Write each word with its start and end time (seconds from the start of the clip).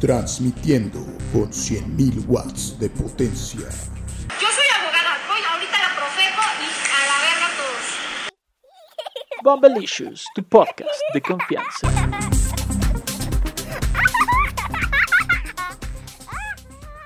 transmitiendo 0.00 1.00
con 1.32 1.50
100.000 1.50 2.24
watts 2.28 2.78
de 2.78 2.88
potencia. 2.88 3.68
Yo 4.40 4.46
soy 4.46 4.68
abogada, 4.78 5.18
voy 5.26 5.40
ahorita 5.50 5.76
a 5.76 5.82
la 5.82 5.96
Profeco 5.96 6.42
y 6.62 6.68
a 6.94 7.00
la 7.08 7.16
verga 7.26 7.48
todos. 7.58 7.84
Bombelicious, 9.42 10.24
tu 10.36 10.44
podcast 10.44 11.00
de 11.12 11.20
confianza. 11.20 11.88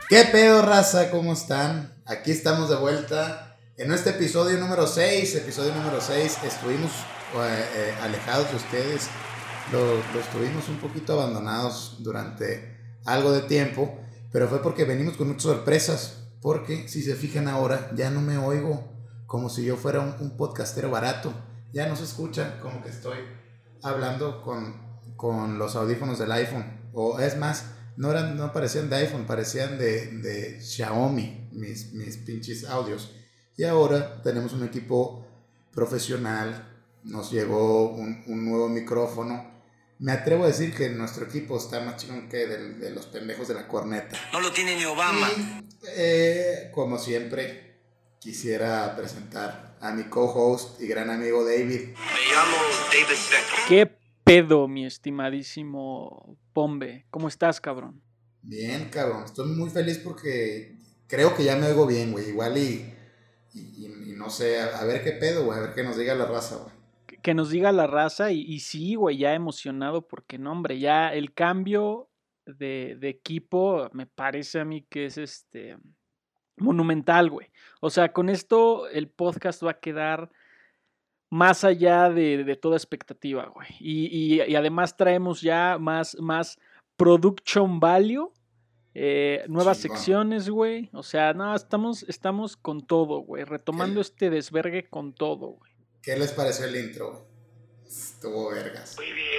¿Qué 0.09 0.25
pedo, 0.31 0.61
raza? 0.61 1.11
¿Cómo 1.11 1.33
están? 1.33 1.95
Aquí 2.05 2.31
estamos 2.33 2.69
de 2.69 2.77
vuelta 2.77 3.57
en 3.79 3.91
este 3.91 4.11
episodio 4.11 4.59
número 4.59 4.87
6. 4.87 5.37
Episodio 5.37 5.75
número 5.75 5.99
6. 6.03 6.41
Estuvimos 6.45 6.91
eh, 7.37 7.67
eh, 7.75 7.95
alejados 8.03 8.51
de 8.51 8.57
ustedes. 8.57 9.09
Lo, 9.73 9.97
lo 10.13 10.21
estuvimos 10.21 10.69
un 10.69 10.77
poquito 10.77 11.15
abandonados 11.15 11.97
durante 12.01 12.72
algo 13.05 13.33
de 13.33 13.43
tiempo. 13.43 13.99
Pero 14.33 14.49
fue 14.49 14.63
porque 14.63 14.85
venimos 14.85 15.17
con 15.17 15.29
muchas 15.29 15.45
sorpresas. 15.45 16.29
Porque 16.41 16.89
si 16.89 17.03
se 17.03 17.15
fijan 17.15 17.49
ahora, 17.49 17.91
ya 17.95 18.11
no 18.11 18.21
me 18.21 18.39
oigo 18.39 18.93
como 19.27 19.49
si 19.49 19.65
yo 19.65 19.77
fuera 19.77 20.01
un, 20.01 20.15
un 20.21 20.37
podcastero 20.37 20.91
barato. 20.91 21.33
Ya 21.73 21.89
no 21.89 21.97
se 21.97 22.05
escucha 22.05 22.61
como 22.61 22.83
que 22.83 22.91
estoy 22.91 23.19
hablando 23.83 24.43
con, 24.43 24.75
con 25.17 25.59
los 25.59 25.77
audífonos 25.77 26.19
del 26.19 26.33
iPhone. 26.33 26.65
O 26.93 27.19
es 27.19 27.39
más, 27.39 27.67
no, 27.97 28.11
eran, 28.11 28.37
no 28.37 28.53
parecían 28.53 28.91
de 28.91 28.97
iPhone, 28.97 29.27
parecían 29.27 29.79
de, 29.79 30.07
de 30.19 30.61
Xiaomi, 30.61 31.49
mis, 31.53 31.93
mis 31.93 32.19
pinches 32.19 32.65
audios. 32.65 33.15
Y 33.57 33.65
ahora 33.65 34.23
tenemos 34.23 34.53
un 34.53 34.65
equipo 34.65 35.27
profesional, 35.73 36.69
nos 37.05 37.31
llegó 37.31 37.91
un, 37.91 38.23
un 38.27 38.45
nuevo 38.45 38.69
micrófono. 38.69 39.52
Me 40.03 40.11
atrevo 40.11 40.43
a 40.43 40.49
decir 40.49 40.75
que 40.75 40.89
nuestro 40.89 41.27
equipo 41.27 41.57
está 41.57 41.79
más 41.81 41.97
chingón 41.97 42.29
que 42.29 42.39
del- 42.49 42.81
de 42.81 42.91
los 42.91 43.07
pendejos 43.07 43.47
de 43.47 43.55
la 43.55 43.69
corneta. 43.69 44.19
No 44.33 44.41
lo 44.41 44.51
tiene 44.53 44.75
ni 44.75 44.85
Obama. 44.85 45.31
Y, 45.31 45.63
eh, 45.97 46.71
como 46.75 46.99
siempre, 46.99 47.77
quisiera 48.19 48.97
presentar 48.97 49.77
a 49.81 49.93
mi 49.93 50.03
co-host 50.05 50.81
y 50.81 50.89
gran 50.89 51.09
amigo 51.09 51.45
David. 51.45 51.81
Me 51.91 52.33
llamo 52.35 52.57
David 52.91 53.17
Beckham. 53.31 53.69
¿Qué 53.69 53.97
pedo, 54.25 54.67
mi 54.67 54.87
estimadísimo 54.87 56.37
Pombe? 56.53 57.07
¿Cómo 57.11 57.29
estás, 57.29 57.61
cabrón? 57.61 58.03
Bien, 58.43 58.89
cabrón. 58.91 59.23
Estoy 59.25 59.47
muy 59.51 59.71
feliz 59.71 59.99
porque 59.99 60.79
creo 61.07 61.37
que 61.37 61.45
ya 61.45 61.55
me 61.55 61.69
oigo 61.69 61.87
bien, 61.87 62.11
güey. 62.11 62.29
Igual 62.29 62.59
y, 62.59 62.93
y, 63.55 63.61
y- 63.61 64.11
y 64.11 64.17
no 64.17 64.31
sé, 64.31 64.61
a, 64.61 64.81
a 64.81 64.85
ver 64.85 65.05
qué 65.05 65.13
pedo, 65.13 65.45
güey. 65.45 65.59
A 65.59 65.63
ver 65.63 65.75
qué 65.75 65.85
nos 65.85 65.97
diga 65.97 66.17
la 66.17 66.27
raza, 66.27 66.57
güey. 66.57 66.75
Que- 67.23 67.35
nos 67.35 67.51
diga 67.51 67.73
la 67.73 67.87
raza 67.87 68.33
y, 68.33 68.41
y 68.43 68.61
sí, 68.61 68.95
güey, 68.95 69.19
ya 69.19 69.35
emocionado 69.35 70.07
porque 70.07 70.39
no, 70.39 70.53
hombre, 70.53 70.79
ya 70.79 71.13
el 71.15 71.33
cambio 71.33 72.09
de, 72.47 72.97
de 72.99 73.09
equipo 73.09 73.89
me 73.93 74.07
parece 74.07 74.61
a 74.61 74.65
mí 74.65 74.83
que 74.91 75.07
es 75.07 75.17
este 75.19 75.79
monumental, 76.57 77.31
güey. 77.31 77.49
O 77.81 77.91
sea, 77.91 78.13
con 78.13 78.29
esto 78.29 78.89
el 78.89 79.09
podcast 79.09 79.63
va 79.65 79.73
a 79.73 79.81
quedar 79.81 80.31
más 81.31 81.65
allá 81.65 82.11
de, 82.11 82.45
de 82.45 82.57
toda 82.57 82.77
expectativa, 82.77 83.47
güey. 83.47 83.69
Y, 83.81 84.07
y- 84.35 84.43
y 84.43 84.55
además 84.55 84.97
traemos 84.97 85.41
ya 85.41 85.79
más, 85.81 86.17
más 86.21 86.59
production 86.97 87.81
value, 87.81 88.31
eh, 88.95 89.45
nuevas 89.49 89.79
secciones, 89.79 90.51
güey. 90.51 90.91
O 90.93 91.03
sea, 91.03 91.33
no, 91.33 91.55
estamos, 91.55 92.03
estamos 92.09 92.57
con 92.59 92.87
todo, 92.87 93.21
güey. 93.21 93.45
Retomando 93.45 93.97
¿Qué? 93.97 94.01
este 94.03 94.31
desvergue 94.31 94.89
con 94.91 95.15
todo, 95.15 95.53
güey. 95.53 95.72
¿Qué 96.03 96.17
les 96.17 96.33
pareció 96.33 96.65
el 96.67 96.77
intro? 96.77 97.27
Estuvo 97.87 98.51
vergas. 98.51 98.97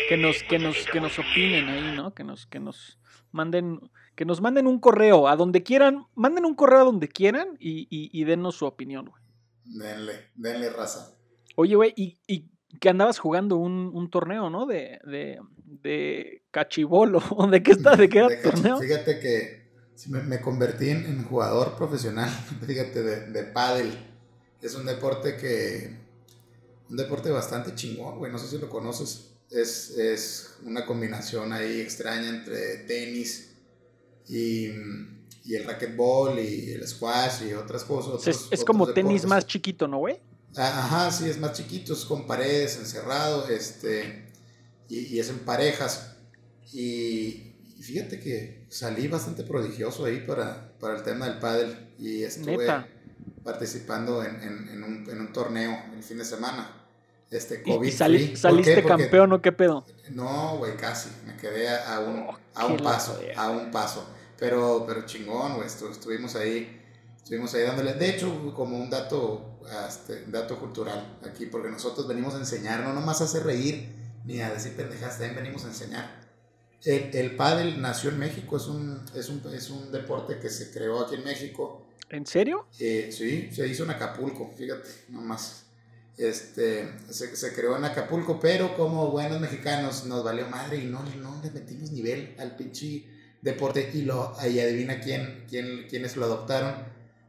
que 0.07 0.17
nos, 0.17 0.41
que 0.43 0.59
nos, 0.59 0.77
que 0.91 1.01
nos 1.01 1.19
opinen 1.19 1.67
ahí, 1.67 1.95
¿no? 1.95 2.13
Que 2.13 2.23
nos, 2.23 2.45
que 2.47 2.59
nos 2.59 2.99
manden, 3.31 3.79
que 4.15 4.25
nos 4.25 4.41
manden 4.41 4.67
un 4.67 4.79
correo 4.79 5.27
a 5.27 5.35
donde 5.35 5.63
quieran, 5.63 6.05
manden 6.15 6.45
un 6.45 6.55
correo 6.55 6.81
a 6.81 6.83
donde 6.85 7.09
quieran 7.09 7.57
y, 7.59 7.87
y, 7.89 8.09
y 8.13 8.23
denos 8.23 8.55
su 8.55 8.65
opinión, 8.65 9.05
güey. 9.07 9.21
Denle, 9.65 10.29
denle 10.35 10.69
raza. 10.69 11.15
Oye, 11.55 11.75
güey, 11.75 11.93
y, 11.97 12.17
y 12.27 12.49
que 12.79 12.89
andabas 12.89 13.19
jugando 13.19 13.57
un, 13.57 13.91
un 13.93 14.09
torneo, 14.09 14.49
¿no? 14.49 14.65
De, 14.65 14.99
de, 15.05 15.39
de 15.65 16.43
cachibolo. 16.51 17.21
¿De 17.51 17.61
qué 17.61 17.71
está? 17.71 17.95
¿De 17.95 18.07
qué 18.07 18.19
era 18.19 18.27
De 18.29 18.37
torneo? 18.37 18.77
Fíjate 18.79 19.19
que 19.19 19.71
me, 20.07 20.21
me 20.23 20.39
convertí 20.39 20.89
en, 20.89 21.05
en 21.05 21.23
jugador 21.25 21.75
profesional, 21.75 22.29
fíjate, 22.65 23.03
de, 23.03 23.31
de 23.31 23.43
pádel. 23.43 23.91
Es 24.61 24.75
un 24.75 24.85
deporte 24.85 25.35
que... 25.35 26.02
Un 26.93 26.97
deporte 26.97 27.31
bastante 27.31 27.73
chingón, 27.73 28.19
güey. 28.19 28.31
No 28.31 28.37
sé 28.37 28.47
si 28.47 28.59
lo 28.59 28.69
conoces. 28.69 29.31
Es, 29.49 29.97
es 29.97 30.57
una 30.63 30.85
combinación 30.85 31.51
ahí 31.51 31.81
extraña 31.81 32.29
entre 32.29 32.77
tenis 32.87 33.49
y, 34.29 34.67
y 35.43 35.55
el 35.55 35.63
racquetball 35.65 36.37
y 36.37 36.71
el 36.71 36.87
squash 36.87 37.47
y 37.49 37.53
otras 37.53 37.83
cosas. 37.83 38.27
Es, 38.27 38.47
es 38.51 38.63
como 38.63 38.93
tenis 38.93 39.25
más 39.25 39.47
chiquito, 39.47 39.87
¿no, 39.87 39.97
güey? 39.97 40.19
Ah, 40.55 40.83
Ajá, 40.85 41.11
sí, 41.11 41.27
es 41.27 41.39
más 41.39 41.53
chiquito, 41.53 41.93
es 41.93 42.05
con 42.05 42.27
paredes, 42.27 42.77
encerrado, 42.77 43.47
este, 43.47 44.27
y, 44.87 44.99
y 45.15 45.19
es 45.19 45.29
en 45.29 45.39
parejas. 45.39 46.15
Y, 46.71 47.55
y 47.75 47.81
fíjate 47.81 48.19
que 48.19 48.67
salí 48.69 49.07
bastante 49.07 49.43
prodigioso 49.43 50.05
ahí 50.05 50.19
para, 50.27 50.73
para 50.79 50.95
el 50.97 51.01
tema 51.03 51.27
del 51.27 51.39
pádel 51.39 51.95
y 51.97 52.21
estuve 52.21 52.57
Neta. 52.57 52.87
participando 53.43 54.23
en, 54.23 54.35
en- 54.43 54.69
en 54.69 54.83
un, 54.83 55.09
en 55.09 55.21
un 55.21 55.33
torneo 55.33 55.75
el 55.95 56.03
fin 56.03 56.19
de 56.19 56.25
semana. 56.25 56.79
Este, 57.33 57.63
COVID 57.63 57.87
y 57.87 57.91
sali- 57.91 58.17
free. 58.17 58.27
¿Por 58.29 58.37
saliste 58.37 58.83
campeón, 58.83 59.33
¿o 59.33 59.41
qué 59.41 59.51
pedo? 59.51 59.85
no, 60.11 60.57
güey, 60.57 60.75
casi. 60.77 61.09
Me 61.25 61.35
quedé 61.37 61.67
a, 61.69 61.99
un, 61.99 62.27
Oh, 62.29 62.37
a 62.53 62.65
un 62.67 62.77
qué 62.77 62.83
paso, 62.83 63.19
a 63.35 63.49
un 63.49 63.71
paso. 63.71 64.07
Pero, 64.37 64.83
pero 64.87 65.05
chingón, 65.05 65.55
güey. 65.55 65.67
estu- 65.67 65.89
Estuvimos 65.91 66.35
ahí, 66.35 66.81
estuvimos 67.17 67.53
ahí 67.53 67.63
dándole. 67.63 67.93
De 67.93 68.09
hecho, 68.09 68.53
como 68.55 68.77
un 68.77 68.89
dato, 68.89 69.59
este, 69.87 70.25
dato 70.27 70.59
cultural 70.59 71.17
aquí, 71.27 71.45
porque 71.47 71.69
nosotros 71.69 72.07
venimos 72.07 72.35
a 72.35 72.37
enseñar, 72.39 72.81
no 72.81 72.93
nomás 72.93 73.21
a 73.21 73.23
hacer 73.23 73.43
reír 73.43 73.89
ni 74.25 74.39
a 74.41 74.51
decir 74.53 74.75
pendejadas, 74.75 75.17
también 75.17 75.35
venimos 75.35 75.63
a 75.65 75.67
enseñar. 75.69 76.23
El, 76.83 77.15
el 77.15 77.35
pádel 77.37 77.81
nació 77.81 78.09
en 78.09 78.19
México, 78.19 78.57
es 78.57 78.67
un, 78.67 79.03
es, 79.15 79.29
un, 79.29 79.41
es 79.53 79.69
un 79.69 79.91
deporte 79.91 80.37
que 80.39 80.49
se 80.49 80.71
creó 80.71 80.99
aquí 81.05 81.15
en 81.15 81.23
México. 81.23 81.87
¿En 82.09 82.25
serio? 82.27 82.67
Eh, 82.79 83.09
sí, 83.11 83.49
se 83.53 83.65
hizo 83.67 83.85
en 83.85 83.91
Acapulco, 83.91 84.51
fíjate, 84.55 84.89
nomás. 85.09 85.62
Este, 86.17 86.87
se, 87.09 87.35
se 87.35 87.53
creó 87.53 87.75
en 87.75 87.85
Acapulco, 87.85 88.39
pero 88.39 88.75
como 88.75 89.09
buenos 89.09 89.39
mexicanos 89.39 90.05
nos 90.05 90.23
valió 90.23 90.47
madre 90.47 90.77
y 90.77 90.85
no, 90.85 91.03
no 91.21 91.41
le 91.43 91.49
metimos 91.51 91.91
nivel 91.91 92.35
al 92.39 92.55
pinche 92.55 93.05
deporte. 93.41 93.89
Y, 93.93 94.03
lo, 94.03 94.35
y 94.47 94.59
adivina 94.59 94.99
quién, 94.99 95.45
quién, 95.49 95.87
quiénes 95.89 96.15
lo 96.15 96.25
adoptaron. 96.25 96.75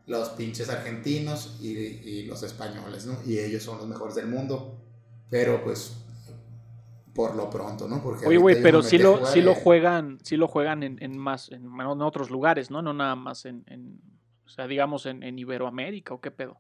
Los 0.07 0.29
pinches 0.31 0.69
argentinos 0.69 1.57
y, 1.63 1.71
y 1.79 2.23
los 2.27 2.43
españoles, 2.43 3.07
¿no? 3.07 3.17
Y 3.27 3.39
ellos 3.39 3.63
son 3.63 3.79
los 3.79 3.87
mejores 3.89 4.15
del 4.15 4.27
mundo. 4.27 4.79
Pero 5.31 5.65
pues, 5.65 5.97
por 7.15 7.35
lo 7.35 7.49
pronto, 7.49 7.89
¿no? 7.89 8.03
Porque 8.03 8.27
Oye, 8.27 8.37
güey, 8.37 8.61
pero 8.61 8.83
sí 8.83 8.99
lo, 8.99 9.25
sí 9.25 9.41
lo 9.41 9.53
y- 9.53 9.61
juegan, 9.63 10.19
sí 10.23 10.37
lo 10.37 10.47
juegan 10.49 10.83
en, 10.83 11.03
en 11.03 11.17
más, 11.17 11.51
en, 11.51 11.65
en 11.65 12.03
otros 12.03 12.31
lugares, 12.31 12.71
¿no? 12.71 12.83
No 12.83 12.93
nada 12.93 13.15
más 13.15 13.47
en, 13.47 13.65
en 13.69 13.99
o 14.45 14.49
sea, 14.49 14.67
digamos 14.67 15.07
en, 15.07 15.23
en 15.23 15.39
Iberoamérica 15.39 16.13
o 16.13 16.21
qué 16.21 16.31
pedo. 16.31 16.59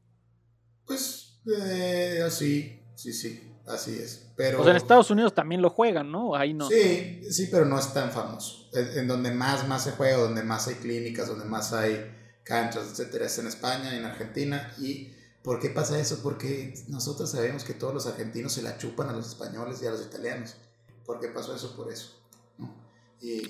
Pues, 0.86 1.23
eh, 1.46 2.22
así, 2.26 2.80
sí, 2.94 3.12
sí, 3.12 3.52
así 3.66 3.98
es. 3.98 4.28
Pero, 4.36 4.62
sea, 4.62 4.72
en 4.72 4.76
Estados 4.76 5.10
Unidos 5.10 5.34
también 5.34 5.62
lo 5.62 5.70
juegan, 5.70 6.10
¿no? 6.10 6.34
Ahí 6.34 6.54
no. 6.54 6.68
Sí, 6.68 7.22
sí, 7.30 7.48
pero 7.50 7.64
no 7.64 7.78
es 7.78 7.92
tan 7.92 8.10
famoso. 8.10 8.68
En, 8.72 8.98
en 8.98 9.08
donde 9.08 9.30
más, 9.30 9.68
más 9.68 9.84
se 9.84 9.92
juega, 9.92 10.16
donde 10.16 10.42
más 10.42 10.66
hay 10.68 10.74
clínicas, 10.74 11.28
donde 11.28 11.44
más 11.44 11.72
hay 11.72 12.12
canchas, 12.44 12.88
etcétera, 12.90 13.26
es 13.26 13.38
en 13.38 13.46
España, 13.46 13.96
en 13.96 14.04
Argentina. 14.04 14.72
¿Y 14.78 15.12
por 15.42 15.60
qué 15.60 15.70
pasa 15.70 15.98
eso? 15.98 16.20
Porque 16.22 16.74
nosotros 16.88 17.30
sabemos 17.30 17.64
que 17.64 17.74
todos 17.74 17.94
los 17.94 18.06
argentinos 18.06 18.52
se 18.52 18.62
la 18.62 18.78
chupan 18.78 19.08
a 19.08 19.12
los 19.12 19.28
españoles 19.28 19.80
y 19.82 19.86
a 19.86 19.90
los 19.90 20.02
italianos. 20.02 20.56
¿Por 21.04 21.20
qué 21.20 21.28
pasó 21.28 21.54
eso? 21.54 21.74
Por 21.76 21.92
eso. 21.92 22.23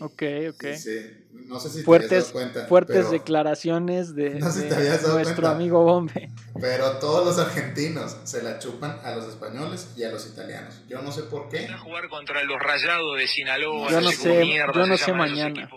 Ok, 0.00 0.23
ok. 0.50 0.65
y 0.75 0.76
sí, 0.79 1.00
no 1.47 1.59
sé 1.61 1.69
si 1.71 1.79
te 1.79 1.82
Fuertes, 1.85 2.11
habías 2.11 2.25
dado 2.26 2.32
cuenta. 2.32 2.67
fuertes 2.67 2.97
pero, 2.97 3.11
declaraciones 3.11 4.15
de, 4.15 4.31
No 4.41 4.50
sé 4.50 4.59
si 4.59 4.65
de 4.65 4.69
te 4.71 4.75
habías 4.76 5.03
dado 5.03 5.15
nuestro 5.15 5.37
cuenta. 5.43 5.50
amigo 5.56 5.82
Bombe. 5.85 6.31
pero 6.61 6.99
todos 6.99 7.25
los 7.26 7.38
argentinos 7.38 8.17
se 8.25 8.43
la 8.43 8.59
chupan 8.59 8.99
a 9.05 9.15
los 9.17 9.29
españoles 9.29 9.88
y 9.97 10.05
a 10.05 10.11
los 10.11 10.26
italianos. 10.26 10.75
Yo 10.88 11.03
no 11.03 11.11
sé 11.12 11.23
por 11.25 11.49
qué. 11.49 11.67
a 11.67 11.79
jugar 11.79 12.09
contra 12.09 12.43
los 12.44 12.59
Rayados 12.61 13.19
de 13.19 13.26
Sinaloa. 13.26 13.91
Yo 13.91 14.00
no 14.00 14.11
sé 14.12 14.44
mierda 14.44 14.73
yo 14.75 14.87
no 14.87 14.97
sé 14.97 15.12
mañana. 15.12 15.69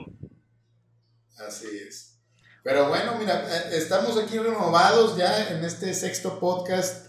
Así 1.47 1.67
es. 1.87 2.19
Pero 2.63 2.89
bueno, 2.89 3.15
mira, 3.17 3.45
eh, 3.49 3.77
estamos 3.77 4.17
aquí 4.21 4.37
renovados 4.37 5.15
ya 5.17 5.49
en 5.49 5.63
este 5.63 5.93
sexto 5.93 6.39
podcast 6.39 7.07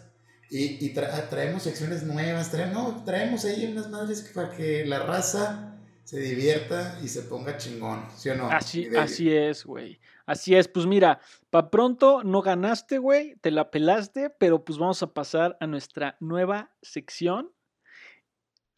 y, 0.51 0.85
y 0.87 0.95
tra- 0.95 1.29
traemos 1.29 1.65
secciones 1.65 2.05
nuevas, 2.05 2.51
traemos, 2.51 2.95
no, 2.95 3.05
traemos 3.05 3.45
ahí 3.45 3.67
unas 3.73 3.91
madres 3.91 4.23
para 4.35 4.51
que 4.53 4.85
la 4.87 5.01
raza 5.01 5.78
se 6.09 6.21
divierta 6.21 6.99
y 7.03 7.09
se 7.09 7.21
ponga 7.21 7.59
chingón, 7.59 8.09
¿sí 8.17 8.31
o 8.31 8.35
no? 8.35 8.51
Así, 8.51 8.89
así 8.97 9.31
es, 9.31 9.67
güey. 9.67 10.01
Así 10.25 10.55
es, 10.55 10.67
pues 10.67 10.87
mira, 10.87 11.21
pa' 11.51 11.71
pronto 11.71 12.25
no 12.25 12.41
ganaste, 12.41 12.97
güey, 12.97 13.37
te 13.43 13.51
la 13.51 13.71
pelaste, 13.71 14.31
pero 14.31 14.65
pues 14.65 14.79
vamos 14.79 15.03
a 15.03 15.13
pasar 15.13 15.59
a 15.61 15.67
nuestra 15.67 16.17
nueva 16.19 16.75
sección. 16.81 17.53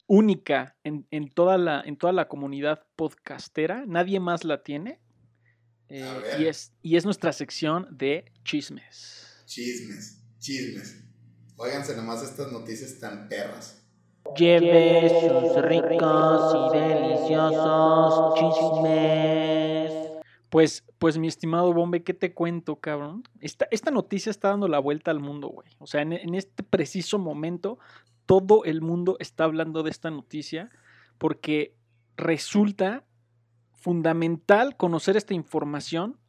única 0.08 0.76
en, 0.82 1.06
en 1.12 1.28
toda 1.28 1.56
la, 1.56 1.82
en 1.86 1.96
toda 1.96 2.12
la 2.12 2.26
comunidad 2.26 2.84
podcastera. 2.96 3.84
Nadie 3.86 4.18
más 4.18 4.42
la 4.42 4.64
tiene. 4.64 4.98
Eh, 5.88 6.36
y, 6.40 6.46
es, 6.46 6.72
y 6.82 6.96
es 6.96 7.04
nuestra 7.04 7.32
sección 7.32 7.86
de 7.92 8.24
chismes. 8.42 9.44
Chismes, 9.46 10.20
chismes. 10.40 11.04
Óiganse 11.56 11.94
nomás 11.94 12.24
estas 12.24 12.50
noticias 12.50 12.98
tan 12.98 13.28
perras. 13.28 13.79
Lleve 14.36 15.08
sus 15.20 15.62
ricos 15.62 16.54
y 16.54 16.78
deliciosos 16.78 18.34
chismes. 18.34 20.10
Pues, 20.48 20.84
pues 20.98 21.18
mi 21.18 21.28
estimado 21.28 21.72
Bombe, 21.72 22.02
¿qué 22.02 22.14
te 22.14 22.34
cuento, 22.34 22.76
cabrón? 22.76 23.22
Esta, 23.40 23.66
esta 23.70 23.90
noticia 23.90 24.30
está 24.30 24.48
dando 24.48 24.68
la 24.68 24.78
vuelta 24.78 25.10
al 25.10 25.20
mundo, 25.20 25.48
güey. 25.48 25.68
O 25.78 25.86
sea, 25.86 26.02
en, 26.02 26.12
en 26.12 26.34
este 26.34 26.62
preciso 26.62 27.18
momento, 27.18 27.78
todo 28.26 28.64
el 28.64 28.80
mundo 28.80 29.16
está 29.20 29.44
hablando 29.44 29.82
de 29.82 29.90
esta 29.90 30.10
noticia 30.10 30.70
porque 31.18 31.74
resulta 32.16 33.04
fundamental 33.72 34.76
conocer 34.76 35.16
esta 35.16 35.34
información 35.34 36.19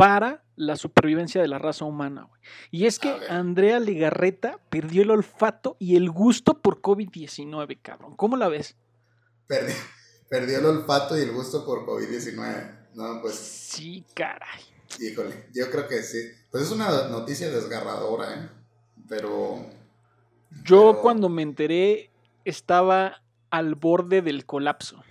para 0.00 0.42
la 0.56 0.76
supervivencia 0.76 1.42
de 1.42 1.48
la 1.48 1.58
raza 1.58 1.84
humana, 1.84 2.22
güey. 2.24 2.40
Y 2.70 2.86
es 2.86 2.98
que. 2.98 3.14
Andrea 3.28 3.78
Legarreta 3.80 4.58
perdió 4.70 5.02
el 5.02 5.10
olfato 5.10 5.76
y 5.78 5.96
el 5.96 6.10
gusto 6.10 6.58
por 6.62 6.80
COVID-19, 6.80 7.78
cabrón. 7.82 8.16
¿Cómo 8.16 8.36
la 8.36 8.48
ves? 8.48 8.76
Perdió, 9.46 9.74
perdió 10.30 10.58
el 10.58 10.64
olfato 10.66 11.18
y 11.18 11.20
el 11.22 11.32
gusto 11.32 11.64
por 11.66 11.84
COVID-19. 11.86 12.78
No, 12.94 13.20
pues, 13.20 13.34
Sí, 13.36 14.04
caray. 14.14 14.60
híjole, 14.98 15.48
yo 15.54 15.70
creo 15.70 15.86
que 15.86 16.02
sí. 16.02 16.18
Pues 16.50 16.64
es 16.64 16.70
una 16.72 17.08
noticia 17.08 17.50
desgarradora, 17.50 18.34
¿eh? 18.34 18.48
Pero... 19.08 19.66
Yo 20.64 20.92
pero- 20.92 21.00
cuando 21.02 21.28
me 21.28 21.42
enteré 21.42 22.10
estaba 22.44 23.22
al 23.50 23.74
borde 23.74 24.22
del 24.22 24.46
colapso. 24.46 25.02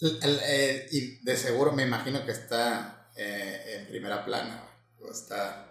el- 0.00 0.18
el- 0.22 0.40
eh, 0.44 0.86
y 0.92 1.24
de 1.24 1.36
seguro 1.36 1.72
me 1.72 1.82
imagino 1.84 2.24
que 2.24 2.30
está 2.32 2.97
eh, 3.18 3.78
en 3.80 3.86
primera 3.88 4.24
plana. 4.24 4.62
O 5.02 5.10
está... 5.10 5.64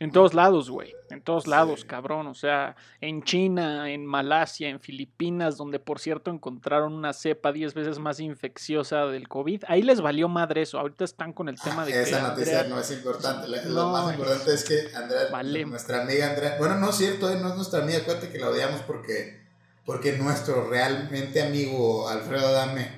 En 0.00 0.10
todos 0.10 0.34
lados, 0.34 0.70
güey. 0.70 0.92
En 1.10 1.22
todos 1.22 1.44
Sí. 1.44 1.50
lados, 1.50 1.84
cabrón. 1.84 2.26
O 2.26 2.34
sea, 2.34 2.74
en 3.00 3.22
China, 3.22 3.88
en 3.92 4.04
Malasia, 4.04 4.68
en 4.68 4.80
Filipinas, 4.80 5.56
donde 5.56 5.78
por 5.78 6.00
cierto 6.00 6.32
encontraron 6.32 6.92
una 6.94 7.12
cepa 7.12 7.52
10 7.52 7.74
veces 7.74 8.00
más 8.00 8.18
infecciosa 8.18 9.06
del 9.06 9.28
COVID. 9.28 9.62
Ahí 9.68 9.82
les 9.82 10.00
valió 10.00 10.28
madre 10.28 10.62
eso. 10.62 10.80
Ahorita 10.80 11.04
están 11.04 11.32
con 11.32 11.48
el 11.48 11.60
tema 11.60 11.86
de 11.86 11.92
que 11.92 12.02
Esa 12.02 12.22
noticia 12.22 12.60
Andrea- 12.62 12.74
no 12.74 12.80
es 12.80 12.90
importante. 12.90 13.46
La- 13.46 13.62
No, 13.62 13.70
lo 13.70 13.88
más 13.90 14.12
importante 14.14 14.52
es 14.54 14.64
que 14.64 14.96
Andrea, 14.96 15.20
Vale. 15.30 15.64
nuestra 15.64 16.02
amiga 16.02 16.28
Andrea, 16.30 16.56
bueno, 16.58 16.74
no 16.74 16.90
es 16.90 16.96
cierto, 16.96 17.30
eh, 17.30 17.38
no 17.40 17.50
es 17.50 17.54
nuestra 17.54 17.82
amiga, 17.82 17.98
acuérdate 17.98 18.30
que 18.30 18.38
la 18.38 18.48
odiamos 18.50 18.80
porque, 18.82 19.44
porque 19.86 20.18
nuestro 20.18 20.68
realmente 20.68 21.40
amigo 21.40 22.08
Alfredo 22.08 22.48
Adame 22.48 22.90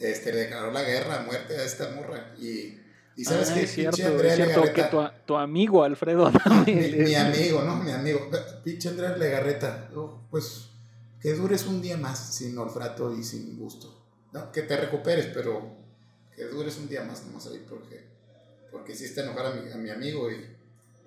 este, 0.00 0.32
le 0.32 0.38
declaró 0.40 0.70
la 0.72 0.82
guerra 0.82 1.20
a 1.20 1.22
muerte 1.24 1.54
a 1.58 1.64
esta 1.64 1.90
morra. 1.90 2.32
Y, 2.38 2.78
y 3.16 3.24
sabes 3.24 3.50
Ah, 3.50 3.54
qué, 3.54 3.62
es 3.62 3.72
cierto, 3.72 3.96
pinche 3.96 4.12
Andrea 4.12 4.30
es 4.32 4.36
cierto 4.36 4.62
que 4.62 4.82
Legarreta, 4.82 5.24
tu, 5.26 5.36
amigo 5.36 5.84
Alfredo 5.84 6.32
mi, 6.66 7.14
amigo, 7.14 7.62
¿no? 7.62 7.76
Mi 7.76 7.92
amigo, 7.92 8.30
pinche 8.62 8.88
Andrea 8.88 9.16
Legarreta, 9.16 9.90
oh, 9.94 10.20
pues 10.30 10.70
que 11.20 11.32
dures 11.32 11.64
un 11.66 11.80
día 11.80 11.96
más 11.96 12.34
sin 12.34 12.56
olfato 12.58 13.16
y 13.16 13.24
sin 13.24 13.58
gusto. 13.58 14.04
¿no? 14.34 14.52
Que 14.52 14.62
te 14.62 14.76
recuperes, 14.76 15.26
pero 15.32 15.74
que 16.36 16.44
dures 16.44 16.76
un 16.76 16.88
día 16.88 17.02
más 17.04 17.24
nomás 17.24 17.46
ahí 17.46 17.64
porque, 17.68 18.04
porque 18.70 18.92
está 18.92 19.22
enojar 19.22 19.46
a 19.46 19.54
mi, 19.54 19.72
a 19.72 19.76
mi 19.76 19.88
amigo 19.88 20.28
y, 20.30 20.44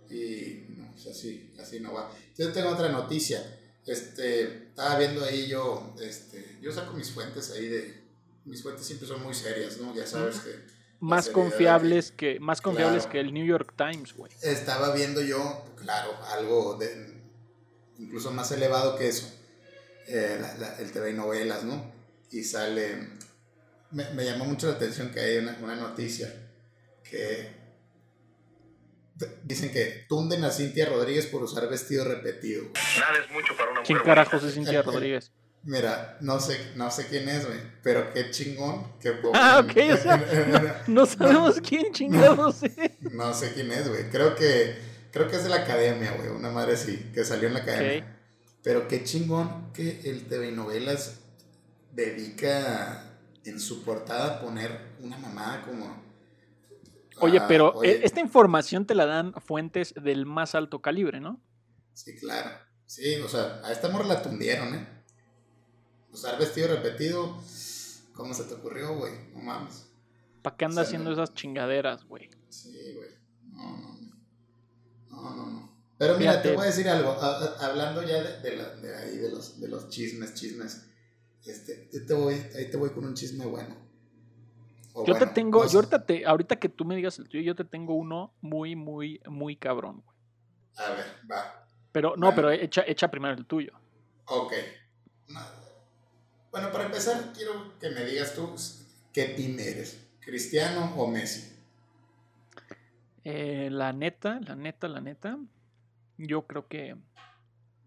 y 0.10 0.65
no, 0.77 0.92
pues 0.94 1.07
así, 1.07 1.53
así 1.62 1.81
no 1.81 1.94
va. 1.94 2.10
Yo 2.38 2.51
tengo 2.51 2.69
otra 2.69 2.89
noticia. 2.89 3.44
Este, 3.86 4.69
estaba 4.69 4.98
viendo 4.98 5.24
ahí 5.24 5.48
yo, 5.48 5.95
este, 6.01 6.57
yo 6.62 6.71
saco 6.71 6.94
mis 6.94 7.12
fuentes 7.12 7.51
ahí 7.51 7.68
de, 7.68 8.03
mis 8.45 8.63
fuentes 8.63 8.86
siempre 8.86 9.07
son 9.07 9.21
muy 9.21 9.33
serias, 9.33 9.77
¿no? 9.77 9.94
Ya 9.94 10.07
sabes 10.07 10.39
que 10.39 10.76
más 11.00 11.26
seriedad 11.26 11.44
confiables 11.44 12.12
que 12.12 12.40
más 12.40 12.62
confiables 12.62 13.04
Claro. 13.04 13.12
que 13.12 13.20
el 13.20 13.34
New 13.34 13.46
York 13.46 13.74
Times, 13.78 14.14
güey. 14.16 14.32
estaba 14.42 14.94
viendo 14.94 15.22
yo, 15.22 15.64
claro, 15.78 16.12
algo 16.32 16.76
de, 16.76 17.14
incluso 18.00 18.32
más 18.32 18.52
elevado 18.52 18.96
que 18.98 19.08
eso, 19.10 19.32
eh, 20.08 20.38
la- 20.42 20.56
la- 20.58 20.76
el 20.80 20.92
TV 20.92 21.12
y 21.12 21.14
novelas, 21.14 21.64
¿no? 21.64 21.92
Y 22.32 22.44
sale, 22.44 23.10
me, 23.92 24.10
me 24.12 24.26
llamó 24.26 24.46
mucho 24.46 24.68
la 24.68 24.74
atención 24.74 25.12
que 25.12 25.20
hay 25.20 25.38
una, 25.38 25.58
una 25.62 25.76
noticia 25.76 26.34
que 27.04 27.56
dicen 29.44 29.72
que 29.72 30.06
tunden 30.08 30.44
a 30.44 30.52
Cintia 30.52 30.86
Rodríguez 30.88 31.26
por 31.28 31.42
usar 31.44 31.68
vestido 31.70 32.06
repetido. 32.06 32.62
güey. 32.64 32.74
Nada 33.00 33.18
es 33.26 33.32
mucho 33.32 33.56
para 33.58 33.72
una 33.72 33.82
¿Quién 33.84 33.98
mujer. 33.98 34.14
carajos 34.16 34.44
es 34.44 34.54
Cintia 34.54 34.82
Rodríguez? 34.84 35.32
Mira, 35.68 36.18
no 36.22 36.40
sé, 36.40 36.58
no 36.78 36.90
sé 36.90 37.08
quién 37.08 37.28
es, 37.28 37.46
güey, 37.46 37.60
pero 37.84 38.14
qué 38.14 38.31
chingón 38.31 38.98
que 39.02 39.10
Ah, 39.34 39.60
ok, 39.62 39.75
o 39.94 39.98
sea, 39.98 40.84
No 40.88 41.06
sabemos 41.06 41.60
quién 41.60 41.92
chingados 41.92 42.64
es. 42.64 42.74
No 43.12 43.34
sé 43.34 43.52
quién 43.54 43.69
es, 43.74 43.90
güey. 43.90 44.10
Creo 44.10 44.34
que, 44.34 44.78
creo 45.12 45.28
que 45.28 45.36
es 45.36 45.44
de 45.44 45.50
la 45.50 45.58
academia, 45.58 46.14
güey. 46.14 46.30
Una 46.30 46.52
madre 46.52 46.75
así, 46.75 47.12
que 47.14 47.25
salió 47.25 47.50
en 47.50 47.54
la 47.56 47.60
academia. 47.60 47.98
Ok. 48.00 48.58
Pero 48.64 48.88
qué 48.88 49.04
chingón 49.04 49.74
que 49.74 50.00
el 50.10 50.28
TV 50.28 50.54
Novelas 50.54 51.19
dedica 51.92 53.04
en 53.44 53.60
su 53.60 53.84
portada 53.84 54.36
a 54.38 54.40
poner 54.40 54.72
una 55.02 55.18
mamada 55.18 55.63
como. 55.63 56.02
Oye, 57.20 57.40
Ah, 57.42 57.46
pero 57.48 57.74
oye, 57.74 57.92
e- 57.92 58.06
esta 58.06 58.22
información 58.22 58.86
te 58.86 58.96
la 58.96 59.06
dan 59.06 59.34
fuentes 59.34 59.94
del 60.02 60.25
más 60.25 60.56
alto 60.56 60.81
calibre, 60.81 61.20
¿no? 61.20 61.42
Sí, 61.94 62.16
claro. 62.16 62.52
Sí, 62.86 63.16
o 63.16 63.28
sea, 63.28 63.60
a 63.66 63.72
esta 63.74 63.90
morra 63.90 64.06
la 64.06 64.22
tundieron, 64.22 64.74
¿eh? 64.75 64.88
Usar 66.12 66.38
vestido 66.39 66.68
repetido. 66.69 67.38
¿Cómo 68.13 68.33
se 68.33 68.44
te 68.45 68.54
ocurrió, 68.56 68.95
güey? 68.98 69.13
No 69.33 69.39
mames. 69.42 69.88
¿Para 70.42 70.56
qué 70.57 70.65
anda 70.65 70.81
haciendo 70.81 71.09
no. 71.09 71.15
esas 71.15 71.33
chingaderas, 71.36 72.06
güey? 72.06 72.30
Sí, 72.50 72.94
güey. 72.95 73.09
No, 73.51 73.77
no, 73.77 73.98
no. 75.09 75.45
No. 75.45 75.77
Pero 75.98 76.18
mira, 76.18 76.31
Fíjate. 76.33 76.50
te 76.50 76.56
voy 76.56 76.63
a 76.63 76.68
decir 76.68 76.88
algo. 76.89 77.12
Hablando 77.12 78.01
ya 78.04 78.21
de, 78.24 78.39
de 78.42 78.56
la- 78.57 78.75
de 78.75 78.95
ahí, 78.95 79.18
de 79.18 79.30
los, 79.30 79.59
de 79.59 79.68
los 79.68 79.89
chismes, 79.89 80.33
chismes. 80.36 80.86
Este, 81.45 81.89
yo 81.94 82.06
te 82.06 82.13
voy, 82.13 82.33
ahí 82.56 82.69
te 82.69 82.77
voy 82.77 82.89
con 82.92 83.06
un 83.06 83.13
chisme 83.13 83.45
bueno. 83.45 83.75
O 84.94 85.06
Yo 85.06 85.15
te 85.15 85.27
tengo, 85.27 85.62
no 85.63 85.68
sé. 85.68 85.74
yo 85.74 85.80
ahorita 85.80 86.06
te, 86.06 86.25
ahorita 86.25 86.56
que 86.57 86.69
tú 86.69 86.83
me 86.86 86.95
digas 86.95 87.18
el 87.19 87.30
tuyo, 87.30 87.44
yo 87.44 87.56
te 87.56 87.63
tengo 87.63 87.94
uno 87.94 88.33
muy, 88.42 88.75
muy, 88.75 89.21
muy 89.27 89.56
cabrón, 89.56 90.01
güey. 90.06 90.18
A 90.77 90.92
ver, 90.92 91.06
va. 91.31 91.68
Pero, 91.92 92.10
no, 92.15 92.27
Bueno. 92.27 92.36
pero 92.36 92.51
echa, 92.51 92.83
echa 92.86 93.10
primero 93.10 93.33
el 93.36 93.45
tuyo. 93.45 93.74
Ok. 94.25 94.53
No. 95.30 95.39
Bueno, 96.52 96.72
para 96.72 96.86
empezar, 96.86 97.34
quiero 97.36 97.77
que 97.80 97.89
me 97.89 98.06
digas 98.06 98.34
tú 98.34 98.56
qué 99.13 99.25
team 99.25 99.60
eres. 99.60 99.98
¿Cristiano 100.20 100.94
o 100.96 101.08
Messi? 101.08 101.54
Eh, 103.24 103.70
la 103.72 103.94
neta, 103.94 104.39
la 104.42 104.56
neta, 104.56 104.88
la 104.88 105.01
neta, 105.01 105.38
yo 106.18 106.48
creo 106.48 106.68
que, 106.68 106.96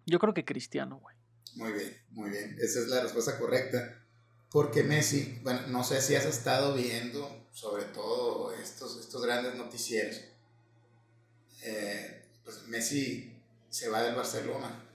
yo 0.06 0.18
creo 0.18 0.34
que 0.34 0.44
Cristiano, 0.44 0.98
güey. 0.98 1.16
Muy 1.54 1.72
bien, 1.72 1.96
muy 2.10 2.30
bien. 2.30 2.56
Esa 2.60 2.80
es 2.80 2.88
la 2.88 3.00
respuesta 3.00 3.38
correcta. 3.38 4.00
Porque 4.50 4.82
Messi, 4.82 5.38
bueno, 5.42 5.60
no 5.68 5.84
sé 5.84 6.00
si 6.02 6.14
has 6.14 6.24
estado 6.24 6.74
viendo 6.74 7.48
sobre 7.52 7.84
todo 7.84 8.52
estos, 8.52 8.98
estos 8.98 9.22
grandes 9.22 9.54
noticieros. 9.54 10.20
Eh, 11.62 12.22
pues 12.44 12.66
Messi 12.66 13.32
se 13.68 13.88
va 13.88 14.02
del 14.02 14.14
Barcelona. 14.14 14.89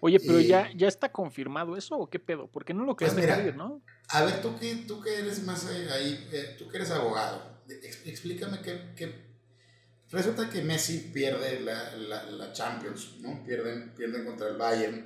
Oye, 0.00 0.20
pero 0.20 0.40
Y- 0.40 0.46
ya, 0.46 0.70
ya 0.74 0.88
está 0.88 1.10
confirmado 1.10 1.76
eso 1.76 1.96
o 1.96 2.08
qué 2.08 2.18
pedo? 2.18 2.46
¿Por 2.48 2.64
qué 2.64 2.74
no 2.74 2.84
lo 2.84 2.96
Pues 2.96 3.14
dejar 3.16 3.38
mira, 3.38 3.48
ir, 3.48 3.56
no? 3.56 3.82
A 4.08 4.24
ver, 4.24 4.40
tú 4.42 4.56
que, 4.58 4.74
tú 4.86 5.00
que 5.00 5.18
eres 5.18 5.42
más 5.44 5.68
eh, 5.70 5.88
ahí, 5.92 6.28
eh, 6.32 6.54
tú 6.58 6.68
que 6.68 6.76
eres 6.76 6.90
abogado, 6.90 7.42
explícame 8.04 8.60
qué, 8.60 8.92
qué- 8.96 9.26
Resulta 10.10 10.48
que 10.48 10.62
Messi 10.62 11.10
pierde 11.12 11.58
la, 11.60 11.96
la, 11.96 12.22
la 12.30 12.52
Champions, 12.52 13.16
¿no? 13.20 13.42
Pierden, 13.44 13.92
pierden 13.96 14.24
contra 14.24 14.46
el 14.48 14.56
Bayern 14.56 15.04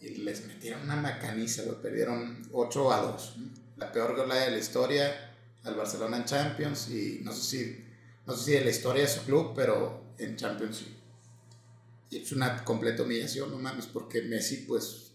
y 0.00 0.08
les 0.18 0.46
metieron 0.46 0.82
una 0.82 0.94
macaniza, 0.94 1.64
lo 1.64 1.82
perdieron 1.82 2.46
8 2.52 2.92
a 2.92 3.00
2. 3.00 3.34
¿no? 3.38 3.50
La 3.76 3.90
peor 3.90 4.14
goleada 4.14 4.44
de 4.44 4.52
la 4.52 4.58
historia 4.58 5.34
al 5.64 5.74
Barcelona 5.74 6.18
en 6.18 6.24
Champions 6.24 6.88
y 6.88 7.20
no 7.24 7.32
sé 7.32 7.42
si, 7.42 7.84
no 8.26 8.36
sé 8.36 8.44
si 8.44 8.52
de 8.52 8.60
la 8.60 8.70
historia 8.70 9.02
de 9.02 9.08
su 9.08 9.22
club, 9.24 9.54
pero 9.56 10.04
en 10.18 10.36
Champions. 10.36 10.84
Y 12.10 12.18
es 12.18 12.32
una 12.32 12.64
completa 12.64 13.02
humillación, 13.02 13.50
no 13.50 13.58
mames, 13.58 13.86
porque 13.86 14.22
Messi, 14.22 14.58
pues, 14.68 15.12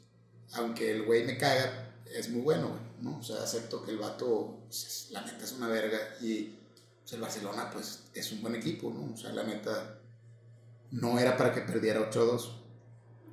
aunque 0.54 0.92
el 0.92 1.04
güey 1.04 1.24
me 1.26 1.38
caga, 1.38 1.96
es 2.14 2.30
muy 2.30 2.42
bueno, 2.42 2.70
güey, 2.70 2.82
¿no? 3.02 3.20
O 3.20 3.24
sea, 3.24 3.42
acepto 3.44 3.84
que 3.84 3.92
el 3.92 3.98
vato, 3.98 4.60
pues, 4.68 4.86
es- 4.86 5.12
la 5.12 5.22
neta 5.26 5.44
es 5.44 5.52
una 5.54 5.68
verga 5.68 5.98
y 6.22 6.56
pues, 7.02 7.14
el 7.14 7.22
Barcelona, 7.22 7.70
pues, 7.72 8.04
es 8.14 8.32
un 8.32 8.42
buen 8.42 8.56
equipo, 8.56 8.90
¿no? 8.92 9.14
O 9.14 9.18
sea, 9.18 9.32
la 9.34 9.44
neta 9.44 10.00
no 10.92 11.18
era 11.20 11.36
para 11.36 11.52
que 11.54 11.62
perdiera 11.62 12.00
8-2. 12.02 12.52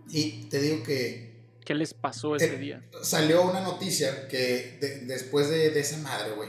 Y 0.09 0.45
te 0.49 0.61
digo 0.61 0.83
que 0.83 1.31
¿Qué 1.65 1.75
les 1.75 1.93
pasó 1.95 2.35
ese 2.35 2.55
Eh, 2.55 2.59
día? 2.59 2.89
salió 3.03 3.43
una 3.43 3.61
noticia 3.61 4.27
que 4.27 4.79
de- 4.81 5.01
después 5.07 5.49
de, 5.51 5.71
de 5.71 5.79
esa 5.81 5.99
madre, 5.99 6.33
güey, 6.33 6.49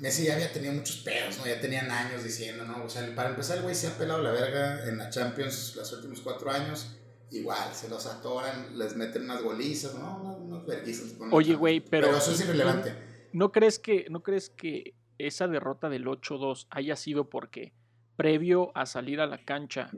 Messi 0.00 0.24
ya 0.26 0.34
había 0.34 0.52
tenido 0.52 0.72
muchos 0.74 0.96
pedos, 0.98 1.38
¿no? 1.38 1.46
Ya 1.46 1.60
tenían 1.60 1.90
años 1.90 2.22
diciendo, 2.22 2.64
¿no? 2.64 2.84
O 2.84 2.88
sea, 2.88 3.06
para 3.14 3.30
empezar, 3.30 3.56
el 3.58 3.62
güey 3.64 3.74
se 3.74 3.88
ha 3.88 3.98
pelado 3.98 4.22
la 4.22 4.30
verga 4.30 4.88
en 4.88 4.96
la 4.98 5.10
Champions 5.10 5.74
los 5.76 5.92
últimos 5.92 6.20
cuatro 6.20 6.50
años 6.50 6.94
igual, 7.30 7.74
se 7.74 7.88
los 7.90 8.06
atoran, 8.06 8.78
les 8.78 8.96
meten 8.96 9.24
unas 9.24 9.42
golizas, 9.42 9.94
¿no? 9.94 10.64
Verguizos. 10.66 11.04
les 11.08 11.12
ponen 11.14 11.34
Oye, 11.34 11.54
güey, 11.56 11.80
pero- 11.80 12.16
eso 12.16 12.32
es 12.32 12.40
irrelevante. 12.40 12.94
¿No 13.32 13.52
crees 13.52 13.78
que, 13.78 14.06
no 14.08 14.22
crees 14.22 14.48
que 14.50 14.94
esa 15.18 15.46
derrota 15.48 15.88
del 15.90 16.06
8-2 16.06 16.66
haya 16.70 16.96
sido 16.96 17.28
porque 17.28 17.74
previo 18.16 18.70
a 18.76 18.86
salir 18.86 19.20
a 19.20 19.26
la 19.26 19.44
cancha 19.44 19.90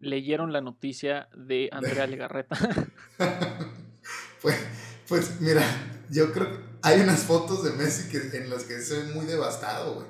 leyeron 0.00 0.52
la 0.52 0.60
noticia 0.60 1.28
de 1.34 1.68
Andrea 1.72 2.06
Legarreta? 2.06 2.56
Pues, 4.40 4.56
pues 5.08 5.40
mira, 5.40 5.62
yo 6.10 6.32
creo 6.32 6.52
que 6.52 6.58
hay 6.82 7.00
unas 7.00 7.22
fotos 7.24 7.64
de 7.64 7.70
Messi 7.72 8.08
que, 8.10 8.18
en 8.36 8.50
las 8.50 8.64
que 8.64 8.80
se 8.80 8.98
ve 9.02 9.12
muy 9.14 9.26
devastado, 9.26 9.94
güey. 9.94 10.06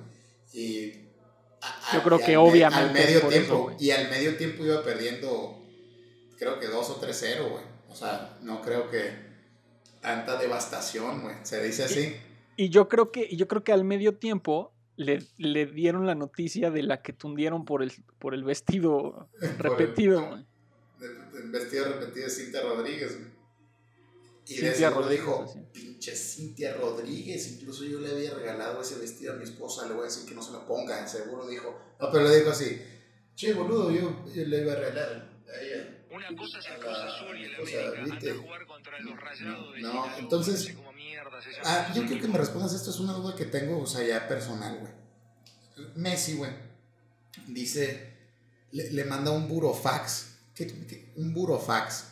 Y. 0.53 0.93
a- 1.61 1.95
Yo 1.95 2.03
creo 2.03 2.19
que 2.19 2.25
al 2.25 2.31
me- 2.31 2.37
obviamente 2.51 2.79
Al 2.81 2.93
medio 2.93 3.19
eso, 3.19 3.29
tiempo. 3.29 3.77
y 3.79 3.91
al 3.91 4.09
medio 4.11 4.37
tiempo 4.37 4.65
iba 4.65 4.83
perdiendo, 4.83 5.63
creo 6.39 6.59
que 6.61 6.67
2 6.67 6.91
o 6.91 7.01
3-0, 7.01 7.49
güey. 7.51 7.65
O 7.89 7.95
sea, 7.97 8.39
no 8.43 8.61
creo 8.63 8.91
que 8.91 9.11
tanta 10.01 10.39
devastación, 10.39 11.23
güey. 11.23 11.35
Se 11.43 11.63
dice 11.63 11.85
así. 11.85 12.17
Y 12.57 12.69
yo 12.71 12.89
creo 12.89 13.11
que, 13.13 13.27
y 13.31 13.37
yo 13.37 13.49
creo 13.49 13.65
que 13.65 13.73
al 13.73 13.85
medio 13.85 14.17
tiempo 14.17 14.73
le, 14.97 15.23
le 15.37 15.67
dieron 15.67 16.07
la 16.07 16.15
noticia 16.15 16.71
de 16.71 16.83
la 16.83 17.03
que 17.03 17.13
tundieron 17.13 17.65
por 17.65 17.83
el, 17.83 17.93
por 18.19 18.35
el 18.35 18.45
vestido 18.45 19.29
repetido, 19.59 20.27
güey. 20.29 20.45
De- 20.99 21.49
vestido 21.51 21.85
repetido 21.87 22.27
de 22.27 22.31
Cintia 22.33 22.61
Rodríguez, 22.63 23.17
güey. 23.17 23.38
Y 24.49 24.57
de 24.57 24.71
Cintia 24.71 24.91
Rodríguez, 24.91 25.21
dijo, 25.21 25.45
así. 25.49 25.59
pinche 25.73 26.17
Cintia 26.17 26.75
Rodríguez, 26.75 27.49
incluso 27.53 27.85
yo 27.85 28.01
le 28.01 28.11
había 28.11 28.35
regalado 28.35 28.81
ese 28.81 28.99
vestido 28.99 29.35
a 29.35 29.37
mi 29.37 29.45
esposa, 29.45 29.87
le 29.87 29.93
voy 29.93 30.03
a 30.03 30.05
decir 30.07 30.27
que 30.27 30.35
no 30.35 30.43
se 30.43 30.53
lo 30.53 30.67
ponga, 30.67 31.07
seguro 31.07 31.47
dijo. 31.47 31.79
No, 32.01 32.11
pero 32.11 32.25
le 32.29 32.37
dijo 32.39 32.51
así, 32.51 32.81
che, 33.35 33.53
boludo, 33.53 33.91
yo, 33.91 34.25
yo 34.35 34.45
le 34.47 34.61
iba 34.63 34.73
a 34.73 34.77
regalar 34.77 35.29
a 35.47 35.61
ella. 35.61 35.95
Una 36.11 36.35
cosa 36.35 36.59
es 36.61 36.67
el 36.67 36.79
Cruz 36.81 36.97
Azul 36.97 37.39
y 37.39 37.45
el 37.45 37.55
América. 37.55 38.03
¿viste? 38.05 38.31
Anda 38.31 38.41
a 38.41 38.43
jugar 38.43 38.67
contra 38.67 39.01
los 39.01 39.21
rayados 39.21 39.75
de 39.75 39.81
No, 39.83 40.17
entonces- 40.19 40.75
no 40.75 40.93
mierda. 40.95 41.39
Ah, 41.65 41.93
yo 41.95 42.07
quiero 42.07 42.23
que 42.23 42.29
me 42.29 42.39
respondas 42.39 42.73
esto, 42.73 42.91
es 42.91 42.99
una 43.01 43.13
duda 43.13 43.37
que 43.37 43.45
tengo, 43.45 43.79
o 43.81 43.87
sea, 43.87 44.07
ya 44.07 44.27
personal, 44.27 44.79
güey. 44.79 44.93
Messi, 45.95 46.35
güey, 46.37 46.51
dice, 47.47 48.15
le, 48.73 48.91
le 48.93 49.05
manda 49.05 49.31
un 49.31 49.47
burofax, 49.47 50.37
¿qué, 50.55 50.67
qué? 50.67 51.13
un 51.17 51.33
burofax. 51.35 52.07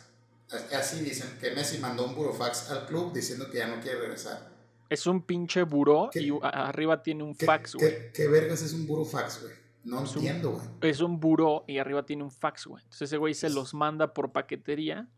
Así 0.73 1.01
dicen, 1.03 1.37
que 1.39 1.51
Messi 1.51 1.77
mandó 1.79 2.05
un 2.05 2.15
burofax 2.15 2.71
al 2.71 2.85
club 2.85 3.13
diciendo 3.13 3.49
que 3.49 3.57
ya 3.57 3.67
no 3.67 3.81
quiere 3.81 3.99
regresar. 3.99 4.49
Es 4.89 5.05
un 5.05 5.21
pinche 5.21 5.63
buró 5.63 6.09
y 6.13 6.31
arriba 6.41 7.03
tiene 7.03 7.23
un 7.23 7.35
¿Qué, 7.35 7.45
fax, 7.45 7.75
güey. 7.75 8.11
qué, 8.13 8.27
vergas 8.29 8.61
es 8.61 8.71
un 8.71 8.87
burofax, 8.87 9.41
güey? 9.41 9.53
No 9.83 10.03
Es 10.03 10.15
entiendo, 10.15 10.51
güey. 10.51 10.65
Es 10.81 11.01
un 11.01 11.19
buró 11.19 11.65
y 11.67 11.77
arriba 11.77 12.05
tiene 12.05 12.23
un 12.23 12.31
fax, 12.31 12.67
güey. 12.67 12.81
Entonces 12.83 13.09
ese 13.09 13.17
güey 13.17 13.33
se 13.33 13.49
los 13.49 13.73
manda 13.73 14.13
por 14.13 14.31
paquetería. 14.31 15.09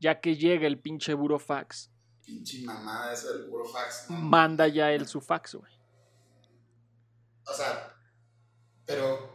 Ya 0.00 0.20
que 0.20 0.36
llega 0.36 0.66
el 0.66 0.78
pinche 0.78 1.14
burofax, 1.14 1.90
Pinche 2.26 2.62
mamada 2.64 3.12
eso 3.12 3.32
del 3.32 3.48
burofax. 3.48 4.06
¿no? 4.10 4.16
manda 4.16 4.66
ya 4.68 4.92
él 4.92 5.06
su 5.06 5.20
fax, 5.20 5.54
güey. 5.54 5.72
O 7.46 7.52
sea, 7.54 7.94
pero 8.86 9.30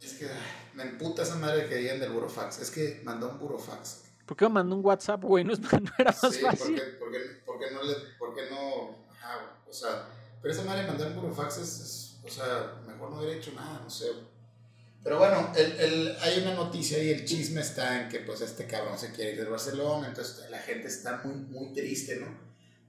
es 0.00 0.14
que 0.14 0.28
me 0.74 0.82
emputa 0.84 1.22
esa 1.22 1.36
madre 1.36 1.66
que 1.68 1.76
digan 1.76 2.00
del 2.00 2.12
burofax. 2.12 2.60
Es 2.60 2.70
que 2.70 3.00
mandó 3.04 3.30
un 3.30 3.38
burofax. 3.38 4.03
¿Por 4.26 4.36
qué 4.36 4.44
me 4.46 4.54
mandó 4.54 4.76
un 4.76 4.84
WhatsApp, 4.84 5.22
güey? 5.22 5.44
¿No, 5.44 5.52
es- 5.52 5.60
no 5.60 5.68
era 5.98 6.14
más 6.22 6.34
Sí, 6.36 6.42
fácil? 6.42 6.74
porque, 6.74 6.90
porque, 6.98 7.18
porque 7.46 7.70
no 7.72 7.82
le, 7.84 7.94
porque 8.18 8.42
no, 8.50 9.04
ajá, 9.10 9.56
o 9.68 9.72
sea, 9.72 10.08
pero 10.40 10.52
esa 10.52 10.64
madre 10.64 10.86
mandar 10.86 11.08
un 11.08 11.20
burofax 11.22 11.58
es, 11.58 11.80
es, 11.80 12.20
o 12.24 12.30
sea, 12.30 12.80
mejor 12.86 13.10
no 13.10 13.18
hubiera 13.18 13.34
hecho 13.34 13.52
nada, 13.52 13.80
no 13.82 13.90
sé. 13.90 14.06
Pero 15.02 15.18
bueno, 15.18 15.52
el, 15.54 15.72
el, 15.80 16.16
hay 16.22 16.40
una 16.40 16.54
noticia 16.54 17.02
y 17.02 17.10
el 17.10 17.26
chisme 17.26 17.60
está 17.60 18.02
en 18.02 18.08
que 18.08 18.20
pues 18.20 18.40
este 18.40 18.66
cabrón 18.66 18.98
se 18.98 19.12
quiere 19.12 19.32
ir 19.32 19.38
del 19.38 19.48
Barcelona, 19.50 20.08
entonces 20.08 20.48
la 20.50 20.58
gente 20.58 20.88
está 20.88 21.20
muy, 21.24 21.34
muy 21.34 21.72
triste, 21.74 22.16
¿no? 22.20 22.28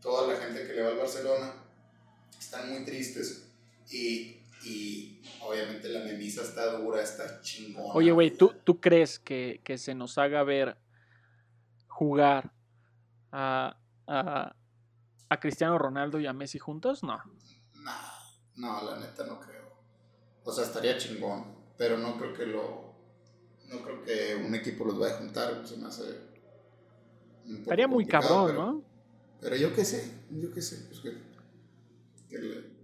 Toda 0.01 0.31
la 0.33 0.39
gente 0.39 0.65
que 0.65 0.73
le 0.73 0.81
va 0.83 0.89
al 0.91 0.97
Barcelona 0.97 1.53
están 2.39 2.69
muy 2.71 2.85
tristes 2.85 3.47
y, 3.89 4.37
y 4.63 5.19
obviamente 5.41 5.89
la 5.89 5.99
memisa 6.05 6.41
está 6.43 6.77
dura, 6.77 7.01
está 7.03 7.41
chingona. 7.41 7.93
Oye, 7.93 8.11
güey, 8.11 8.31
¿tú, 8.31 8.53
¿tú 8.63 8.79
crees 8.79 9.19
que, 9.19 9.61
que 9.65 9.77
se 9.77 9.93
nos 9.93 10.17
haga 10.17 10.43
ver 10.43 10.77
jugar 11.95 12.51
a, 13.31 13.77
a, 14.07 14.55
a 15.29 15.39
Cristiano 15.39 15.77
Ronaldo 15.77 16.19
y 16.19 16.27
a 16.27 16.33
Messi 16.33 16.59
juntos? 16.59 17.03
No. 17.03 17.17
Nah, 17.81 18.11
no, 18.57 18.83
la 18.83 18.99
neta 18.99 19.25
no 19.25 19.39
creo. 19.39 19.65
O 20.43 20.51
sea, 20.51 20.65
estaría 20.65 20.97
chingón, 20.97 21.55
pero 21.77 21.97
no 21.97 22.17
creo 22.17 22.33
que 22.33 22.45
lo. 22.45 22.93
No 23.69 23.81
creo 23.81 24.03
que 24.03 24.35
un 24.45 24.53
equipo 24.55 24.85
los 24.85 24.99
vaya 24.99 25.15
a 25.15 25.17
juntar, 25.19 25.65
se 25.67 25.77
me 25.77 25.87
hace. 25.87 26.03
Estaría 27.59 27.87
muy 27.87 28.05
cabrón, 28.05 28.47
pero- 28.47 28.65
¿no? 28.65 28.83
Pero 29.41 29.55
yo 29.55 29.73
qué 29.73 29.85
sé, 29.85 30.11
yo 30.31 30.51
qué 30.51 30.61
sé. 30.61 30.85
Pues 30.87 30.99
que, 30.99 31.17
que 32.29 32.37
le- 32.39 32.75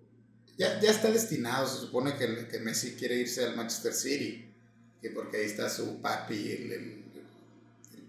ya, 0.58 0.80
ya 0.80 0.90
está 0.92 1.10
destinado, 1.12 1.66
se 1.68 1.82
supone 1.86 2.16
que, 2.16 2.48
que 2.48 2.60
Messi 2.60 2.96
quiere 2.96 3.16
irse 3.16 3.44
al 3.46 3.56
Manchester 3.56 3.94
City, 3.94 4.54
que 5.02 5.10
porque 5.12 5.38
ahí 5.38 5.46
está 5.46 5.70
su 5.70 6.02
papi, 6.02 6.52
el 6.52 7.01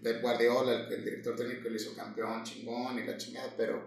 Pep 0.03 0.21
Guardiola, 0.21 0.73
el, 0.73 0.93
el 0.93 1.03
director 1.05 1.35
técnico, 1.35 1.69
le 1.69 1.77
hizo 1.77 1.95
campeón 1.95 2.43
chingón 2.43 2.99
y 2.99 3.03
la 3.05 3.17
chingada, 3.17 3.53
pero 3.57 3.81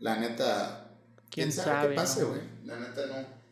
la 0.00 0.16
neta, 0.18 0.96
¿Quién 1.30 1.50
¿Quién 1.50 1.52
sabe? 1.52 1.90
qué 1.90 1.94
pase, 1.94 2.22
no? 2.22 2.28
güey? 2.30 2.40
La 2.64 2.78
neta 2.78 3.06
no. 3.06 3.42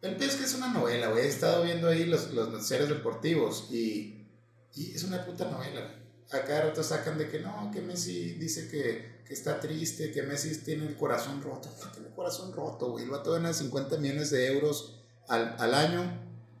El 0.00 0.16
peor 0.16 0.30
es 0.30 0.36
que 0.36 0.44
es 0.44 0.54
una 0.54 0.72
novela, 0.72 1.08
güey. 1.08 1.24
He 1.24 1.28
estado 1.28 1.64
viendo 1.64 1.88
ahí 1.88 2.04
los, 2.04 2.32
los 2.32 2.50
noticieros 2.50 2.88
deportivos 2.88 3.68
y, 3.72 4.26
y 4.74 4.92
es 4.94 5.02
una 5.04 5.24
puta 5.24 5.50
novela, 5.50 5.80
güey. 5.80 5.98
A 6.30 6.44
cada 6.44 6.62
rato 6.66 6.82
sacan 6.82 7.16
de 7.18 7.28
que 7.28 7.40
no, 7.40 7.70
que 7.72 7.80
Messi 7.80 8.34
dice 8.34 8.68
que, 8.68 9.22
que 9.26 9.32
está 9.34 9.58
triste, 9.58 10.12
que 10.12 10.22
Messi 10.22 10.56
tiene 10.58 10.86
el 10.86 10.96
corazón 10.96 11.42
roto. 11.42 11.68
No 11.82 11.90
tiene 11.90 12.08
el 12.08 12.14
corazón 12.14 12.52
roto, 12.52 12.90
güey. 12.90 13.04
El 13.04 13.10
vato 13.10 13.32
gana 13.32 13.52
50 13.52 13.96
millones 13.96 14.30
de 14.30 14.46
euros 14.46 15.00
al, 15.26 15.56
al 15.58 15.74
año 15.74 16.02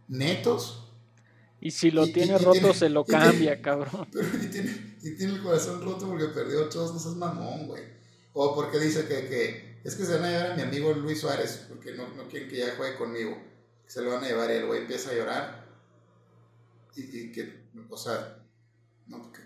netos, 0.08 0.87
Y 1.60 1.70
si 1.72 1.90
lo 1.90 2.06
Y- 2.06 2.12
tiene 2.12 2.34
y 2.34 2.38
roto, 2.38 2.52
tiene- 2.52 2.74
se 2.74 2.88
lo 2.88 3.04
tiene- 3.04 3.24
cambia, 3.24 3.62
cabrón. 3.62 4.08
pero 4.12 4.28
y 4.42 4.46
tiene, 4.48 4.96
y 5.02 5.10
tiene 5.16 5.34
el 5.34 5.42
corazón 5.42 5.82
roto 5.82 6.06
porque 6.08 6.26
perdió 6.28 6.64
ocho, 6.66 6.90
no 6.92 6.98
seas 6.98 7.14
mamón, 7.16 7.66
güey. 7.66 7.82
O 8.34 8.54
porque 8.54 8.78
dice 8.78 9.06
que, 9.08 9.26
que 9.28 9.78
es 9.84 9.94
que 9.96 10.04
se 10.04 10.14
van 10.14 10.24
a 10.24 10.30
llevar 10.30 10.52
a 10.52 10.56
mi 10.56 10.62
amigo 10.62 10.92
Luis 10.92 11.20
Suárez, 11.20 11.64
porque 11.68 11.92
no, 11.94 12.08
no 12.14 12.28
quieren 12.28 12.48
que 12.48 12.58
ya 12.58 12.76
juegue 12.76 12.96
conmigo. 12.96 13.36
Se 13.86 14.02
lo 14.02 14.10
van 14.10 14.22
a 14.24 14.28
llevar 14.28 14.50
y 14.50 14.54
el 14.54 14.66
güey 14.66 14.82
empieza 14.82 15.10
a 15.10 15.14
llorar. 15.14 15.66
Y, 16.94 17.00
y 17.18 17.32
que, 17.32 17.62
o 17.88 17.96
sea, 17.96 18.38
no, 19.06 19.32
que, 19.32 19.40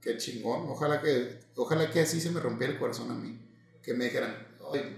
que 0.00 0.16
chingón. 0.18 0.68
Ojalá 0.68 1.00
que, 1.02 1.40
ojalá 1.56 1.90
que 1.90 2.00
así 2.00 2.20
se 2.20 2.30
me 2.30 2.40
rompiera 2.40 2.72
el 2.72 2.78
corazón 2.78 3.10
a 3.10 3.14
mí. 3.14 3.38
Que 3.82 3.92
me 3.94 4.04
dijeran, 4.04 4.34
oye, 4.60 4.96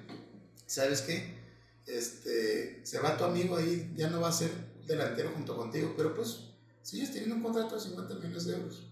¿sabes 0.67 1.03
qué? 1.03 1.35
Este, 1.87 2.81
se 2.85 2.99
va 3.01 3.17
tu 3.17 3.25
amigo 3.25 3.57
ahí, 3.57 3.93
ya 3.97 4.11
no 4.11 4.21
va 4.21 4.29
a 4.29 4.33
ser 4.33 4.51
delantero 4.87 5.31
junto 5.35 5.57
contigo, 5.57 5.95
pero 5.97 6.15
pues 6.15 6.50
sigues 6.91 7.13
teniendo 7.13 7.37
un 7.37 7.43
contrato 7.43 7.75
de 7.77 7.81
50 7.81 8.15
millones 8.17 8.45
de 8.47 8.57
euros. 8.57 8.87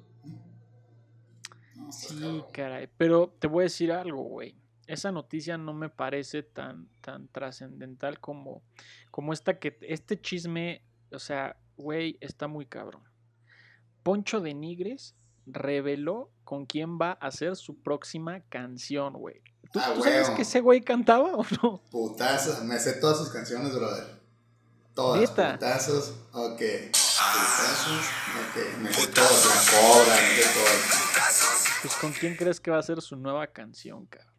No, 1.77 1.93
Sí, 1.93 2.09
cabrón. 2.19 2.45
caray. 2.53 2.89
Pero 2.97 3.35
te 3.39 3.47
voy 3.47 3.63
a 3.63 3.65
decir 3.65 3.93
algo, 3.93 4.23
güey. 4.23 4.55
Esa 4.87 5.13
noticia 5.13 5.59
no 5.59 5.73
me 5.75 5.91
parece 5.91 6.43
tan, 6.43 6.89
tan 7.01 7.29
trascendental 7.29 8.21
como, 8.21 8.63
como 9.11 9.33
esta 9.33 9.59
que 9.59 9.77
este 9.83 10.21
chisme, 10.21 10.83
o 11.13 11.19
sea, 11.19 11.57
güey, 11.77 12.17
está 12.21 12.47
muy 12.49 12.65
cabrón. 12.67 13.03
Poncho 14.03 14.41
de 14.41 14.55
Nigres 14.55 15.15
reveló 15.47 16.31
con 16.45 16.65
quién 16.67 16.99
va 16.99 17.11
a 17.21 17.27
hacer 17.29 17.57
su 17.57 17.77
próxima 17.83 18.41
canción, 18.49 19.13
güey. 19.15 19.43
¿Tú, 19.73 19.79
Ah, 19.83 19.93
tú 19.95 20.03
sabes 20.03 20.31
que 20.31 20.43
ese 20.43 20.61
güey 20.61 20.81
cantaba 20.81 21.35
o 21.37 21.45
no? 21.63 21.83
Putazos, 21.91 22.63
me 22.65 22.79
sé 22.79 22.95
todas 22.95 23.19
sus 23.19 23.29
canciones, 23.29 23.75
brother. 23.75 24.19
Todas. 24.95 25.31
Putazos, 25.31 26.15
ok. 26.33 26.63
Ok. 27.19 28.79
Me 28.81 28.91
cobra, 28.91 30.15
me. 30.15 30.43
Pues 31.83 31.95
con 32.01 32.13
quién 32.13 32.37
crees 32.37 32.61
que 32.61 32.71
va 32.71 32.79
a 32.79 32.83
ser 32.83 33.01
su 33.01 33.17
nueva 33.17 33.47
canción, 33.49 34.07
cabrón. 34.07 34.35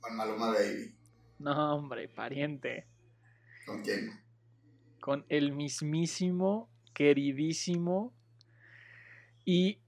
Con 0.00 0.16
Maluma 0.16 0.48
Baby. 0.52 0.94
No, 1.38 1.74
hombre, 1.76 2.08
pariente. 2.08 2.86
¿Con 3.66 3.82
quién? 3.82 4.22
con 5.02 5.26
el 5.28 5.50
mismísimo, 5.52 6.70
queridísimo 6.94 8.14
y 9.44 9.80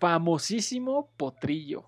famosísimo 0.00 1.10
Potrillo. 1.18 1.84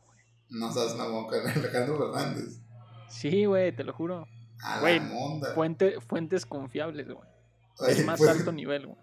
No 0.51 0.71
sabes 0.71 0.95
mamón 0.95 1.27
con 1.27 1.41
Alejandro 1.49 1.97
Fernández. 2.13 2.61
Sí, 3.09 3.47
güey, 3.47 3.75
te 3.75 3.83
lo 3.83 3.95
juro. 3.95 4.29
A 4.63 4.81
Güey, 4.81 4.99
la 4.99 5.07
monda. 5.07 5.55
Fuente, 5.55 5.99
fuentes 6.03 6.45
confiables, 6.45 7.09
güey. 7.09 7.27
El 7.81 8.05
más 8.05 8.19
pues, 8.19 8.31
alto 8.31 8.53
nivel, 8.53 8.87
güey. 8.87 8.99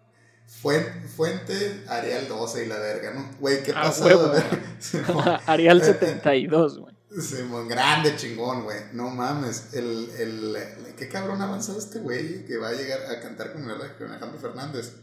Fuente, 0.45 1.07
fuente 1.07 1.83
Arial 1.87 2.27
12 2.27 2.65
y 2.65 2.67
la 2.67 2.77
verga, 2.77 3.13
¿no? 3.13 3.29
Güey, 3.39 3.63
¿qué 3.63 3.73
pasó? 3.73 4.05
huevo. 4.05 4.33
Simón, 4.79 5.23
Arial 5.47 5.81
72, 5.83 6.79
güey. 6.79 6.93
Simón, 7.21 7.67
grande 7.67 8.15
chingón, 8.15 8.63
güey. 8.63 8.77
No 8.93 9.09
mames. 9.09 9.73
El, 9.73 10.09
el, 10.17 10.57
qué 10.97 11.07
cabrón 11.07 11.41
ha 11.41 11.45
avanzado 11.45 11.79
este 11.79 11.99
güey 11.99 12.45
que 12.45 12.57
va 12.57 12.69
a 12.69 12.73
llegar 12.73 12.99
a 13.09 13.19
cantar 13.21 13.53
con, 13.53 13.63
con 13.63 14.09
Alejandro 14.09 14.39
Fernández. 14.39 14.95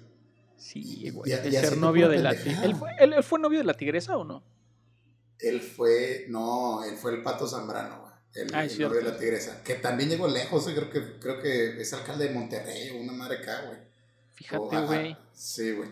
Sí, 0.57 1.09
güey. 1.11 1.33
y 1.33 1.53
ser 1.53 1.79
novio 1.79 2.09
de 2.09 2.19
la. 2.19 2.33
¿Él 2.33 2.75
fue, 2.77 2.91
él- 2.99 3.15
él 3.15 3.23
fue 3.23 3.39
novio 3.39 3.59
de 3.59 3.65
la 3.65 3.75
tigresa 3.75 4.17
o 4.17 4.25
no? 4.25 4.43
Él 5.39 5.63
fue, 5.63 6.27
no, 6.29 6.85
él 6.85 6.97
fue 6.97 7.13
el 7.15 7.23
Pato 7.23 7.49
Zambrano, 7.49 8.01
güey. 8.03 8.10
El, 8.35 8.55
Ah, 8.55 8.65
el 8.65 8.71
novio 8.81 8.91
de 9.01 9.03
la 9.11 9.19
tigresa. 9.19 9.63
Que 9.65 9.75
también 9.75 10.09
llegó 10.11 10.29
lejos, 10.29 10.67
eh, 10.69 10.75
creo 10.75 10.91
que, 10.91 11.19
creo 11.19 11.41
que 11.43 11.81
es 11.81 11.93
alcalde 11.93 12.29
de 12.29 12.35
Monterrey 12.35 12.91
o 12.91 13.01
una 13.01 13.13
madre 13.13 13.39
acá, 13.39 13.63
güey. 13.67 13.79
Fíjate, 14.35 14.81
güey. 14.87 15.17
Sí, 15.35 15.73
güey. 15.73 15.89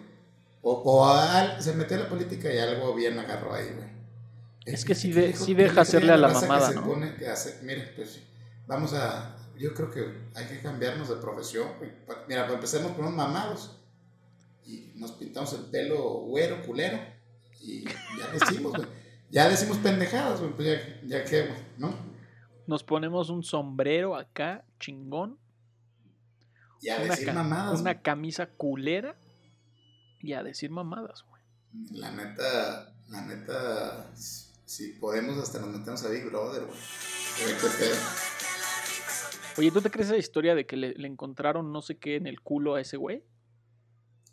O, 0.62 0.73
o 0.73 1.04
a- 1.07 1.61
se 1.61 1.75
metió 1.75 1.97
a 1.97 2.00
la 2.00 2.09
política 2.09 2.52
y 2.52 2.59
algo 2.59 2.95
bien 2.95 3.18
agarró 3.18 3.54
ahí, 3.54 3.68
güey. 3.75 3.88
Es 4.64 4.85
que 4.85 4.95
sí 4.95 5.12
¿Qué 5.12 5.21
de- 5.21 5.33
sí 5.37 5.54
deja 5.54 5.80
hacerle 5.80 6.12
a 6.12 6.16
la 6.16 6.28
mamada, 6.28 6.71
¿no? 6.73 6.85
pone 6.87 7.14
que 7.16 7.26
hace- 7.28 7.59
mire, 7.62 7.92
pues. 7.97 8.21
Vamos 8.66 8.92
a. 8.92 9.35
Yo 9.57 9.75
creo 9.75 9.90
que 9.90 10.07
hay 10.35 10.47
que 10.47 10.61
cambiarnos 10.61 11.09
de 11.09 11.16
profesión, 11.16 11.68
güey. 11.78 11.90
Mira, 12.28 12.45
pues 12.47 12.54
empecemos 12.54 12.92
con 12.92 13.07
unos 13.07 13.16
mamados. 13.16 13.76
Y 14.66 14.92
nos 14.97 15.12
pintamos 15.12 15.52
el 15.54 15.62
pelo 15.71 15.99
güero, 16.26 16.62
culero. 16.64 16.99
Y 17.61 17.85
ya 17.85 18.28
decimos, 18.33 18.73
güey. 18.76 18.87
Ya 19.30 19.49
decimos 19.49 19.78
pendejadas, 19.78 20.40
güey. 20.40 20.52
Pues 20.52 20.68
ya, 20.68 21.00
ya 21.18 21.25
qué, 21.25 21.42
güey, 21.42 21.59
¿no? 21.78 22.08
Nos 22.69 22.85
ponemos 22.85 23.31
un 23.31 23.43
sombrero 23.43 24.15
acá, 24.15 24.63
chingón. 24.79 25.39
Y 26.83 26.91
a 26.91 26.99
una, 26.99 27.17
decir 27.17 27.33
mamadas. 27.33 27.81
una 27.81 27.93
güey. 27.95 28.03
camisa 28.03 28.47
culera. 28.47 29.17
Y 30.21 30.35
a 30.35 30.43
decir 30.43 30.71
mamadas, 30.71 31.25
güey. 31.29 31.43
La 31.93 32.11
neta, 32.11 32.95
la 33.09 33.23
neta, 33.23 34.11
si 34.15 34.93
podemos, 35.01 35.39
hasta 35.39 35.61
nos 35.61 35.71
metemos 35.71 36.05
a 36.05 36.11
Big 36.11 36.27
Brother, 36.27 36.67
güey. 36.67 36.79
Oye, 39.57 39.71
¿tú 39.71 39.81
te 39.81 39.91
crees 39.91 40.09
esa 40.09 40.19
historia 40.19 40.55
de 40.55 40.67
que 40.67 40.77
le, 40.77 40.93
le 40.93 41.09
encontraron 41.09 41.73
no 41.73 41.81
sé 41.81 41.97
qué 41.97 42.17
en 42.17 42.27
el 42.27 42.43
culo 42.43 42.75
a 42.75 42.83
ese 42.83 42.99
güey? 42.99 43.25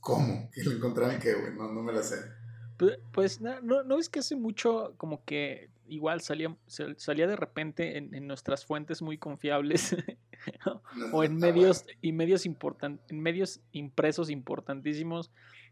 ¿Cómo? 0.01 0.51
¿Que 0.51 0.61
lo 0.61 0.73
encontraron 0.73 1.19
qué, 1.19 1.35
güey? 1.35 1.53
No, 1.55 1.71
no 1.71 1.81
me 1.81 1.93
la 1.93 2.03
sé. 2.03 2.17
Pues, 3.13 3.39
no, 3.39 3.83
no 3.83 3.97
es 3.97 4.09
que 4.09 4.19
hace 4.19 4.35
mucho 4.35 4.93
como 4.97 5.23
que 5.23 5.69
igual 5.87 6.21
salía, 6.21 6.55
sal- 6.67 6.95
salía 6.97 7.27
de 7.27 7.35
repente 7.35 7.97
en, 7.97 8.13
en 8.15 8.27
nuestras 8.27 8.65
fuentes 8.65 9.01
muy 9.01 9.17
confiables 9.17 9.95
No, 10.65 10.81
o 11.13 11.23
en 11.23 11.33
ah, 11.33 11.35
medios 11.47 11.85
y 12.01 12.11
medios 12.11 12.45
importan, 12.45 12.99
en 13.09 13.19
medios 13.19 13.61
impresos 13.71 14.29
importantísimos 14.29 15.31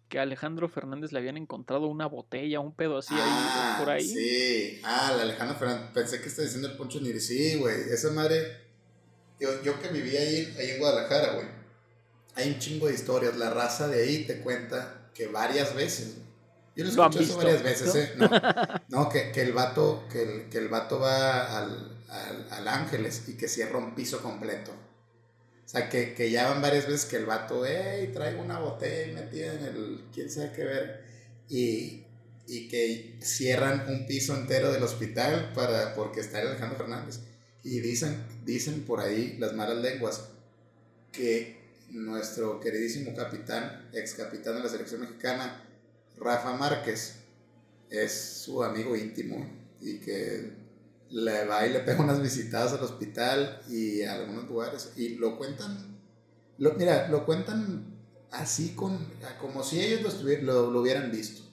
que 0.10 0.20
a 0.20 0.24
Alejandro 0.24 0.68
Fernández 0.68 1.12
le 1.12 1.20
habían 1.20 1.38
encontrado 1.38 1.88
una 1.88 2.08
botella, 2.08 2.60
un 2.60 2.74
pedo 2.74 2.98
así 2.98 3.14
ahí 3.14 3.22
Ah, 3.24 3.76
por 3.80 3.90
ahí. 3.90 4.08
Sí, 4.08 4.80
ah, 4.84 5.14
la 5.16 5.24
Alejandra 5.24 5.56
Fernández. 5.58 5.90
Pensé 5.94 6.22
que 6.22 6.28
estaba 6.28 6.44
diciendo 6.46 6.68
el 6.70 6.76
Poncho 6.78 7.00
Niri. 7.00 7.20
Sí, 7.20 7.56
güey. 7.58 7.76
Esa 7.92 8.12
madre. 8.12 8.58
Yo, 9.40 9.62
yo 9.64 9.80
que 9.80 9.88
viví 9.90 10.16
ahí, 10.18 10.54
ahí 10.60 10.72
en 10.72 10.80
Guadalajara, 10.80 11.34
güey. 11.36 11.48
Hay 12.36 12.50
un 12.52 12.60
chingo 12.60 12.88
de 12.88 12.94
historias. 12.96 13.38
La 13.38 13.50
raza 13.52 13.88
de 13.88 14.04
ahí 14.04 14.26
te 14.26 14.42
cuenta 14.42 15.10
que 15.14 15.28
varias 15.28 15.74
veces. 15.76 16.18
Yo 16.76 16.86
lo 16.86 16.90
eso 16.90 17.10
visto, 17.10 17.38
varias 17.38 17.62
veces. 17.62 17.96
¿eh? 17.96 18.14
No, 18.18 18.30
no 18.90 19.10
que, 19.10 19.32
que 19.32 19.42
el 19.42 19.54
vato, 19.54 20.06
que 20.12 20.24
el, 20.24 20.50
que 20.50 20.58
el 20.58 20.70
vato 20.70 21.00
va 21.00 21.60
al, 21.60 22.04
al, 22.10 22.48
al 22.52 22.68
Ángeles 22.68 23.24
y 23.28 23.34
que 23.34 23.48
cierra 23.48 23.78
un 23.78 23.94
piso 23.94 24.22
completo. 24.22 24.72
O 24.72 25.70
sea, 25.70 25.90
que, 25.90 26.14
que 26.14 26.30
ya 26.30 26.50
van 26.50 26.62
varias 26.62 26.88
veces 26.88 27.06
que 27.06 27.18
el 27.18 27.26
vato, 27.26 27.64
hey, 27.66 28.12
traigo 28.14 28.42
una 28.42 28.60
botella 28.60 29.22
metida 29.22 29.54
en 29.54 29.66
el, 29.66 30.04
quién 30.14 30.30
sabe 30.30 30.52
qué 30.52 30.64
ver. 30.64 31.04
Y, 31.50 32.04
y 32.48 32.68
que 32.68 33.18
cierran 33.22 33.86
un 33.88 34.06
piso 34.06 34.36
entero 34.36 34.72
del 34.72 34.84
hospital 34.84 35.52
para, 35.54 35.94
porque 35.94 36.20
está 36.20 36.42
el 36.42 36.50
Alejandro 36.50 36.78
Fernández. 36.78 37.20
Y 37.64 37.80
dicen, 37.80 38.26
dicen 38.44 38.82
por 38.82 39.00
ahí 39.00 39.38
las 39.40 39.54
malas 39.54 39.78
lenguas 39.78 40.30
que 41.12 41.64
nuestro 41.92 42.60
queridísimo 42.60 43.16
capitán, 43.16 43.90
ex 43.94 44.16
capitán 44.16 44.56
de 44.56 44.64
la 44.64 44.70
selección 44.70 45.02
mexicana, 45.02 45.63
Rafa 46.24 46.54
Márquez, 46.54 47.16
es 47.90 48.42
su 48.44 48.64
amigo 48.64 48.96
íntimo 48.96 49.46
y 49.82 50.00
que 50.00 50.52
le 51.10 51.46
va 51.46 51.66
y 51.68 51.72
le 51.72 51.80
pega 51.82 52.02
unas 52.02 52.22
visitadas 52.22 52.74
al 52.74 52.84
hospital 52.84 53.62
y 53.70 54.02
a 54.02 54.14
algunos 54.16 54.48
lugares 54.48 54.94
y 54.96 55.10
lo 55.16 55.38
cuentan, 55.38 56.00
lo, 56.58 56.74
mira, 56.74 57.08
lo 57.10 57.26
cuentan 57.26 57.86
así 58.32 58.74
con, 58.74 58.98
como 59.40 59.64
si 59.64 59.80
ellos 59.80 60.24
lo, 60.24 60.72
lo, 60.72 60.82
hubieran 60.82 61.12
visto. 61.12 61.44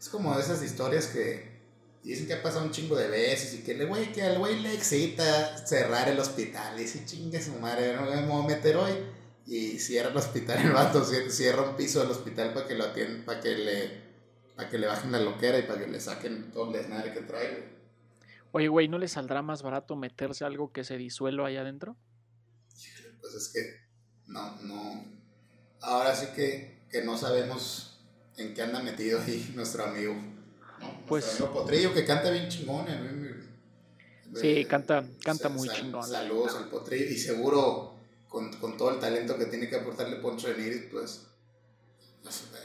Es 0.00 0.08
como 0.08 0.36
esas 0.38 0.62
historias 0.62 1.06
que 1.06 1.54
dicen 2.02 2.26
que 2.26 2.34
ha 2.34 2.42
pasado 2.42 2.64
un 2.64 2.72
chingo 2.72 2.96
de 2.96 3.08
veces 3.08 3.54
y 3.54 3.58
que 3.62 3.72
el 3.72 3.86
güey, 3.86 4.12
que 4.12 4.22
al 4.22 4.38
güey 4.38 4.58
le 4.60 4.74
excita 4.74 5.64
cerrar 5.64 6.08
el 6.08 6.18
hospital 6.18 6.78
y 6.78 6.82
dice 6.82 7.04
chingue 7.06 7.40
su 7.40 7.52
madre, 7.52 7.94
no 7.94 8.02
me 8.02 8.26
voy 8.26 8.44
a 8.44 8.48
meter 8.48 8.76
hoy 8.76 8.92
y 9.46 9.78
cierra 9.78 10.10
el 10.10 10.16
hospital 10.16 10.58
el 10.66 10.72
vato, 10.72 11.04
cier- 11.04 11.30
cierra 11.30 11.62
un 11.62 11.76
piso 11.76 12.00
del 12.00 12.10
hospital 12.10 12.52
para 12.52 12.66
que 12.66 12.74
lo 12.74 12.84
atiendan, 12.84 13.24
para 13.24 13.40
que 13.40 13.50
le 13.56 14.03
para 14.56 14.68
que 14.70 14.78
le 14.78 14.86
bajen 14.86 15.12
la 15.12 15.20
loquera 15.20 15.58
y 15.58 15.62
para 15.62 15.80
que 15.80 15.86
le 15.88 16.00
saquen 16.00 16.50
todo 16.52 16.68
el 16.68 16.72
desmadre 16.74 17.12
que 17.12 17.20
trae. 17.22 17.74
Oye, 18.52 18.68
güey, 18.68 18.88
¿no 18.88 18.98
le 18.98 19.08
saldrá 19.08 19.42
más 19.42 19.62
barato 19.62 19.96
meterse 19.96 20.44
algo 20.44 20.72
que 20.72 20.84
se 20.84 20.96
disuelva 20.96 21.48
allá 21.48 21.62
adentro? 21.62 21.96
Pues 23.20 23.34
es 23.34 23.48
que 23.52 23.60
no, 24.26 24.60
no. 24.62 25.04
Ahora 25.80 26.14
sí 26.14 26.26
que, 26.36 26.78
que 26.90 27.02
no 27.02 27.16
sabemos 27.18 27.98
en 28.36 28.54
qué 28.54 28.62
anda 28.62 28.80
metido 28.80 29.20
ahí 29.20 29.52
nuestro 29.56 29.84
amigo. 29.84 30.14
¿no? 30.14 30.86
Nuestro 30.86 31.06
Pues- 31.06 31.40
amigo 31.40 31.52
Potrillo 31.52 31.94
que 31.94 32.04
canta 32.04 32.30
bien 32.30 32.48
chingón. 32.48 32.84
me- 32.86 33.34
Sí, 34.40 34.48
eh, 34.48 34.66
canta- 34.66 35.04
canta 35.22 35.48
muy 35.48 35.68
sal- 35.68 35.76
chingón, 35.76 36.02
Saludos 36.08 36.56
al 36.56 36.68
Potrillo 36.68 37.08
y 37.10 37.16
seguro 37.16 37.94
con, 38.28 38.52
con 38.58 38.76
todo 38.76 38.90
el 38.90 38.98
talento 38.98 39.38
que 39.38 39.44
tiene 39.46 39.68
que 39.68 39.76
aportarle 39.76 40.16
Poncho 40.16 40.48
de 40.48 40.56
Nigris, 40.58 40.82
pues, 40.90 41.20
pues, 41.20 41.26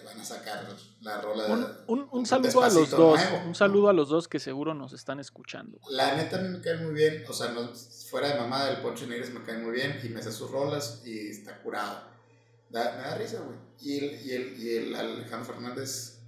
van 0.09 0.19
a 0.21 0.25
sacar 0.25 0.65
la 1.01 1.21
rola 1.21 1.43
de. 1.47 1.53
Un, 1.87 2.07
un- 2.11 2.25
saludo 2.25 2.61
a 2.63 2.69
los 2.69 2.89
dos, 2.89 3.19
nuevo, 3.19 3.47
un 3.47 3.55
saludo 3.55 3.89
a 3.89 3.93
los 3.93 4.09
dos 4.09 4.27
que 4.27 4.39
seguro 4.39 4.73
nos 4.73 4.93
están 4.93 5.19
escuchando. 5.19 5.79
La 5.89 6.15
neta 6.15 6.37
a 6.37 6.41
mí 6.41 6.49
me 6.49 6.61
cae 6.61 6.77
muy 6.77 6.93
bien, 6.93 7.23
o 7.27 7.33
sea, 7.33 7.51
no, 7.51 7.69
fuera 8.09 8.29
de 8.29 8.39
mamada 8.39 8.67
del 8.71 8.81
Poncho 8.81 9.05
Negres 9.07 9.31
me 9.33 9.41
cae 9.43 9.57
muy 9.57 9.71
bien 9.71 9.99
y 10.03 10.09
me 10.09 10.19
hace 10.19 10.31
sus 10.31 10.49
rolas 10.51 11.01
y 11.05 11.29
está 11.29 11.61
curado. 11.61 12.03
Da- 12.69 12.95
me 12.97 13.01
da 13.03 13.15
risa, 13.15 13.39
güey. 13.41 13.57
Y 13.81 13.97
el, 13.97 14.21
y, 14.25 14.31
el, 14.33 14.59
y 14.63 14.75
el 14.77 14.95
Alejandro 14.95 15.53
Fernández, 15.53 16.19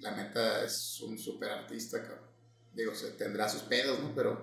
la 0.00 0.10
neta 0.16 0.64
es 0.64 1.00
un 1.00 1.18
súper 1.18 1.50
artista, 1.50 2.02
cabrón. 2.02 2.20
Digo, 2.74 2.94
se 2.94 3.10
tendrá 3.12 3.48
sus 3.48 3.62
pedos, 3.62 3.98
¿no? 4.00 4.12
Pero, 4.14 4.40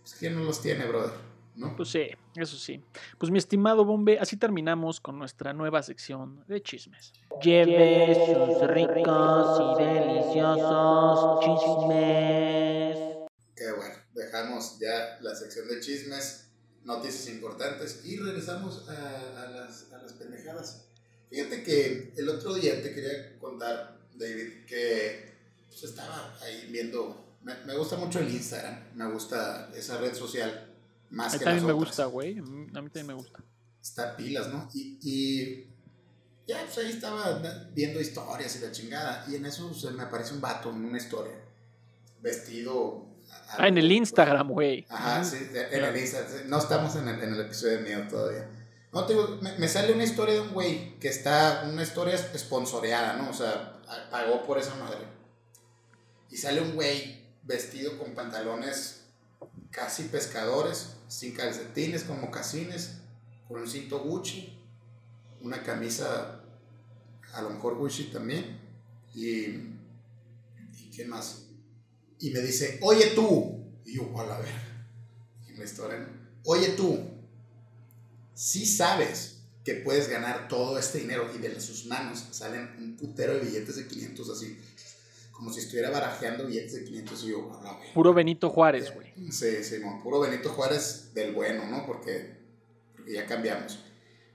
pues, 0.00 0.14
¿quién 0.14 0.34
no 0.36 0.44
los 0.44 0.60
tiene, 0.62 0.84
brother? 0.86 1.12
¿No? 1.56 1.76
Pues 1.76 1.90
sí, 1.90 2.06
eso 2.36 2.56
sí. 2.56 2.82
Pues 3.18 3.30
mi 3.30 3.38
estimado 3.38 3.84
Bombe, 3.84 4.18
así 4.18 4.36
terminamos 4.36 5.00
con 5.00 5.18
nuestra 5.18 5.52
nueva 5.52 5.82
sección 5.82 6.44
de 6.48 6.62
chismes. 6.62 7.12
Lleve 7.42 8.14
sus 8.14 8.66
ricos 8.68 9.60
y 9.60 9.82
deliciosos 9.82 11.40
chismes. 11.40 12.98
Que 13.54 13.72
bueno, 13.76 13.94
dejamos 14.14 14.78
ya 14.78 15.18
la 15.20 15.34
sección 15.34 15.68
de 15.68 15.80
chismes, 15.80 16.50
noticias 16.84 17.28
importantes 17.28 18.04
y 18.04 18.16
regresamos 18.18 18.88
a, 18.88 19.42
a 19.42 19.50
las, 19.50 19.92
a 19.92 19.98
las 19.98 20.14
pendejadas. 20.14 20.88
Fíjate 21.28 21.62
que 21.62 22.12
el 22.16 22.28
otro 22.28 22.54
día 22.54 22.82
te 22.82 22.94
quería 22.94 23.38
contar, 23.38 23.98
David, 24.14 24.64
que 24.66 25.34
pues, 25.68 25.84
estaba 25.84 26.34
ahí 26.42 26.68
viendo. 26.70 27.36
Me, 27.42 27.54
me 27.66 27.76
gusta 27.76 27.96
mucho 27.96 28.20
el 28.20 28.32
Instagram, 28.32 28.94
me 28.94 29.10
gusta 29.10 29.70
esa 29.74 29.98
red 29.98 30.14
social 30.14 30.71
más 31.12 31.28
A 31.28 31.32
mí 31.34 31.38
que 31.38 31.44
también 31.44 31.66
las 31.66 31.74
me 31.74 31.80
otras. 31.80 31.88
gusta, 31.88 32.04
güey. 32.06 32.38
A 32.38 32.42
mí 32.42 32.66
también 32.72 33.06
me 33.06 33.14
gusta. 33.14 33.38
Está 33.80 34.16
pilas, 34.16 34.48
¿no? 34.48 34.68
Y, 34.74 34.98
y 35.02 35.66
ya, 36.46 36.64
pues 36.64 36.78
ahí 36.78 36.90
estaba 36.92 37.40
viendo 37.74 38.00
historias 38.00 38.56
y 38.56 38.60
la 38.60 38.72
chingada. 38.72 39.24
Y 39.28 39.36
en 39.36 39.46
eso 39.46 39.72
se 39.74 39.90
me 39.92 40.02
aparece 40.02 40.34
un 40.34 40.40
vato 40.40 40.70
en 40.70 40.84
una 40.84 40.98
historia, 40.98 41.34
vestido. 42.20 43.06
Ah, 43.58 43.68
en 43.68 43.78
el 43.78 43.90
Instagram, 43.90 44.48
güey. 44.48 44.86
Ajá, 44.88 45.24
sí, 45.24 45.36
en 45.52 45.84
el 45.84 45.96
Insta. 45.96 46.26
sí, 46.28 46.44
No 46.46 46.58
estamos 46.58 46.96
en 46.96 47.08
el, 47.08 47.22
en 47.22 47.34
el 47.34 47.40
episodio 47.40 47.78
de 47.78 47.82
miedo 47.82 48.08
todavía. 48.08 48.48
No, 48.92 49.04
te 49.06 49.14
digo, 49.14 49.38
me, 49.40 49.56
me 49.58 49.68
sale 49.68 49.92
una 49.92 50.04
historia 50.04 50.34
de 50.34 50.40
un 50.42 50.52
güey 50.52 50.98
que 50.98 51.08
está, 51.08 51.64
una 51.70 51.82
historia 51.82 52.14
esponsoreada, 52.14 53.14
¿no? 53.14 53.30
O 53.30 53.32
sea, 53.32 53.80
pagó 54.10 54.42
por 54.44 54.58
esa 54.58 54.74
madre. 54.76 55.06
Y 56.30 56.36
sale 56.36 56.60
un 56.60 56.74
güey 56.74 57.22
vestido 57.42 57.98
con 57.98 58.14
pantalones 58.14 59.04
casi 59.70 60.04
pescadores, 60.04 60.96
sin 61.12 61.34
calcetines, 61.34 62.04
con 62.04 62.20
mocasines, 62.20 62.94
con 63.46 63.60
un 63.60 63.68
cinto 63.68 64.00
Gucci, 64.00 64.58
una 65.42 65.62
camisa, 65.62 66.42
a 67.34 67.42
lo 67.42 67.50
mejor 67.50 67.76
Gucci 67.76 68.04
también, 68.04 68.58
y, 69.14 69.44
¿y 70.78 70.90
qué 70.94 71.04
más? 71.04 71.48
Y 72.18 72.30
me 72.30 72.40
dice, 72.40 72.78
oye 72.80 73.08
tú, 73.14 73.62
y 73.84 73.96
yo, 73.96 74.18
a 74.18 74.38
ver, 74.38 74.54
en 75.48 75.58
la 75.58 75.64
historia, 75.64 76.08
oye 76.44 76.70
tú, 76.70 76.98
si 78.34 78.64
sabes 78.64 79.42
que 79.64 79.74
puedes 79.74 80.08
ganar 80.08 80.48
todo 80.48 80.78
este 80.78 80.98
dinero 80.98 81.30
y 81.34 81.38
de 81.38 81.60
sus 81.60 81.84
manos 81.86 82.26
salen 82.30 82.74
un 82.78 82.96
putero 82.96 83.34
de 83.34 83.40
billetes 83.40 83.76
de 83.76 83.86
500 83.86 84.30
así, 84.30 84.58
como 85.42 85.52
si 85.52 85.58
estuviera 85.58 85.90
barajeando 85.90 86.46
billetes 86.46 86.72
de 86.74 86.84
500 86.84 87.24
y 87.24 87.28
yo, 87.30 87.52
a 87.58 87.64
la 87.64 87.76
ver. 87.76 87.92
Puro 87.92 88.14
Benito 88.14 88.48
Juárez, 88.48 88.94
güey. 88.94 89.12
Sí, 89.32 89.64
sí, 89.64 89.80
mo, 89.80 90.00
puro 90.00 90.20
Benito 90.20 90.50
Juárez 90.50 91.10
del 91.14 91.34
bueno, 91.34 91.66
¿no? 91.66 91.84
Porque, 91.84 92.38
porque 92.94 93.12
ya 93.14 93.26
cambiamos. 93.26 93.80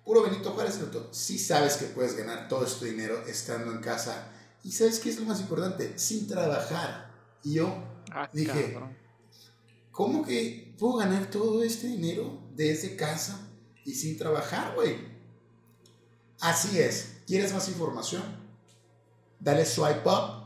Puro 0.03 0.23
Benito 0.23 0.51
Juárez, 0.51 0.81
Loto. 0.81 1.07
Sí 1.13 1.39
sabes 1.39 1.77
que 1.77 1.85
puedes 1.85 2.17
ganar 2.17 2.49
todo 2.49 2.65
este 2.65 2.87
dinero 2.87 3.23
estando 3.25 3.71
en 3.71 3.79
casa. 3.79 4.33
Y 4.65 4.73
¿sabes 4.73 4.99
qué 4.99 5.09
es 5.09 5.17
lo 5.17 5.25
más 5.25 5.39
importante? 5.39 5.97
Sin 5.97 6.27
trabajar. 6.27 7.09
Y 7.41 7.53
yo 7.53 7.73
Ah, 8.11 8.29
Dije, 8.33 8.73
cabrón. 8.73 8.97
¿Cómo 9.93 10.25
que 10.25 10.75
puedo 10.77 10.97
ganar 10.97 11.29
todo 11.29 11.63
este 11.63 11.87
dinero 11.87 12.37
desde 12.53 12.97
casa 12.97 13.47
y 13.85 13.93
sin 13.93 14.17
trabajar, 14.17 14.75
güey? 14.75 14.97
Así 16.41 16.77
es. 16.79 17.13
¿Quieres 17.25 17.53
más 17.53 17.69
información? 17.69 18.23
Dale 19.39 19.65
swipe 19.65 20.01
up 20.05 20.36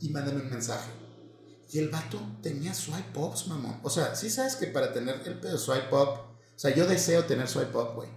y 0.00 0.10
mándame 0.10 0.42
un 0.42 0.50
mensaje. 0.50 0.90
Y 1.70 1.78
el 1.78 1.88
vato 1.88 2.20
tenía 2.42 2.72
swipe 2.72 3.18
ups, 3.18 3.46
mamón. 3.48 3.80
O 3.82 3.90
sea, 3.90 4.14
sí 4.14 4.30
sabes 4.30 4.56
que 4.56 4.68
para 4.68 4.92
tener 4.92 5.20
el 5.26 5.38
pedo 5.38 5.58
swipe 5.58 5.94
up, 5.94 6.08
o 6.08 6.38
sea, 6.56 6.74
yo 6.74 6.86
deseo 6.86 7.24
tener 7.24 7.46
swipe 7.46 7.76
up, 7.76 7.94
güey. 7.94 8.08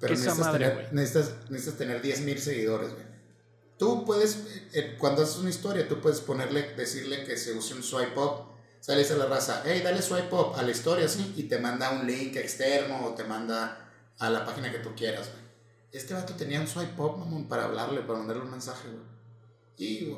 Pero 0.00 0.14
¿Qué 0.14 0.20
esa 0.20 0.30
necesitas, 0.30 0.46
madre, 0.46 0.68
tener, 0.70 0.94
necesitas, 0.94 1.50
necesitas 1.50 1.78
tener 1.78 2.02
10 2.02 2.20
mil 2.22 2.40
seguidores, 2.40 2.92
güey. 2.92 3.04
Tú 3.78 4.04
puedes, 4.04 4.38
eh, 4.72 4.96
cuando 4.98 5.22
haces 5.22 5.36
una 5.36 5.50
historia, 5.50 5.88
tú 5.88 6.00
puedes 6.00 6.20
ponerle, 6.20 6.74
decirle 6.74 7.24
que 7.24 7.36
se 7.36 7.52
use 7.52 7.74
un 7.74 7.82
swipe 7.82 8.18
up. 8.18 8.50
Sales 8.80 9.10
a 9.10 9.16
la 9.16 9.26
raza, 9.26 9.62
hey, 9.66 9.82
dale 9.84 10.00
swipe 10.00 10.34
up 10.34 10.54
a 10.56 10.62
la 10.62 10.70
historia, 10.70 11.06
¿sí? 11.06 11.34
Y 11.36 11.44
te 11.44 11.58
manda 11.58 11.90
un 11.90 12.06
link 12.06 12.34
externo 12.36 13.06
o 13.06 13.14
te 13.14 13.24
manda 13.24 13.90
a 14.18 14.30
la 14.30 14.44
página 14.46 14.72
que 14.72 14.78
tú 14.78 14.94
quieras, 14.96 15.28
güey. 15.28 15.42
Este 15.92 16.14
vato 16.14 16.34
tenía 16.34 16.60
un 16.60 16.66
swipe 16.66 17.00
up, 17.00 17.18
mamón, 17.18 17.46
para 17.46 17.64
hablarle, 17.64 18.00
para 18.00 18.18
mandarle 18.18 18.42
un 18.42 18.50
mensaje, 18.50 18.88
güey. 18.88 19.19
Y 19.80 20.14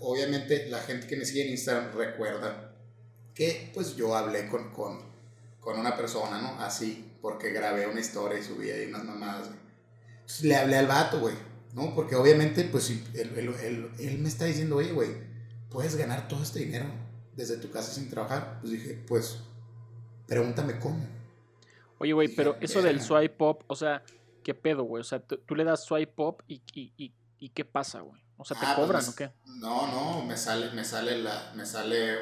obviamente 0.00 0.68
la 0.68 0.78
gente 0.80 1.06
que 1.08 1.16
me 1.16 1.24
sigue 1.24 1.44
en 1.46 1.50
Instagram 1.50 1.92
recuerda 1.96 2.72
que 3.34 3.70
pues 3.74 3.96
yo 3.96 4.14
hablé 4.14 4.46
con, 4.48 4.70
con, 4.70 5.00
con 5.58 5.78
una 5.78 5.96
persona, 5.96 6.40
¿no? 6.40 6.60
Así, 6.60 7.12
porque 7.20 7.50
grabé 7.50 7.86
una 7.88 7.98
historia 8.00 8.38
y 8.38 8.42
subí 8.44 8.70
ahí 8.70 8.86
unas 8.86 9.04
mamadas, 9.04 9.48
güey. 9.48 9.58
Entonces 10.20 10.44
le 10.44 10.54
hablé 10.56 10.76
al 10.76 10.86
vato, 10.86 11.18
güey, 11.20 11.34
¿no? 11.74 11.92
Porque 11.94 12.14
obviamente, 12.14 12.62
pues 12.64 12.84
si 12.84 13.04
él, 13.14 13.32
él- 13.36 13.54
él- 13.64 13.90
él 13.98 14.18
me 14.18 14.28
está 14.28 14.44
diciendo, 14.44 14.76
oye, 14.76 14.92
güey, 14.92 15.10
puedes 15.70 15.96
ganar 15.96 16.28
todo 16.28 16.42
este 16.42 16.60
dinero 16.60 16.86
desde 17.34 17.56
tu 17.56 17.68
casa 17.70 17.92
sin 17.92 18.08
trabajar. 18.10 18.58
Pues 18.60 18.72
dije, 18.72 19.02
pues, 19.08 19.38
pregúntame 20.28 20.78
cómo. 20.78 21.04
Oye, 21.98 22.12
güey, 22.12 22.28
pero 22.28 22.56
eso 22.60 22.80
del 22.80 23.00
swipe 23.02 23.44
up, 23.44 23.64
o 23.66 23.74
sea, 23.74 24.04
¿qué 24.44 24.54
pedo, 24.54 24.84
güey? 24.84 25.00
O 25.00 25.04
sea, 25.04 25.18
tú, 25.20 25.36
tú 25.38 25.54
le 25.56 25.64
das 25.64 25.84
swipe 25.84 26.14
up 26.22 26.44
y, 26.46 26.62
y, 26.74 26.92
y, 26.96 27.12
y 27.40 27.48
¿qué 27.50 27.64
pasa, 27.64 28.00
güey? 28.00 28.22
O 28.40 28.44
sea, 28.44 28.58
¿te 28.58 28.64
Ah, 28.66 28.72
pues 28.74 28.86
cobran 28.86 29.02
me- 29.04 29.08
o 29.10 29.14
qué? 29.14 29.30
No, 29.46 29.86
no, 29.88 30.24
me 30.24 30.36
sale, 30.36 30.70
me 30.72 30.82
sale 30.84 31.18
la, 31.18 31.52
me 31.54 31.66
sale 31.66 32.14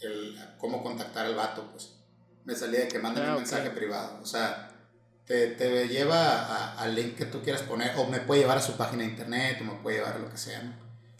el 0.00 0.38
cómo 0.58 0.82
contactar 0.82 1.26
al 1.26 1.34
vato, 1.34 1.70
pues. 1.70 1.96
Me 2.44 2.54
salía 2.54 2.80
de 2.80 2.88
que 2.88 2.98
manden 2.98 3.24
Ah, 3.26 3.32
un 3.32 3.36
mensaje 3.42 3.68
privado. 3.70 4.18
O 4.22 4.26
sea, 4.26 4.70
te, 5.26 5.48
te 5.48 5.86
lleva 5.88 6.72
al 6.80 6.94
link 6.94 7.14
que 7.16 7.26
tú 7.26 7.42
quieras 7.42 7.62
poner, 7.62 7.94
o 7.96 8.06
me 8.06 8.20
puede 8.20 8.40
llevar 8.40 8.56
a 8.58 8.62
su 8.62 8.76
página 8.78 9.02
de 9.04 9.10
internet, 9.10 9.58
o 9.60 9.64
me 9.64 9.74
puede 9.82 9.98
llevar 9.98 10.14
a 10.14 10.18
lo 10.18 10.30
que 10.30 10.38
sea, 10.38 10.62
¿no? 10.62 10.72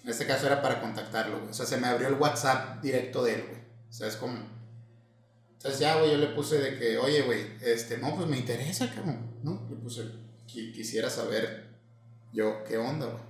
En 0.03 0.09
este 0.09 0.27
caso 0.27 0.47
era 0.47 0.63
para 0.63 0.81
contactarlo, 0.81 1.39
güey. 1.41 1.51
O 1.51 1.55
sea, 1.55 1.67
se 1.67 1.77
me 1.77 1.87
abrió 1.89 2.09
el 2.09 2.15
WhatsApp 2.15 2.81
directo 2.81 3.23
de 3.23 3.35
él, 3.35 3.45
güey. 3.51 3.61
O 3.91 3.93
sea, 3.93 4.09
es 4.09 4.17
como. 4.17 4.39
Entonces 5.53 5.79
ya, 5.79 5.97
güey, 5.99 6.13
yo 6.13 6.17
le 6.17 6.29
puse 6.29 6.59
de 6.59 6.79
que, 6.79 6.97
oye, 6.97 7.21
güey, 7.23 7.59
este, 7.61 7.99
no, 7.99 8.17
pues 8.17 8.27
me 8.27 8.39
interesa, 8.39 8.89
cabrón, 8.95 9.39
¿no? 9.43 9.67
Le 9.69 9.77
puse, 9.77 10.05
"Qui- 10.49 10.73
quisiera 10.73 11.11
saber 11.11 11.69
yo 12.33 12.65
qué 12.65 12.79
onda, 12.79 13.07
güey. 13.07 13.23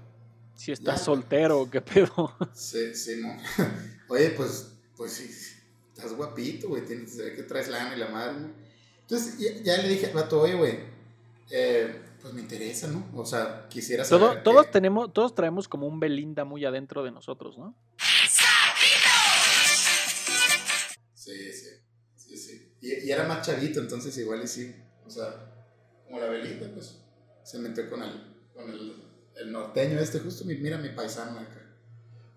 Si 0.61 0.73
estás 0.73 0.99
Ya. 0.99 1.05
soltero 1.07 1.61
o 1.61 1.71
qué 1.71 1.81
pedo. 1.81 2.37
Sí, 2.53 2.95
sí, 2.95 3.23
no. 3.23 3.35
Oye, 4.09 4.29
pues, 4.37 4.73
pues 4.95 5.11
sí, 5.15 5.25
estás 5.89 6.13
guapito, 6.13 6.69
güey. 6.69 6.85
Tienes, 6.85 7.15
que 7.15 7.45
traes 7.45 7.69
lana 7.69 7.97
y 7.97 7.99
la 7.99 8.09
madre, 8.09 8.41
¿no? 8.41 8.51
Entonces, 9.01 9.39
ya, 9.39 9.55
ya 9.63 9.83
le 9.83 9.89
dije 9.89 10.09
al 10.09 10.13
vato, 10.13 10.39
oye, 10.43 10.57
güey, 10.57 10.81
eh, 11.51 12.03
pues 12.21 12.35
me 12.35 12.43
interesa, 12.43 12.89
¿no? 12.89 13.09
O 13.15 13.25
sea, 13.25 13.69
quisiera 13.71 14.05
saber. 14.05 14.43
Todo, 14.43 14.43
todos 14.43 14.71
tenemos, 14.71 15.11
todos 15.15 15.35
traemos 15.35 15.67
como 15.67 15.87
un 15.87 15.99
Belinda 15.99 16.45
muy 16.45 16.63
adentro 16.67 17.03
de 17.03 17.11
nosotros, 17.11 17.57
¿no? 17.57 17.75
Sí, 21.15 21.53
sí, 21.55 21.69
sí, 22.17 22.37
sí. 22.37 22.75
Y, 22.83 23.07
y 23.07 23.11
era 23.11 23.25
más 23.27 23.47
chavito, 23.47 23.81
entonces 23.81 24.15
igual 24.19 24.43
y 24.45 24.47
sí. 24.47 24.77
O 25.07 25.11
sea, 25.11 25.55
como 26.05 26.21
la 26.21 26.27
Belinda, 26.27 26.69
pues, 26.75 26.99
se 27.45 27.59
metió 27.61 27.89
con 27.89 28.03
el, 28.03 28.13
con 28.53 28.71
el, 28.71 29.09
el 29.41 29.53
norteño 29.53 29.99
este, 29.99 30.19
justo, 30.21 30.45
mi- 30.45 30.57
mira 30.57 30.79
mi 30.79 30.91
paisano 30.91 31.39
acá. 31.39 31.57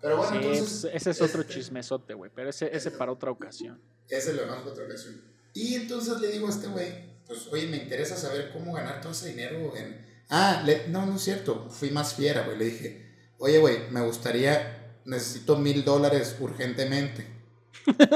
Pero 0.00 0.16
bueno, 0.18 0.32
Sí, 0.32 0.36
entonces... 0.38 0.80
pues, 0.82 0.94
ese 0.94 1.10
es 1.10 1.20
otro 1.22 1.40
este, 1.42 1.54
chismesote, 1.54 2.14
güey, 2.14 2.30
pero 2.34 2.50
ese, 2.50 2.74
ese 2.76 2.90
para 2.90 3.12
otra 3.12 3.30
ocasión. 3.30 3.80
Ese 4.08 4.32
lo 4.34 4.42
dejamos 4.42 4.62
para 4.62 4.72
otra 4.72 4.84
ocasión. 4.84 5.20
Y 5.54 5.74
entonces 5.76 6.20
le 6.20 6.28
digo 6.28 6.46
a 6.46 6.50
este 6.50 6.66
güey, 6.66 7.14
pues, 7.26 7.46
oye, 7.52 7.66
me 7.68 7.78
interesa 7.78 8.16
saber 8.16 8.50
cómo 8.52 8.72
ganar 8.74 9.00
todo 9.00 9.12
ese 9.12 9.28
dinero 9.28 9.74
en... 9.76 10.04
Ah, 10.28 10.62
le- 10.66 10.88
no, 10.88 11.06
no 11.06 11.16
es 11.16 11.22
cierto, 11.22 11.68
fui 11.70 11.90
más 11.90 12.14
fiera, 12.14 12.42
güey. 12.44 12.58
Le 12.58 12.64
dije, 12.66 13.30
oye, 13.38 13.58
güey, 13.58 13.90
me 13.90 14.02
gustaría, 14.02 14.98
necesito 15.04 15.56
mil 15.56 15.84
dólares 15.84 16.36
urgentemente. 16.40 17.26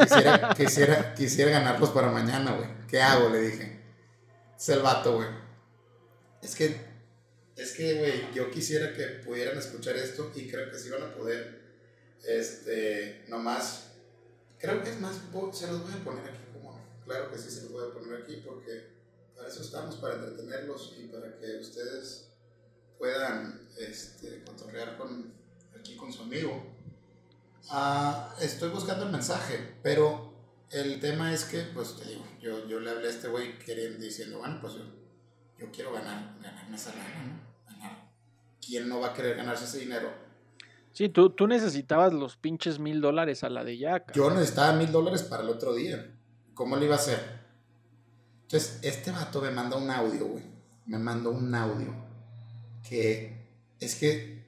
Quisiera, 0.03 0.55
quisiera, 0.57 1.15
quisiera 1.15 1.51
ganarlos 1.53 1.91
para 1.91 2.11
mañana, 2.11 2.53
güey. 2.55 2.69
¿Qué 2.89 3.01
hago? 3.01 3.29
Le 3.31 3.41
dije. 3.41 3.81
Es 4.59 4.69
el 4.71 4.81
vato, 4.81 5.17
güey. 5.17 5.29
Es 6.43 6.55
que, 6.55 6.81
es 7.59 7.73
que, 7.73 7.95
güey, 7.95 8.33
yo 8.35 8.51
quisiera 8.51 8.95
que 8.95 9.05
pudieran 9.25 9.59
escuchar 9.59 9.97
esto 9.97 10.33
y 10.35 10.49
creo 10.49 10.71
que 10.71 10.79
sí 10.79 10.89
van 10.91 11.03
a 11.03 11.15
poder, 11.15 11.61
este, 12.25 13.25
nomás 13.29 13.89
Creo 14.59 14.83
que 14.83 14.91
es 14.91 15.01
más, 15.01 15.15
se 15.53 15.67
los 15.69 15.83
voy 15.83 15.93
a 15.93 16.05
poner 16.05 16.25
aquí, 16.25 16.41
como. 16.53 16.85
Claro 17.05 17.31
que 17.31 17.39
sí, 17.39 17.51
se 17.51 17.63
los 17.63 17.73
voy 17.73 17.89
a 17.89 17.95
poner 17.95 18.23
aquí 18.23 18.43
porque 18.45 18.89
para 19.37 19.49
eso 19.49 19.63
estamos, 19.63 19.97
para 19.97 20.15
entretenerlos 20.15 20.97
y 20.99 21.05
para 21.07 21.39
que 21.39 21.59
ustedes 21.59 22.31
puedan 22.99 23.69
este, 23.79 24.43
cotorrear 24.43 24.99
con, 24.99 25.33
aquí 25.79 25.97
con 25.97 26.13
su 26.13 26.23
amigo. 26.23 26.75
Ah, 27.71 28.35
estoy 28.41 28.71
buscando 28.71 29.05
el 29.05 29.13
mensaje, 29.13 29.75
pero 29.83 30.35
el 30.71 30.99
tema 31.01 31.33
es 31.33 31.45
que, 31.45 31.63
pues 31.73 31.97
te 31.97 32.09
digo, 32.09 32.27
yo, 32.41 32.67
yo 32.67 32.81
le 32.81 32.91
hablé 32.91 33.07
a 33.07 33.11
este 33.11 33.29
güey 33.29 33.57
diciendo, 33.99 34.39
bueno, 34.39 34.59
pues 34.61 34.75
yo, 34.75 34.83
yo 35.59 35.71
quiero 35.71 35.93
ganar, 35.93 36.37
ganarme 36.43 36.77
esa 36.77 36.91
lana, 36.97 37.25
¿no? 37.25 37.48
¿Quién 38.69 38.87
no 38.87 39.01
va 39.01 39.09
a 39.09 39.15
querer 39.15 39.35
ganarse 39.35 39.65
ese 39.65 39.79
dinero? 39.79 40.13
Sí, 40.93 41.09
tú, 41.09 41.31
tú 41.31 41.47
necesitabas 41.47 42.13
los 42.13 42.37
pinches 42.37 42.79
mil 42.79 43.01
dólares 43.01 43.43
a 43.43 43.49
la 43.49 43.65
de 43.65 43.79
ya, 43.79 44.05
cabrón. 44.05 44.15
Yo 44.15 44.31
necesitaba 44.35 44.75
mil 44.75 44.93
dólares 44.93 45.23
para 45.23 45.43
el 45.43 45.49
otro 45.49 45.75
día. 45.75 46.15
¿Cómo 46.53 46.77
le 46.77 46.85
iba 46.85 46.97
a 46.97 46.99
hacer? 46.99 47.19
Entonces, 48.43 48.79
este 48.83 49.11
vato 49.11 49.41
me 49.41 49.51
manda 49.51 49.79
un 49.79 49.91
audio, 49.91 50.27
güey. 50.27 50.45
Me 50.85 50.99
mandó 50.99 51.31
un 51.31 51.55
audio. 51.55 51.95
Que 52.87 53.49
es 53.81 53.95
que 53.95 54.47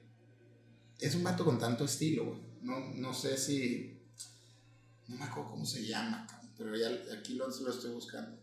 es 0.99 1.15
un 1.15 1.23
vato 1.23 1.43
con 1.43 1.57
tanto 1.57 1.85
estilo, 1.85 2.25
güey. 2.25 2.39
No, 2.61 2.79
no 2.93 3.13
sé 3.15 3.37
si. 3.37 4.05
No 5.07 5.17
me 5.17 5.25
acuerdo 5.25 5.49
cómo 5.49 5.65
se 5.65 5.83
llama, 5.83 6.27
pero 6.55 6.75
ya 6.75 6.89
aquí 7.17 7.33
lo, 7.33 7.47
lo 7.47 7.71
estoy 7.71 7.91
buscando. 7.91 8.37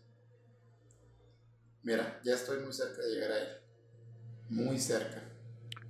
Mira, 1.84 2.20
ya 2.24 2.34
estoy 2.34 2.64
muy 2.64 2.72
cerca 2.72 3.00
de 3.00 3.14
llegar 3.14 3.30
a 3.30 3.38
él. 3.38 3.48
Muy 4.48 4.80
cerca. 4.80 5.22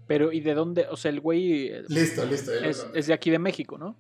Pero, 0.08 0.32
¿y 0.32 0.40
de 0.40 0.54
dónde? 0.54 0.86
O 0.90 0.96
sea, 0.96 1.10
el 1.12 1.20
güey 1.20 1.68
eh, 1.68 1.84
Listo, 1.88 2.24
listo. 2.26 2.52
es, 2.52 2.84
es 2.94 3.06
de 3.06 3.12
aquí 3.14 3.30
de 3.30 3.38
México, 3.38 3.78
¿no? 3.78 3.94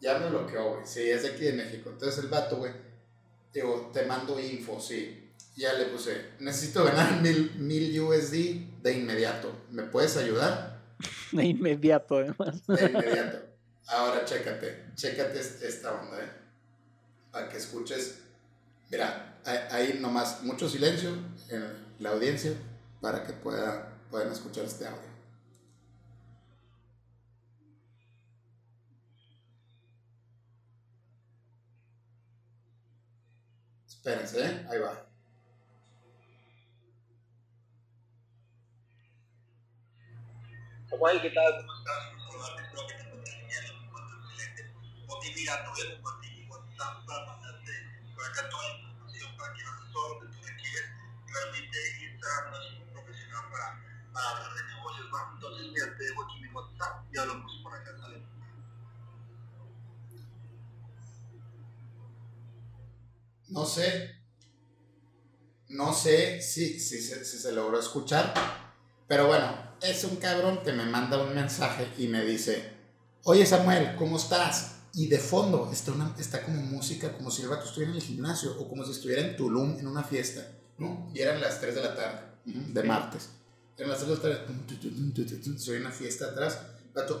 Ya 0.00 0.18
me 0.18 0.28
bloqueó, 0.28 0.72
güey. 0.74 0.82
Sí, 0.84 1.08
es 1.08 1.22
de 1.22 1.30
aquí 1.30 1.44
de 1.44 1.52
México. 1.54 1.88
Entonces 1.90 2.22
el 2.24 2.28
vato, 2.28 2.56
güey, 2.56 2.72
digo, 3.54 3.90
te 3.94 4.04
mando 4.04 4.38
info, 4.38 4.78
sí. 4.80 5.30
Ya 5.56 5.72
le 5.74 5.84
puse, 5.86 6.30
necesito 6.40 6.82
ganar 6.84 7.20
mil, 7.22 7.52
mil 7.58 8.00
USD 8.00 8.82
de 8.82 8.92
inmediato. 8.92 9.52
¿Me 9.70 9.84
puedes 9.84 10.16
ayudar? 10.18 10.82
De 11.32 11.44
inmediato, 11.46 12.16
además. 12.18 12.66
De 12.66 12.84
inmediato. 12.86 13.38
Ahora 13.86 14.24
chécate, 14.24 14.84
chécate 14.94 15.40
es- 15.40 15.62
esta 15.62 15.92
onda, 16.00 16.22
¿eh? 16.22 16.28
Para 17.30 17.48
que 17.48 17.56
escuches. 17.56 18.18
Mira, 18.90 19.40
hay 19.70 19.98
nomás 20.00 20.42
mucho 20.42 20.68
silencio 20.68 21.10
en 21.48 21.64
la 21.98 22.10
audiencia 22.10 22.52
para 23.00 23.24
que 23.24 23.32
pueda, 23.32 23.92
puedan 24.10 24.30
escuchar 24.32 24.64
este 24.64 24.86
audio. 24.86 25.12
Espérense, 34.04 34.44
¿eh? 34.44 34.66
Ahí 34.68 34.80
va. 34.80 35.06
Juan, 40.90 41.20
¿qué 41.22 41.30
tal? 41.30 41.52
¿Cómo 41.54 41.72
estás? 41.78 42.02
Mira, 45.36 45.62
te 45.62 45.70
voy 45.70 45.80
a 45.82 45.94
compartir 45.94 46.32
mi 46.34 46.50
WhatsApp 46.50 47.06
para 47.06 47.26
pasarte 47.26 47.72
por 48.12 48.24
acá 48.26 48.48
toda 48.50 48.68
la 48.68 48.74
información 48.74 49.36
para 49.36 49.54
que 49.54 49.62
hagas 49.62 49.92
todo 49.92 50.14
lo 50.14 50.20
que 50.20 50.26
tú 50.26 50.46
requieres. 50.46 50.90
Realmente 51.26 51.78
Instagram 52.02 52.50
no 52.50 52.58
es 52.58 52.80
un 52.82 52.92
profesional 52.92 53.44
para, 53.50 53.66
para 54.12 54.30
hablar 54.30 54.54
de 54.54 54.62
negocios, 54.74 55.06
¿va? 55.14 55.30
Entonces, 55.34 55.66
mira, 55.70 55.96
te 55.96 56.04
dejo 56.04 56.22
aquí 56.24 56.40
mi 56.42 56.48
WhatsApp 56.48 57.06
y 57.12 57.18
hablamos 57.18 57.52
por 57.62 57.72
acá, 57.72 57.90
¿sale? 57.98 58.41
No 63.52 63.66
sé. 63.66 64.10
No 65.68 65.92
sé 65.94 66.40
si, 66.42 66.78
si, 66.80 67.00
se- 67.00 67.24
si 67.24 67.38
se 67.38 67.52
logró 67.52 67.78
escuchar. 67.78 68.32
Pero 69.08 69.26
bueno, 69.26 69.46
es 69.80 70.04
un 70.04 70.16
cabrón 70.16 70.60
que 70.64 70.72
me 70.72 70.84
manda 70.84 71.22
un 71.22 71.34
mensaje 71.34 71.86
y 71.98 72.06
me 72.08 72.24
dice, 72.24 72.72
oye 73.24 73.44
Samuel, 73.46 73.94
¿cómo 73.96 74.16
estás? 74.16 74.76
Y 74.94 75.06
de 75.08 75.18
fondo 75.18 75.70
está, 75.72 75.92
una, 75.92 76.14
está 76.18 76.42
como 76.42 76.60
música, 76.62 77.12
como 77.16 77.30
si 77.30 77.42
el 77.42 77.48
vato 77.48 77.64
estuviera 77.64 77.90
en 77.92 77.96
el 77.96 78.02
gimnasio 78.02 78.58
o 78.60 78.68
como 78.68 78.84
si 78.84 78.92
estuviera 78.92 79.22
en 79.22 79.36
Tulum 79.36 79.78
en 79.78 79.86
una 79.86 80.02
fiesta, 80.02 80.46
¿no? 80.78 81.10
Y 81.14 81.20
eran 81.20 81.40
las 81.40 81.60
3 81.60 81.74
de 81.74 81.82
la 81.82 81.94
tarde, 81.96 82.20
de 82.44 82.82
martes. 82.82 83.30
Eran 83.76 83.90
las 83.90 84.00
3 84.00 84.10
de 84.22 84.28
la 84.30 84.44
tarde, 84.46 85.58
soy 85.58 85.76
una 85.78 85.90
fiesta 85.90 86.26
atrás. 86.26 86.58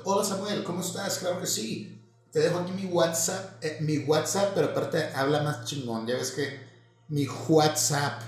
Hola 0.04 0.24
Samuel, 0.24 0.62
¿cómo 0.64 0.82
estás? 0.82 1.18
Claro 1.18 1.40
que 1.40 1.46
sí. 1.46 2.01
Te 2.32 2.40
dejo 2.40 2.60
aquí 2.60 2.72
mi 2.72 2.86
WhatsApp, 2.86 3.62
eh, 3.62 3.76
mi 3.80 3.98
WhatsApp, 3.98 4.52
pero 4.54 4.68
aparte 4.68 5.04
habla 5.14 5.42
más 5.42 5.64
chingón. 5.66 6.06
Ya 6.06 6.14
ves 6.16 6.30
que 6.32 6.60
mi 7.08 7.26
WhatsApp, 7.48 8.22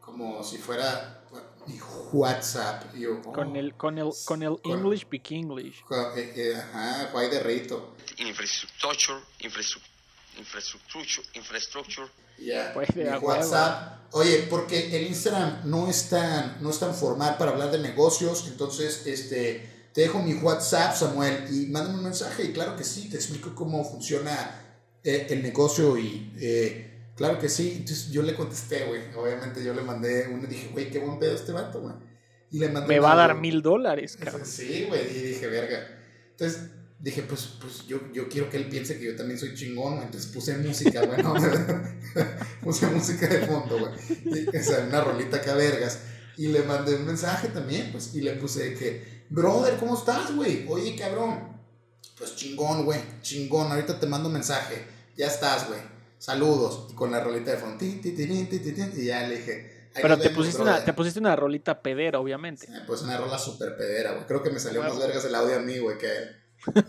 como 0.00 0.42
si 0.42 0.58
fuera 0.58 1.22
mi 1.66 1.78
WhatsApp. 2.12 2.92
Yo, 2.94 3.20
oh, 3.24 3.32
Con 3.32 3.54
el, 3.56 3.74
con 3.74 3.96
el, 3.98 4.10
con 4.24 4.42
el 4.42 4.60
Con- 4.60 4.72
English 4.72 5.02
speak 5.02 5.30
English. 5.30 5.82
jo- 5.84 6.14
eh, 6.16 6.32
eh, 6.36 6.56
ajá, 6.56 7.10
guay 7.12 7.30
de 7.30 7.40
rito. 7.40 7.94
infrastructure, 8.18 9.18
infrastructure, 9.40 9.90
infrastructure, 10.36 11.28
infrastructure. 11.34 12.08
Ya, 12.38 12.72
Pues 12.74 12.88
de 12.92 13.04
mi. 13.04 13.16
WhatsApp. 13.18 14.12
Oye, 14.14 14.46
porque 14.50 14.96
el 14.96 15.06
Instagram 15.06 15.60
no 15.64 15.88
es 15.88 16.08
tan, 16.08 16.58
no 16.60 16.70
es 16.70 16.78
tan 16.80 16.92
formal 16.94 17.36
para 17.38 17.52
hablar 17.52 17.70
de 17.70 17.78
negocios, 17.78 18.46
entonces 18.48 19.06
este, 19.06 19.73
te 19.94 20.00
dejo 20.00 20.20
mi 20.20 20.34
WhatsApp, 20.34 20.92
Samuel, 20.94 21.44
y 21.52 21.66
mándame 21.66 21.98
un 21.98 22.04
mensaje. 22.04 22.44
Y 22.44 22.52
claro 22.52 22.76
que 22.76 22.82
sí, 22.82 23.08
te 23.08 23.16
explico 23.16 23.54
cómo 23.54 23.88
funciona 23.88 24.60
eh, 25.04 25.28
el 25.30 25.40
negocio 25.40 25.96
y 25.96 26.32
eh, 26.40 27.12
claro 27.16 27.38
que 27.38 27.48
sí. 27.48 27.74
Entonces 27.78 28.10
yo 28.10 28.22
le 28.22 28.34
contesté, 28.34 28.86
güey. 28.86 29.02
Obviamente 29.16 29.62
yo 29.64 29.72
le 29.72 29.82
mandé 29.82 30.26
uno 30.28 30.42
y 30.44 30.48
dije, 30.48 30.70
güey, 30.72 30.90
qué 30.90 30.98
buen 30.98 31.20
pedo 31.20 31.36
este 31.36 31.52
vato, 31.52 31.80
güey. 31.80 31.94
Y 32.50 32.58
le 32.58 32.70
mandé 32.70 32.88
Me 32.88 32.98
va 32.98 33.12
a 33.12 33.16
dar 33.16 33.40
mil 33.40 33.62
dólares, 33.62 34.16
cabrón. 34.20 34.44
Sí, 34.44 34.86
güey, 34.88 35.16
y 35.16 35.22
dije, 35.28 35.46
verga. 35.46 35.86
Entonces 36.32 36.70
dije, 36.98 37.22
pues, 37.22 37.50
pues 37.60 37.86
yo, 37.86 38.00
yo 38.12 38.28
quiero 38.28 38.50
que 38.50 38.56
él 38.56 38.68
piense 38.68 38.98
que 38.98 39.04
yo 39.04 39.14
también 39.14 39.38
soy 39.38 39.54
chingón, 39.54 39.94
güey. 39.94 40.06
Entonces 40.06 40.28
puse 40.32 40.58
música, 40.58 41.06
güey, 41.06 41.22
¿no? 41.22 41.34
puse 42.62 42.88
música 42.88 43.28
de 43.28 43.46
fondo, 43.46 43.78
güey. 43.78 44.48
O 44.48 44.62
sea, 44.64 44.86
una 44.88 45.02
rolita 45.02 45.36
acá, 45.36 45.54
vergas. 45.54 46.00
Y 46.36 46.48
le 46.48 46.62
mandé 46.64 46.96
un 46.96 47.06
mensaje 47.06 47.46
también, 47.46 47.92
pues, 47.92 48.12
y 48.12 48.22
le 48.22 48.32
puse 48.32 48.74
que, 48.74 49.13
brother, 49.30 49.76
¿cómo 49.78 49.96
estás, 49.96 50.34
güey? 50.34 50.66
Oye, 50.68 50.96
cabrón. 50.96 51.54
Pues 52.18 52.36
chingón, 52.36 52.84
güey, 52.84 53.00
chingón. 53.22 53.70
Ahorita 53.72 53.98
te 53.98 54.06
mando 54.06 54.28
un 54.28 54.34
mensaje. 54.34 54.86
Ya 55.16 55.26
estás, 55.26 55.66
güey. 55.68 55.80
Saludos. 56.18 56.86
Y 56.90 56.94
con 56.94 57.10
la 57.10 57.20
rolita 57.20 57.50
de 57.50 57.58
fondo. 57.58 57.84
Y 57.84 59.04
ya 59.04 59.26
le 59.26 59.36
dije. 59.36 59.88
"Ahí 59.94 60.02
Pero 60.02 60.18
te 60.18 60.30
pusiste, 60.30 60.60
una, 60.62 60.70
brother". 60.72 60.84
te 60.86 60.92
pusiste 60.92 61.20
una 61.20 61.36
rolita 61.36 61.82
pedera, 61.82 62.18
obviamente. 62.20 62.66
Eh, 62.66 62.80
Pues 62.86 63.02
una 63.02 63.16
rola 63.18 63.38
super 63.38 63.76
pedera, 63.76 64.12
güey. 64.12 64.26
Creo 64.26 64.42
que 64.42 64.50
me 64.50 64.58
salió 64.60 64.82
más 64.82 64.98
vergas 64.98 65.24
el 65.24 65.34
audio 65.34 65.56
a 65.56 65.60
mí, 65.60 65.78
güey, 65.78 65.98
que 65.98 66.06
a 66.06 66.14
él. 66.14 66.36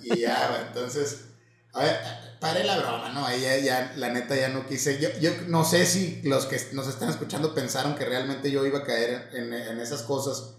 Y 0.04 0.20
ya, 0.22 0.48
güey. 0.50 0.62
Entonces, 0.68 1.26
a 1.74 1.84
ver, 1.84 1.98
paré 2.40 2.64
la 2.64 2.78
broma, 2.78 3.12
¿no? 3.14 3.26
Ahí 3.26 3.42
ya, 3.42 3.58
ya, 3.58 3.94
la 3.98 4.10
neta, 4.10 4.36
ya 4.36 4.50
no 4.50 4.66
quise. 4.68 5.00
Yo, 5.00 5.10
yo 5.20 5.32
no 5.48 5.66
sé 5.66 5.86
si 5.86 6.22
los 6.24 6.46
que 6.46 6.60
nos 6.74 6.88
están 6.88 7.10
escuchando 7.10 7.54
pensaron 7.54 7.96
que 7.96 8.06
realmente 8.06 8.50
yo 8.52 8.66
iba 8.66 8.80
a 8.80 8.84
caer 8.84 9.30
en, 9.34 9.54
en 9.54 9.80
esas 9.80 10.02
cosas. 10.04 10.56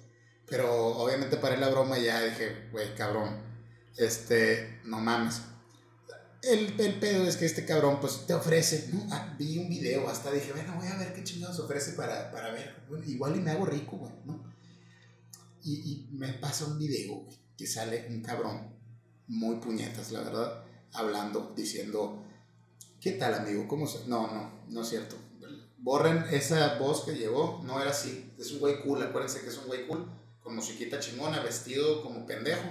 Pero 0.49 0.97
obviamente 0.99 1.37
paré 1.37 1.57
la 1.57 1.69
broma 1.69 1.99
y 1.99 2.05
ya 2.05 2.23
dije, 2.23 2.69
güey, 2.71 2.95
cabrón. 2.95 3.41
Este, 3.97 4.81
no 4.85 5.01
mames. 5.01 5.41
El, 6.43 6.81
el 6.81 7.01
pedo 7.01 7.25
es 7.25 7.37
que 7.37 7.47
este 7.47 7.65
cabrón, 7.65 7.99
pues 8.01 8.27
te 8.27 8.35
ofrece, 8.35 8.91
¿no? 8.93 9.07
Ah, 9.11 9.35
vi 9.37 9.59
un 9.59 9.69
video, 9.69 10.09
hasta 10.09 10.31
dije, 10.31 10.53
bueno, 10.53 10.75
voy 10.77 10.87
a 10.87 10.97
ver 10.97 11.13
qué 11.13 11.25
chingados 11.25 11.59
ofrece 11.59 11.93
para, 11.93 12.31
para 12.31 12.53
ver. 12.53 12.85
Bueno, 12.89 13.05
igual 13.07 13.35
y 13.35 13.41
me 13.41 13.51
hago 13.51 13.67
rico, 13.67 13.97
güey, 13.97 14.13
¿no? 14.25 14.55
Y, 15.65 15.75
y 15.91 16.09
me 16.13 16.33
pasa 16.35 16.67
un 16.67 16.79
video, 16.79 17.17
güey, 17.17 17.37
que 17.59 17.67
sale 17.67 18.07
un 18.11 18.23
cabrón, 18.23 18.77
muy 19.27 19.57
puñetas, 19.57 20.13
la 20.13 20.21
verdad, 20.21 20.65
hablando, 20.93 21.53
diciendo, 21.57 22.23
¿qué 23.01 23.13
tal, 23.13 23.35
amigo? 23.35 23.67
¿Cómo 23.67 23.89
se...? 23.89 24.07
No, 24.07 24.33
no, 24.33 24.61
no 24.69 24.83
es 24.83 24.89
cierto. 24.89 25.17
Borren 25.79 26.25
esa 26.31 26.79
voz 26.79 27.05
que 27.05 27.17
llegó, 27.17 27.63
no 27.65 27.81
era 27.81 27.91
así. 27.91 28.33
Es 28.39 28.53
un 28.53 28.61
güey 28.61 28.83
cool, 28.83 29.03
acuérdense 29.03 29.41
que 29.41 29.49
es 29.49 29.59
un 29.59 29.67
güey 29.67 29.89
cool, 29.89 30.09
con 30.47 30.55
musiquita 30.55 31.01
chingona, 31.01 31.41
vestido 31.41 32.05
como 32.05 32.25
pendejo. 32.25 32.71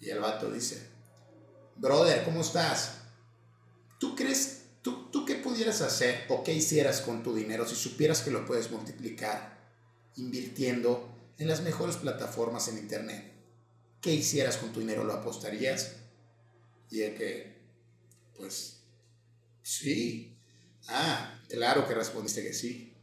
Y 0.00 0.08
el 0.08 0.20
vato 0.20 0.50
dice, 0.50 0.88
brother, 1.76 2.24
¿cómo 2.24 2.40
estás? 2.40 3.02
¿Tú 4.00 4.16
crees, 4.16 4.62
tú, 4.80 5.10
tú 5.10 5.26
qué 5.26 5.34
pudieras 5.34 5.82
hacer 5.82 6.24
o 6.30 6.42
qué 6.42 6.54
hicieras 6.54 7.02
con 7.02 7.22
tu 7.22 7.34
dinero 7.34 7.66
si 7.66 7.76
supieras 7.76 8.22
que 8.22 8.30
lo 8.30 8.46
puedes 8.46 8.70
multiplicar 8.70 9.54
invirtiendo 10.16 11.14
en 11.36 11.46
las 11.46 11.60
mejores 11.60 11.96
plataformas 11.96 12.68
en 12.68 12.78
internet? 12.78 13.34
¿Qué 14.00 14.14
hicieras 14.14 14.56
con 14.56 14.72
tu 14.72 14.80
dinero? 14.80 15.04
¿Lo 15.04 15.12
apostarías? 15.12 15.96
Y 16.90 17.02
el 17.02 17.14
que, 17.16 17.58
pues, 18.34 18.78
sí. 19.62 20.38
Ah, 20.88 21.38
claro 21.50 21.86
que 21.86 21.92
respondiste 21.92 22.42
que 22.42 22.54
sí. 22.54 22.94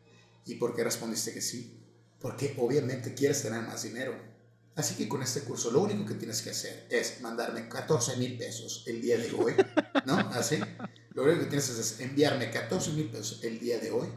¿Y 0.47 0.55
por 0.55 0.75
qué 0.75 0.83
respondiste 0.83 1.35
que 1.35 1.41
sí? 1.41 1.80
Porque 2.21 2.55
obviamente 2.59 3.13
quieres 3.13 3.41
tener 3.41 3.61
más 3.63 3.83
dinero. 3.83 4.15
Así 4.75 4.95
que 4.95 5.09
con 5.09 5.21
este 5.21 5.41
curso 5.41 5.71
lo 5.71 5.81
único 5.81 6.05
que 6.05 6.13
tienes 6.13 6.41
que 6.41 6.51
hacer 6.51 6.87
es 6.89 7.19
mandarme 7.21 7.67
14 7.67 8.17
mil 8.17 8.37
pesos 8.37 8.83
el 8.87 9.01
día 9.01 9.17
de 9.17 9.31
hoy, 9.33 9.53
¿no? 10.05 10.17
Así. 10.33 10.59
Lo 11.13 11.23
único 11.23 11.41
que 11.41 11.47
tienes 11.47 11.65
que 11.65 11.73
hacer 11.73 11.83
es 11.83 11.99
enviarme 11.99 12.49
14 12.49 12.91
mil 12.91 13.09
pesos 13.09 13.43
el 13.43 13.59
día 13.59 13.79
de 13.79 13.91
hoy. 13.91 14.07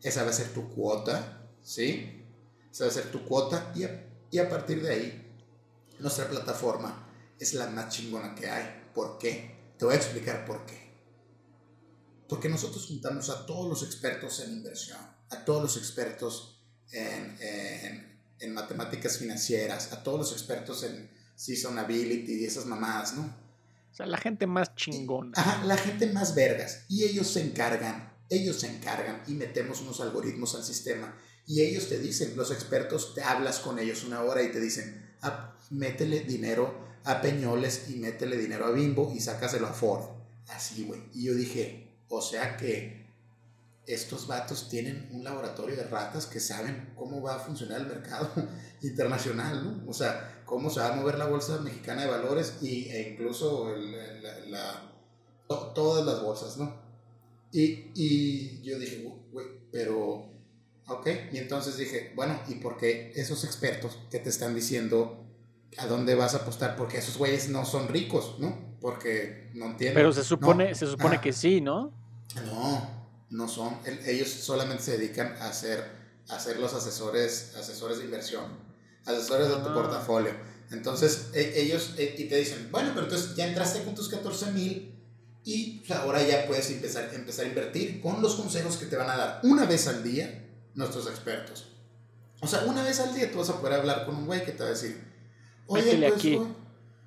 Esa 0.00 0.22
va 0.22 0.30
a 0.30 0.32
ser 0.32 0.48
tu 0.54 0.68
cuota, 0.70 1.48
¿sí? 1.62 2.24
Esa 2.70 2.84
va 2.84 2.90
a 2.90 2.94
ser 2.94 3.10
tu 3.10 3.24
cuota 3.24 3.72
y 3.74 3.82
a, 3.82 4.06
y 4.30 4.38
a 4.38 4.48
partir 4.48 4.80
de 4.80 4.90
ahí, 4.90 5.36
nuestra 5.98 6.28
plataforma 6.28 7.08
es 7.40 7.54
la 7.54 7.66
más 7.68 7.92
chingona 7.92 8.34
que 8.34 8.48
hay. 8.48 8.90
¿Por 8.94 9.18
qué? 9.18 9.72
Te 9.76 9.84
voy 9.84 9.94
a 9.94 9.96
explicar 9.96 10.44
por 10.44 10.64
qué. 10.66 10.88
Porque 12.28 12.48
nosotros 12.48 12.86
juntamos 12.86 13.28
a 13.30 13.44
todos 13.44 13.68
los 13.68 13.82
expertos 13.82 14.38
en 14.40 14.52
inversión, 14.52 14.98
a 15.30 15.44
todos 15.44 15.62
los 15.62 15.76
expertos 15.76 16.57
en, 16.92 17.36
en, 17.40 18.18
en 18.40 18.54
matemáticas 18.54 19.18
financieras, 19.18 19.92
a 19.92 20.02
todos 20.02 20.18
los 20.18 20.32
expertos 20.32 20.82
en 20.84 21.10
seasonability 21.34 22.32
y 22.40 22.44
esas 22.44 22.66
mamadas, 22.66 23.14
¿no? 23.14 23.22
O 23.22 23.94
sea, 23.94 24.06
la 24.06 24.18
gente 24.18 24.46
más 24.46 24.74
chingona. 24.74 25.32
Ajá, 25.34 25.64
la 25.64 25.76
gente 25.76 26.06
más 26.12 26.34
vergas. 26.34 26.84
Y 26.88 27.04
ellos 27.04 27.26
se 27.28 27.42
encargan, 27.42 28.12
ellos 28.28 28.60
se 28.60 28.68
encargan 28.68 29.22
y 29.26 29.32
metemos 29.34 29.80
unos 29.80 30.00
algoritmos 30.00 30.54
al 30.54 30.64
sistema. 30.64 31.16
Y 31.46 31.62
ellos 31.62 31.88
te 31.88 31.98
dicen, 31.98 32.36
los 32.36 32.50
expertos, 32.50 33.14
te 33.14 33.22
hablas 33.22 33.58
con 33.60 33.78
ellos 33.78 34.04
una 34.04 34.22
hora 34.22 34.42
y 34.42 34.52
te 34.52 34.60
dicen, 34.60 35.10
"Ah, 35.22 35.56
métele 35.70 36.20
dinero 36.20 36.86
a 37.04 37.22
Peñoles 37.22 37.88
y 37.88 37.96
métele 37.96 38.36
dinero 38.36 38.66
a 38.66 38.70
Bimbo 38.70 39.12
y 39.14 39.20
sácaselo 39.20 39.66
a 39.66 39.72
Ford. 39.72 40.04
Así, 40.48 40.84
güey. 40.84 41.00
Y 41.14 41.24
yo 41.24 41.34
dije, 41.34 41.88
o 42.08 42.20
sea 42.20 42.56
que 42.56 42.97
estos 43.88 44.26
vatos 44.26 44.68
tienen 44.68 45.08
un 45.12 45.24
laboratorio 45.24 45.74
de 45.76 45.84
ratas 45.84 46.26
que 46.26 46.40
saben 46.40 46.92
cómo 46.94 47.22
va 47.22 47.36
a 47.36 47.38
funcionar 47.38 47.80
el 47.80 47.86
mercado 47.86 48.30
internacional, 48.82 49.64
¿no? 49.64 49.90
O 49.90 49.94
sea, 49.94 50.42
cómo 50.44 50.70
se 50.70 50.80
va 50.80 50.92
a 50.92 50.96
mover 50.96 51.18
la 51.18 51.26
bolsa 51.26 51.58
mexicana 51.60 52.02
de 52.02 52.10
valores 52.10 52.58
y, 52.62 52.88
e 52.90 53.10
incluso 53.12 53.74
el- 53.74 53.94
el- 53.94 54.22
la, 54.22 54.38
la- 54.46 54.92
to- 55.48 55.72
todas 55.74 56.04
las 56.06 56.22
bolsas, 56.22 56.56
¿no? 56.58 56.76
Y, 57.50 57.90
y 57.94 58.60
yo 58.62 58.78
dije, 58.78 59.08
güey, 59.32 59.46
pero, 59.72 60.30
ok, 60.86 61.06
y 61.32 61.38
entonces 61.38 61.76
dije, 61.78 62.12
bueno, 62.14 62.38
¿y 62.48 62.56
por 62.56 62.76
qué 62.76 63.12
esos 63.16 63.44
expertos 63.44 63.98
que 64.10 64.18
te 64.18 64.28
están 64.28 64.54
diciendo 64.54 65.24
a 65.78 65.86
dónde 65.86 66.14
vas 66.14 66.34
a 66.34 66.38
apostar? 66.38 66.76
Porque 66.76 66.98
esos 66.98 67.16
güeyes 67.16 67.48
no 67.48 67.64
son 67.64 67.88
ricos, 67.88 68.36
¿no? 68.38 68.76
Porque 68.82 69.50
no 69.54 69.64
entienden. 69.66 69.94
Pero 69.94 70.12
se 70.12 70.24
supone, 70.24 70.68
No, 70.70 70.74
se 70.74 70.86
supone 70.86 71.16
ah, 71.16 71.20
que 71.22 71.32
sí, 71.32 71.60
¿no? 71.62 71.92
no, 72.44 72.97
no 73.30 73.48
son. 73.48 73.78
El- 73.84 73.98
ellos 74.06 74.28
solamente 74.28 74.82
se 74.84 74.98
dedican 74.98 75.34
a 75.40 75.52
ser, 75.52 75.84
a 76.28 76.38
ser 76.40 76.58
los 76.58 76.72
asesores, 76.74 77.54
asesores 77.56 77.98
de 77.98 78.04
inversión, 78.04 78.44
asesores 79.04 79.48
de 79.48 79.54
tu 79.56 79.68
Ah. 79.68 79.74
portafolio. 79.74 80.32
Entonces, 80.70 81.28
e- 81.34 81.60
ellos 81.62 81.94
eh, 81.96 82.14
y 82.18 82.24
te 82.24 82.36
dicen, 82.36 82.68
bueno, 82.70 82.90
pero 82.94 83.06
entonces 83.06 83.34
ya 83.36 83.46
entraste 83.46 83.82
con 83.84 83.94
tus 83.94 84.08
14 84.08 84.50
mil 84.52 84.94
y 85.44 85.78
pues, 85.78 85.90
ahora 85.98 86.22
ya 86.26 86.46
puedes 86.46 86.68
empezar, 86.70 87.10
empezar 87.14 87.46
a 87.46 87.48
invertir 87.48 88.00
con 88.02 88.20
los 88.20 88.34
consejos 88.34 88.76
que 88.76 88.86
te 88.86 88.96
van 88.96 89.08
a 89.08 89.16
dar 89.16 89.40
una 89.44 89.64
vez 89.64 89.86
al 89.88 90.02
día 90.02 90.44
nuestros 90.74 91.06
expertos. 91.06 91.68
O 92.40 92.46
sea, 92.46 92.64
una 92.66 92.82
vez 92.84 93.00
al 93.00 93.14
día 93.14 93.30
tú 93.32 93.38
vas 93.38 93.48
a 93.48 93.58
poder 93.60 93.80
hablar 93.80 94.04
con 94.06 94.14
un 94.16 94.26
güey 94.26 94.44
que 94.44 94.52
te 94.52 94.62
va 94.62 94.68
a 94.68 94.72
decir, 94.72 95.02
oye, 95.66 95.96
pues, 95.98 96.12
aquí. 96.12 96.36
oye, 96.36 96.48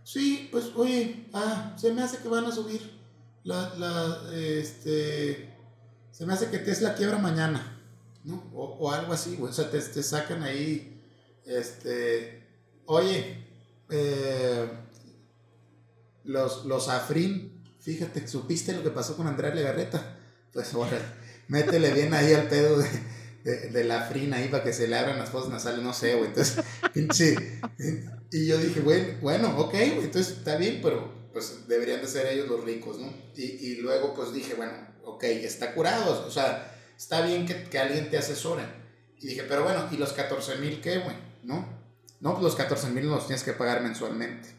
sí, 0.03 0.49
pues, 0.51 0.65
oye, 0.75 1.27
ah, 1.33 1.75
se 1.79 1.93
me 1.93 2.01
hace 2.01 2.17
que 2.17 2.27
van 2.27 2.45
a 2.45 2.51
subir 2.51 2.99
la, 3.43 3.73
la, 3.77 4.33
este, 4.35 5.50
se 6.11 6.25
me 6.25 6.33
hace 6.33 6.49
que 6.49 6.59
Tesla 6.59 6.95
quiebra 6.95 7.17
mañana, 7.17 7.79
¿no? 8.23 8.51
O, 8.53 8.77
o 8.79 8.91
algo 8.91 9.13
así, 9.13 9.35
güey. 9.35 9.51
O 9.51 9.53
sea, 9.53 9.69
te, 9.69 9.79
te 9.79 10.03
sacan 10.03 10.43
ahí, 10.43 11.01
este, 11.45 12.43
oye, 12.85 13.45
eh, 13.89 14.69
los, 16.23 16.65
los 16.65 16.89
Afrin, 16.89 17.63
fíjate, 17.79 18.27
¿supiste 18.27 18.73
lo 18.73 18.83
que 18.83 18.89
pasó 18.89 19.15
con 19.15 19.27
Andrea 19.27 19.53
Legarreta? 19.53 20.17
Pues 20.53 20.73
ahora, 20.73 20.99
métele 21.47 21.91
bien 21.93 22.13
ahí 22.13 22.33
al 22.33 22.47
pedo 22.47 22.77
de, 23.43 23.69
de, 23.69 23.83
la 23.83 24.07
ahí 24.07 24.49
para 24.49 24.63
que 24.63 24.73
se 24.73 24.87
le 24.87 24.97
abran 24.97 25.17
las 25.17 25.29
fosas 25.29 25.49
nasales, 25.49 25.83
no 25.83 25.93
sé, 25.93 26.15
güey. 26.15 26.27
Entonces, 26.27 26.63
pinche. 26.93 27.59
Y 28.31 28.47
yo 28.47 28.57
dije, 28.57 28.81
güey, 28.81 29.19
bueno, 29.19 29.57
ok, 29.57 29.71
güey, 29.71 30.03
entonces 30.03 30.37
está 30.37 30.57
bien, 30.57 30.79
pero 30.81 31.21
pues 31.33 31.67
deberían 31.67 32.01
de 32.01 32.07
ser 32.07 32.27
ellos 32.27 32.47
los 32.47 32.63
ricos, 32.63 32.99
¿no? 32.99 33.11
Y, 33.35 33.43
y 33.43 33.75
luego 33.77 34.13
pues 34.13 34.33
dije, 34.33 34.53
bueno, 34.53 34.73
ok, 35.03 35.23
está 35.23 35.73
curado, 35.73 36.25
o 36.25 36.31
sea, 36.31 36.75
está 36.97 37.21
bien 37.21 37.45
que, 37.45 37.63
que 37.63 37.79
alguien 37.79 38.09
te 38.09 38.17
asesore. 38.17 38.63
Y 39.19 39.27
dije, 39.27 39.43
pero 39.43 39.63
bueno, 39.63 39.87
¿y 39.91 39.97
los 39.97 40.13
14 40.13 40.57
mil 40.57 40.81
qué, 40.81 40.99
güey? 40.99 41.15
¿No? 41.43 41.81
No, 42.19 42.31
pues 42.33 42.43
los 42.43 42.55
14 42.55 42.89
mil 42.89 43.07
los 43.07 43.27
tienes 43.27 43.43
que 43.43 43.53
pagar 43.53 43.81
mensualmente. 43.81 44.49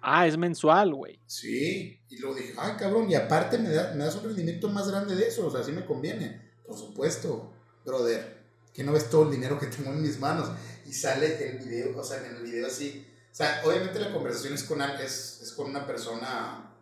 Ah, 0.00 0.26
es 0.26 0.36
mensual, 0.36 0.94
güey. 0.94 1.18
Sí, 1.26 2.00
y 2.08 2.18
luego 2.18 2.34
dije, 2.34 2.54
ay, 2.58 2.72
cabrón, 2.76 3.08
y 3.08 3.14
aparte 3.14 3.58
me, 3.58 3.70
da, 3.70 3.94
me 3.94 4.04
das 4.04 4.16
un 4.16 4.24
rendimiento 4.24 4.68
más 4.68 4.88
grande 4.88 5.14
de 5.14 5.28
eso, 5.28 5.46
o 5.46 5.50
sea, 5.50 5.62
sí 5.62 5.70
me 5.70 5.84
conviene. 5.84 6.40
Por 6.66 6.76
supuesto, 6.76 7.52
brother, 7.84 8.42
que 8.74 8.82
no 8.82 8.92
ves 8.92 9.10
todo 9.10 9.24
el 9.24 9.30
dinero 9.30 9.58
que 9.58 9.66
tengo 9.66 9.90
en 9.90 10.02
mis 10.02 10.18
manos. 10.18 10.50
Y 10.86 10.92
sale 10.92 11.48
el 11.48 11.58
video, 11.58 11.96
o 11.96 12.04
sea, 12.04 12.18
en 12.18 12.36
el 12.36 12.42
video 12.42 12.66
así. 12.66 13.06
O 13.30 13.34
sea, 13.34 13.62
obviamente 13.64 14.00
la 14.00 14.12
conversación 14.12 14.54
es 14.54 14.64
con, 14.64 14.82
es, 14.82 15.40
es 15.42 15.52
con 15.52 15.70
una 15.70 15.86
persona 15.86 16.74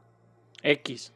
X. 0.62 1.12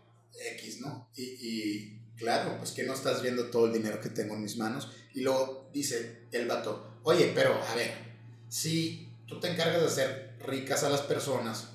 X, 0.55 0.81
¿no? 0.81 1.09
Y, 1.17 1.23
y 1.23 2.03
claro, 2.17 2.57
pues 2.59 2.73
que 2.73 2.85
no 2.85 2.95
estás 2.95 3.23
viendo 3.23 3.47
todo 3.51 3.67
el 3.67 3.73
dinero 3.73 4.01
que 4.01 4.09
tengo 4.11 4.35
en 4.35 4.43
mis 4.43 4.57
manos. 4.57 4.91
Y 5.15 5.21
luego 5.23 5.71
dice 5.73 6.27
el 6.33 6.47
vato, 6.47 6.99
oye, 7.05 7.33
pero 7.35 7.55
a 7.63 7.75
ver, 7.75 7.93
si 8.49 9.13
tú 9.27 9.41
te 9.41 9.49
encargas 9.51 9.81
de 9.81 9.87
hacer 9.87 10.37
ricas 10.47 10.83
a 10.85 10.91
las 10.91 11.03
personas, 11.03 11.69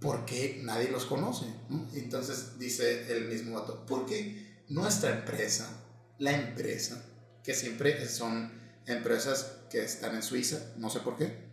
¿por 0.00 0.24
qué 0.24 0.60
nadie 0.62 0.90
los 0.90 1.04
conoce? 1.06 1.46
entonces 1.94 2.58
dice 2.58 3.12
el 3.16 3.28
mismo 3.28 3.58
vato, 3.58 3.84
porque 3.86 4.62
nuestra 4.68 5.10
empresa, 5.18 5.82
la 6.18 6.32
empresa, 6.32 7.04
que 7.42 7.54
siempre 7.54 8.08
son 8.08 8.52
empresas 8.86 9.58
que 9.70 9.84
están 9.84 10.14
en 10.14 10.22
Suiza, 10.22 10.72
no 10.76 10.90
sé 10.90 11.00
por 11.00 11.16
qué. 11.16 11.44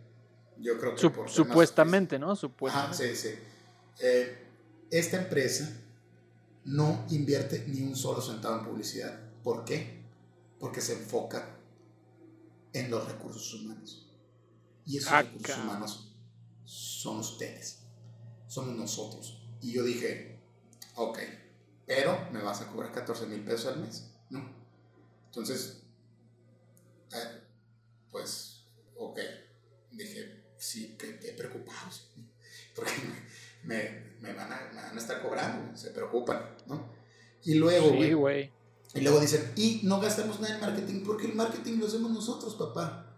Yo 0.58 0.78
creo 0.78 0.94
que 0.94 1.00
Sup- 1.00 1.12
por 1.14 1.24
temas 1.26 1.32
supuestamente, 1.34 2.18
¿no? 2.18 2.34
Supuestamente. 2.36 3.14
sí, 3.16 3.28
sí. 3.28 3.34
Eh, 4.00 4.38
esta 4.90 5.16
empresa 5.16 5.68
no 6.64 7.04
invierte 7.10 7.64
ni 7.68 7.82
un 7.82 7.96
solo 7.96 8.20
centavo 8.20 8.58
en 8.58 8.64
publicidad. 8.66 9.20
¿Por 9.42 9.64
qué? 9.64 10.02
Porque 10.58 10.80
se 10.80 10.94
enfoca 10.94 11.58
en 12.72 12.90
los 12.90 13.06
recursos 13.06 13.54
humanos. 13.54 14.06
Y 14.86 14.98
esos 14.98 15.12
Ah, 15.12 15.22
recursos 15.22 15.58
humanos 15.58 16.14
son 16.64 17.18
ustedes. 17.18 17.80
Somos 18.48 18.76
nosotros. 18.76 19.42
Y 19.60 19.72
yo 19.72 19.82
dije, 19.84 20.38
ok, 20.96 21.18
pero 21.86 22.28
me 22.32 22.42
vas 22.42 22.60
a 22.62 22.68
cobrar 22.68 22.92
14 22.92 23.26
mil 23.26 23.44
pesos 23.44 23.66
al 23.66 23.80
mes, 23.80 24.10
¿no? 24.30 24.44
Entonces, 25.26 25.82
eh, 27.12 27.40
pues, 28.10 28.64
ok. 28.96 29.18
Dije, 29.90 30.44
sí, 30.58 30.96
qué, 30.98 31.18
qué 31.18 31.32
preocupados. 31.32 32.10
Porque 32.74 32.92
me, 33.02 33.72
me 33.72 34.13
van 34.32 34.52
a, 34.52 34.70
me 34.72 34.80
van 34.82 34.96
a 34.96 35.00
estar 35.00 35.20
cobrando, 35.22 35.76
se 35.76 35.90
preocupan, 35.90 36.40
¿no? 36.66 36.92
Y 37.44 37.54
luego, 37.54 37.90
Sí, 37.90 37.96
güey, 37.96 38.12
güey. 38.14 38.52
y 38.94 39.00
luego 39.02 39.20
dicen, 39.20 39.52
y 39.56 39.80
no 39.84 40.00
gastamos 40.00 40.40
nada 40.40 40.54
en 40.54 40.60
marketing 40.60 41.02
porque 41.04 41.26
el 41.26 41.34
marketing 41.34 41.78
lo 41.78 41.86
hacemos 41.86 42.10
nosotros, 42.10 42.54
papá. 42.54 43.10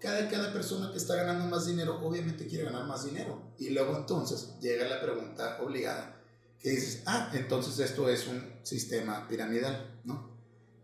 Cada, 0.00 0.28
cada 0.28 0.52
persona 0.52 0.90
que 0.92 0.98
está 0.98 1.16
ganando 1.16 1.44
más 1.46 1.66
dinero, 1.66 2.00
obviamente 2.04 2.46
quiere 2.46 2.64
ganar 2.64 2.86
más 2.86 3.04
dinero. 3.04 3.52
Y 3.58 3.70
luego 3.70 3.96
entonces 3.96 4.54
llega 4.60 4.88
la 4.88 5.00
pregunta 5.00 5.58
obligada, 5.62 6.20
que 6.60 6.70
dices, 6.70 7.02
ah, 7.06 7.30
entonces 7.34 7.78
esto 7.78 8.08
es 8.08 8.26
un 8.28 8.42
sistema 8.62 9.26
piramidal, 9.28 10.00
¿no? 10.04 10.36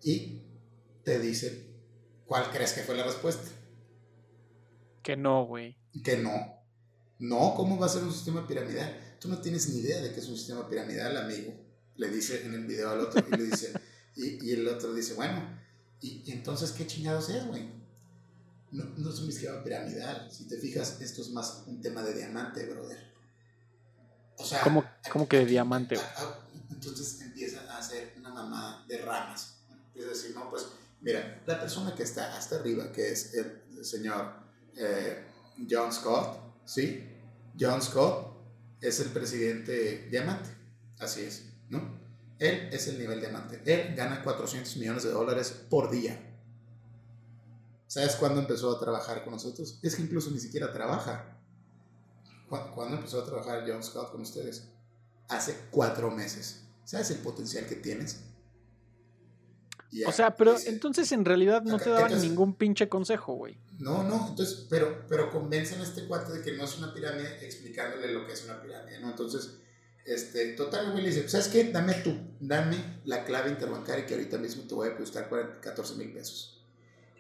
Y 0.03 0.43
te 1.05 1.19
dice, 1.21 1.75
¿cuál 2.27 2.51
crees 2.51 2.73
que 2.73 2.83
fue 2.83 2.95
la 2.97 3.05
respuesta? 3.05 3.49
Que 5.03 5.17
no, 5.17 5.45
güey. 5.45 5.77
Que 6.03 6.17
no. 6.17 6.33
No, 7.19 7.55
¿cómo 7.55 7.79
va 7.79 7.87
a 7.87 7.89
ser 7.91 8.03
un 8.03 8.13
sistema 8.13 8.47
piramidal? 8.47 8.99
Tú 9.25 9.31
no 9.31 9.39
tienes 9.39 9.71
ni 9.71 9.81
idea 9.81 10.03
de 10.03 10.13
que 10.13 10.21
es 10.21 10.29
un 10.29 10.37
sistema 10.37 10.69
piramidal, 10.69 11.17
amigo. 11.17 11.55
Le 11.97 12.11
dice 12.11 12.45
en 12.45 12.53
el 12.53 12.67
video 12.67 12.91
al 12.91 13.01
otro 13.01 13.25
y 13.27 13.31
le 13.39 13.45
dice, 13.45 13.73
y, 14.17 14.47
y 14.47 14.53
el 14.53 14.69
otro 14.69 14.93
dice, 14.93 15.15
bueno, 15.15 15.49
¿y, 16.03 16.23
y 16.27 16.33
entonces 16.33 16.73
qué 16.73 16.87
chingados 16.87 17.31
es, 17.31 17.47
güey? 17.47 17.67
No, 18.73 18.85
no 18.99 19.09
es 19.09 19.21
un 19.21 19.31
esquema 19.31 19.65
piramidal. 19.65 20.31
Si 20.31 20.47
te 20.47 20.59
fijas, 20.59 21.01
esto 21.01 21.23
es 21.23 21.31
más 21.31 21.63
un 21.67 21.81
tema 21.81 22.03
de 22.03 22.13
diamante, 22.13 22.67
brother. 22.67 22.99
O 24.37 24.45
sea, 24.45 24.61
¿Cómo, 24.61 24.85
cómo 25.11 25.27
que 25.27 25.39
de 25.39 25.47
diamante, 25.47 25.95
güey? 25.95 26.07
Entonces 26.69 27.23
empieza 27.23 27.63
a 27.73 27.79
hacer 27.79 28.13
una 28.19 28.29
mamada 28.29 28.85
de 28.87 28.99
ramas. 28.99 29.55
Empieza 29.87 30.11
a 30.11 30.13
decir, 30.13 30.35
no, 30.35 30.51
pues, 30.51 30.67
mira, 31.01 31.43
la 31.47 31.59
persona 31.59 31.95
que 31.95 32.03
está 32.03 32.37
hasta 32.37 32.57
arriba, 32.57 32.93
que 32.93 33.13
es 33.13 33.33
el, 33.33 33.63
el 33.75 33.87
señor 33.87 34.35
eh, 34.77 35.25
John 35.67 35.91
Scott, 35.91 36.39
¿sí? 36.67 37.09
John 37.59 37.81
Scott 37.81 38.34
es 38.89 39.01
el 39.01 39.09
presidente 39.11 40.09
diamante. 40.11 40.51
Así 40.99 41.23
es, 41.23 41.45
¿no? 41.69 42.03
Él 42.39 42.69
es 42.73 42.87
el 42.89 42.99
nivel 42.99 43.21
diamante. 43.21 43.61
Él 43.65 43.95
gana 43.95 44.23
400 44.23 44.77
millones 44.77 45.03
de 45.05 45.11
dólares 45.11 45.51
por 45.71 45.91
día. 45.91 46.19
¿Sabes 47.87 48.17
cuándo 48.17 48.41
empezó 48.41 48.75
a 48.77 48.81
trabajar 48.81 49.23
con 49.23 49.33
nosotros? 49.35 49.79
Es 49.83 49.95
que 49.95 50.03
incluso 50.03 50.31
ni 50.31 50.41
siquiera 50.41 50.73
trabaja. 50.73 51.39
¿Cu- 52.49 52.75
¿Cuándo 52.75 52.97
empezó 52.97 53.21
a 53.23 53.25
trabajar 53.25 53.65
John 53.67 53.83
Scott 53.85 54.11
con 54.11 54.21
ustedes? 54.23 54.69
Hace 55.29 55.57
cuatro 55.71 56.11
meses. 56.11 56.63
¿Sabes 56.85 57.11
el 57.11 57.19
potencial 57.19 57.67
que 57.67 57.77
tienes? 57.77 58.21
Y 59.91 60.05
O 60.05 60.13
sea, 60.13 60.35
pero 60.35 60.57
entonces 60.67 61.13
en 61.13 61.25
realidad 61.25 61.63
no 61.63 61.79
te 61.79 61.91
daban 61.91 62.07
Entonces- 62.07 62.29
ningún 62.29 62.55
pinche 62.57 62.89
consejo, 62.89 63.35
güey. 63.35 63.59
No, 63.79 64.03
no, 64.03 64.29
entonces, 64.31 64.67
pero, 64.69 65.05
pero 65.09 65.31
convencen 65.31 65.81
a 65.81 65.85
este 65.85 66.07
cuate 66.07 66.33
de 66.33 66.43
que 66.43 66.53
no 66.57 66.65
es 66.65 66.79
una 66.79 66.93
pirámide 66.95 67.45
explicándole 67.45 68.13
lo 68.13 68.27
que 68.27 68.33
es 68.33 68.45
una 68.45 68.61
pirámide, 68.63 69.01
¿no? 69.01 69.11
Entonces, 69.11 69.59
este, 70.05 70.53
total, 70.53 70.91
güey 70.93 71.03
le 71.05 71.11
dice, 71.11 71.29
¿sabes 71.29 71.49
qué? 71.49 71.71
Dame 71.71 71.95
tu, 71.95 72.15
dame 72.41 73.01
la 73.05 73.25
clave 73.25 73.51
interbancaria 73.51 74.05
que 74.07 74.15
ahorita 74.15 74.39
mismo 74.39 74.65
te 74.65 74.75
voy 74.75 74.89
a 74.89 74.97
costar 74.97 75.29
40 75.29 75.61
14 75.61 75.95
mil 75.95 76.13
pesos. 76.13 76.63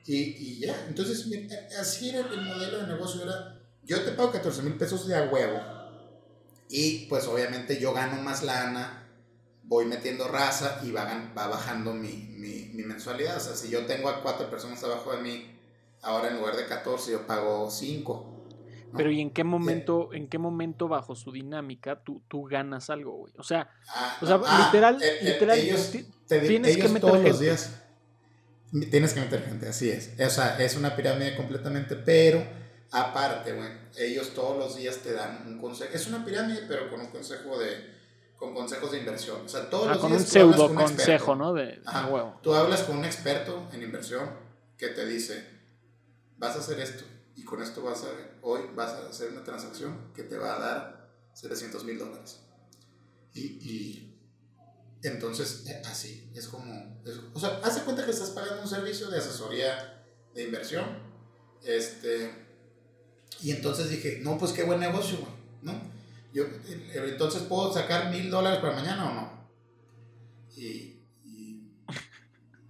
Y, 0.06 0.16
y 0.16 0.58
ya, 0.60 0.86
entonces, 0.88 1.26
mira, 1.28 1.56
así 1.80 2.10
era 2.10 2.20
el 2.20 2.40
modelo 2.42 2.80
de 2.80 2.86
negocio, 2.88 3.22
era, 3.22 3.58
yo 3.84 4.02
te 4.02 4.12
pago 4.12 4.30
14 4.32 4.62
mil 4.62 4.74
pesos 4.74 5.06
de 5.06 5.14
a 5.16 5.22
huevo, 5.30 5.58
y 6.68 7.06
pues 7.06 7.26
obviamente 7.26 7.78
yo 7.80 7.92
gano 7.94 8.20
más 8.22 8.42
lana, 8.42 9.03
voy 9.66 9.86
metiendo 9.86 10.28
raza 10.28 10.80
y 10.84 10.90
va, 10.92 11.32
va 11.36 11.46
bajando 11.48 11.92
mi, 11.94 12.28
mi, 12.38 12.70
mi 12.74 12.82
mensualidad. 12.84 13.36
O 13.36 13.40
sea, 13.40 13.54
si 13.54 13.70
yo 13.70 13.86
tengo 13.86 14.08
a 14.08 14.22
cuatro 14.22 14.48
personas 14.50 14.82
abajo 14.84 15.12
de 15.16 15.22
mí, 15.22 15.58
ahora 16.02 16.28
en 16.28 16.36
lugar 16.38 16.56
de 16.56 16.66
14 16.66 17.12
yo 17.12 17.26
pago 17.26 17.70
5. 17.70 18.30
Pero 18.96 19.10
¿y 19.10 19.20
en 19.20 19.30
qué 19.32 19.42
momento, 19.42 20.10
en 20.12 20.28
qué 20.28 20.38
momento 20.38 20.86
bajo 20.86 21.16
su 21.16 21.32
dinámica 21.32 22.02
tú, 22.04 22.22
tú 22.28 22.44
ganas 22.44 22.90
algo, 22.90 23.16
güey? 23.16 23.32
O 23.38 23.42
sea, 23.42 23.68
o 24.20 24.26
sea, 24.26 24.36
literal- 24.66 25.00
literal, 25.22 25.58
ellos, 25.58 25.90
te 26.28 26.40
tienes 26.40 26.76
que 26.76 26.80
ellos 26.82 26.92
meter 26.92 27.00
todos 27.10 27.22
los 27.22 27.30
gente. 27.32 27.44
días. 27.44 27.80
Tienes 28.90 29.12
que 29.12 29.20
meter 29.20 29.42
gente, 29.44 29.68
así 29.68 29.90
es. 29.90 30.12
O 30.20 30.30
sea, 30.30 30.58
es 30.62 30.76
una 30.76 30.94
pirámide 30.94 31.36
completamente, 31.36 31.96
pero 31.96 32.44
aparte, 32.92 33.52
güey, 33.52 33.68
ellos 33.98 34.32
todos 34.34 34.56
los 34.58 34.76
días 34.76 34.98
te 34.98 35.12
dan 35.12 35.44
un 35.46 35.60
consejo. 35.60 35.90
Es 35.92 36.06
una 36.06 36.24
pirámide, 36.24 36.62
pero 36.68 36.88
con 36.90 37.00
un 37.00 37.08
consejo 37.08 37.58
de. 37.58 37.93
Con 38.44 38.54
consejos 38.54 38.92
de 38.92 38.98
inversión. 38.98 39.40
O 39.44 39.48
sea, 39.48 39.68
todos 39.70 39.86
ah, 39.88 39.92
los 39.92 39.98
con 39.98 40.10
días 40.10 40.22
un 40.22 40.28
tú 40.30 40.38
hablas 40.38 40.56
pseudo 40.56 40.66
con 40.68 40.76
un 40.76 40.82
experto. 40.82 41.02
consejo, 41.04 41.36
¿no? 41.36 41.52
De, 41.54 41.82
Ajá. 41.86 42.06
huevo. 42.08 42.40
Tú 42.42 42.54
hablas 42.54 42.82
con 42.82 42.98
un 42.98 43.04
experto 43.04 43.68
en 43.72 43.82
inversión 43.82 44.30
que 44.76 44.88
te 44.88 45.06
dice, 45.06 45.46
vas 46.36 46.56
a 46.56 46.58
hacer 46.60 46.80
esto 46.80 47.04
y 47.36 47.44
con 47.44 47.62
esto 47.62 47.82
vas 47.82 48.04
a, 48.04 48.08
hoy 48.42 48.62
vas 48.74 48.92
a 48.92 49.08
hacer 49.08 49.30
una 49.30 49.42
transacción 49.44 50.12
que 50.14 50.22
te 50.24 50.36
va 50.36 50.56
a 50.56 50.58
dar 50.58 51.10
700 51.34 51.84
mil 51.84 51.98
dólares. 51.98 52.40
Y, 53.32 53.40
y 53.42 54.20
entonces, 55.02 55.64
eh, 55.66 55.82
así, 55.86 56.30
es 56.34 56.46
como, 56.48 57.00
es- 57.04 57.20
o 57.32 57.40
sea, 57.40 57.60
hace 57.64 57.80
cuenta 57.82 58.04
que 58.04 58.10
estás 58.12 58.30
pagando 58.30 58.62
un 58.62 58.68
servicio 58.68 59.10
de 59.10 59.18
asesoría 59.18 60.04
de 60.34 60.44
inversión. 60.44 60.84
Este, 61.62 62.30
y 63.40 63.50
entonces 63.50 63.88
dije, 63.90 64.20
no, 64.22 64.38
pues 64.38 64.52
qué 64.52 64.62
buen 64.64 64.80
negocio, 64.80 65.18
¿no? 65.62 65.93
Yo, 66.34 66.44
entonces 66.94 67.42
puedo 67.44 67.72
sacar 67.72 68.10
mil 68.10 68.28
dólares 68.28 68.58
para 68.58 68.74
mañana 68.74 69.08
o 69.10 69.14
no. 69.14 69.48
Y, 70.56 71.00
y, 71.24 71.70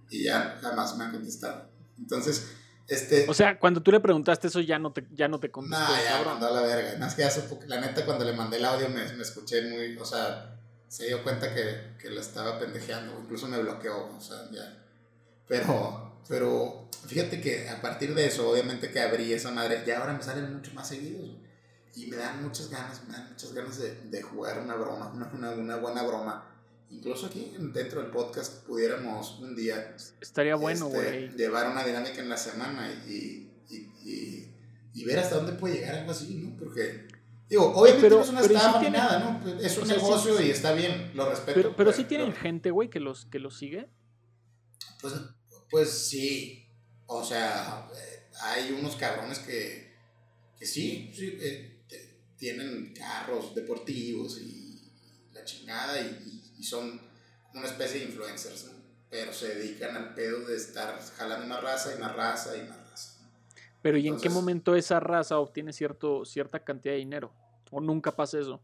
y 0.09 0.23
ya 0.23 0.57
jamás 0.61 0.95
me 0.97 1.03
han 1.05 1.11
contestado. 1.11 1.69
Entonces, 1.97 2.51
este. 2.87 3.25
O 3.27 3.33
sea, 3.33 3.57
cuando 3.59 3.81
tú 3.81 3.91
le 3.91 3.99
preguntaste 3.99 4.47
eso 4.47 4.59
ya 4.61 4.77
no 4.77 4.93
te, 4.93 5.05
ya 5.11 5.27
no 5.27 5.39
te 5.39 5.49
contestó, 5.49 5.77
Nah, 5.79 5.99
ya 6.03 6.09
cabrón. 6.17 6.33
mandó 6.33 6.47
a 6.47 6.51
la 6.51 6.61
verga. 6.61 6.97
Más 6.99 7.15
que 7.15 7.25
poco- 7.49 7.65
la 7.67 7.81
neta, 7.81 8.05
cuando 8.05 8.23
le 8.23 8.33
mandé 8.33 8.57
el 8.57 8.65
audio, 8.65 8.87
me, 8.89 9.03
me 9.13 9.23
escuché 9.23 9.63
muy. 9.63 9.97
O 9.97 10.05
sea, 10.05 10.59
se 10.87 11.07
dio 11.07 11.23
cuenta 11.23 11.53
que, 11.53 11.95
que 11.99 12.09
la 12.11 12.21
estaba 12.21 12.59
pendejeando. 12.59 13.19
Incluso 13.19 13.47
me 13.47 13.59
bloqueó. 13.59 14.15
O 14.15 14.21
sea, 14.21 14.37
ya. 14.51 14.83
Pero, 15.47 16.21
pero 16.27 16.87
fíjate 17.07 17.41
que 17.41 17.67
a 17.69 17.81
partir 17.81 18.13
de 18.13 18.27
eso, 18.27 18.49
obviamente 18.49 18.91
que 18.91 18.99
abrí 19.01 19.33
esa 19.33 19.49
madre, 19.51 19.83
ya 19.87 19.99
ahora 19.99 20.13
me 20.13 20.21
salen 20.23 20.53
mucho 20.53 20.71
más 20.73 20.87
seguidos. 20.87 21.31
Y 21.95 22.07
me 22.07 22.17
dan 22.17 22.43
muchas 22.43 22.69
ganas, 22.69 23.01
me 23.07 23.13
dan 23.13 23.29
muchas 23.29 23.53
ganas 23.53 23.77
de, 23.79 23.95
de 24.09 24.21
jugar 24.21 24.59
una 24.59 24.75
broma, 24.75 25.11
una, 25.13 25.27
una, 25.31 25.51
una 25.51 25.75
buena 25.77 26.03
broma 26.03 26.51
incluso 26.91 27.25
aquí 27.25 27.51
dentro 27.73 27.99
del 28.01 28.11
podcast 28.11 28.63
pudiéramos 28.65 29.39
un 29.39 29.55
día 29.55 29.95
Estaría 30.21 30.55
bueno, 30.55 30.85
este, 30.87 30.97
güey. 30.97 31.29
llevar 31.35 31.69
una 31.71 31.83
dinámica 31.83 32.21
en 32.21 32.29
la 32.29 32.37
semana 32.37 32.89
y, 33.07 33.51
y, 33.69 33.75
y- 34.03 34.51
y 34.93 35.03
ver 35.03 35.19
hasta 35.19 35.35
dónde 35.37 35.53
puede 35.53 35.75
llegar 35.75 35.95
algo 35.95 36.11
así, 36.11 36.35
¿no? 36.35 36.55
Porque, 36.57 37.07
digo, 37.49 37.73
obviamente 37.75 38.01
Pero- 38.07 38.17
no 38.17 38.23
es 38.23 38.29
una 38.29 38.43
sí 38.43 38.53
estafa 38.53 38.81
ni 38.81 38.89
nada, 38.91 39.19
¿no? 39.19 39.41
Pues, 39.41 39.55
Es 39.65 39.77
un 39.77 39.83
o 39.83 39.85
sea, 39.87 39.95
sí- 39.95 40.01
negocio 40.03 40.41
y 40.41 40.49
está 40.51 40.71
bien, 40.73 41.11
lo 41.15 41.29
respeto. 41.29 41.53
Pero, 41.55 41.75
pero 41.75 41.91
sí 41.91 42.03
tienen 42.05 42.31
gente, 42.33 42.71
güey, 42.71 42.89
que 42.89 42.99
los, 43.01 43.25
que 43.25 43.39
los 43.39 43.57
sigue. 43.57 43.89
Pues, 45.01 45.15
pues 45.69 45.89
sí, 45.89 46.65
o 47.07 47.23
sea, 47.25 47.89
eh, 47.93 48.27
hay 48.41 48.71
unos 48.71 48.95
cabrones 48.95 49.39
que, 49.39 49.91
que 50.57 50.65
sí, 50.65 51.11
sí, 51.13 51.37
eh, 51.41 51.74
tienen 52.37 52.93
carros 52.93 53.53
deportivos 53.55 54.39
y 54.41 54.91
la 55.33 55.43
chingada 55.45 55.99
y, 56.01 56.05
y- 56.05 56.59
y 56.59 56.63
son 56.63 57.01
una 57.53 57.65
especie 57.67 57.99
de 57.99 58.05
influencers, 58.05 58.65
¿no? 58.65 58.71
Pero 59.09 59.31
se 59.33 59.55
dedican 59.55 59.95
al 59.95 60.13
pedo 60.13 60.45
de 60.47 60.55
estar 60.57 60.99
jalando 61.17 61.45
una 61.45 61.61
raza 61.61 61.93
y 61.93 61.97
una 61.97 62.11
raza 62.13 62.57
y 62.57 62.61
una 62.61 62.75
raza. 62.89 63.19
¿no? 63.21 63.29
Pero 63.81 63.97
¿y 63.97 64.01
en 64.07 64.13
qué 64.15 64.27
Entonces- 64.27 64.31
momento 64.33 64.75
esa 64.75 64.99
raza 64.99 65.39
obtiene 65.39 65.71
cierto, 65.73 66.25
cierta 66.25 66.63
cantidad 66.63 66.93
de 66.93 66.99
dinero? 66.99 67.33
¿O 67.71 67.79
nunca 67.79 68.15
pasa 68.15 68.39
eso? 68.39 68.61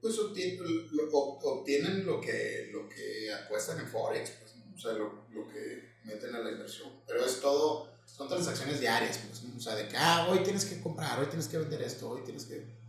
Pues 0.00 0.18
obtien- 0.18 0.58
lo- 0.58 1.10
ob- 1.10 1.38
obtienen 1.42 2.04
lo 2.04 2.20
que, 2.20 2.68
lo 2.72 2.88
que 2.88 3.32
apuestan 3.32 3.78
en 3.80 3.86
Forex, 3.88 4.30
pues, 4.32 4.56
¿no? 4.56 4.74
o 4.74 4.78
sea, 4.78 4.92
lo, 4.92 5.24
lo 5.30 5.48
que 5.48 5.94
meten 6.04 6.34
a 6.34 6.40
la 6.40 6.50
inversión. 6.50 6.90
Pero 7.06 7.24
es 7.24 7.40
todo, 7.40 7.90
son 8.04 8.28
transacciones 8.28 8.80
diarias, 8.80 9.18
pues, 9.26 9.42
¿no? 9.44 9.56
o 9.56 9.60
sea, 9.60 9.74
de 9.76 9.88
que, 9.88 9.96
ah, 9.96 10.26
hoy 10.30 10.40
tienes 10.42 10.66
que 10.66 10.82
comprar, 10.82 11.18
hoy 11.18 11.26
tienes 11.26 11.48
que 11.48 11.56
vender 11.58 11.80
esto, 11.82 12.10
hoy 12.10 12.22
tienes 12.22 12.44
que... 12.44 12.83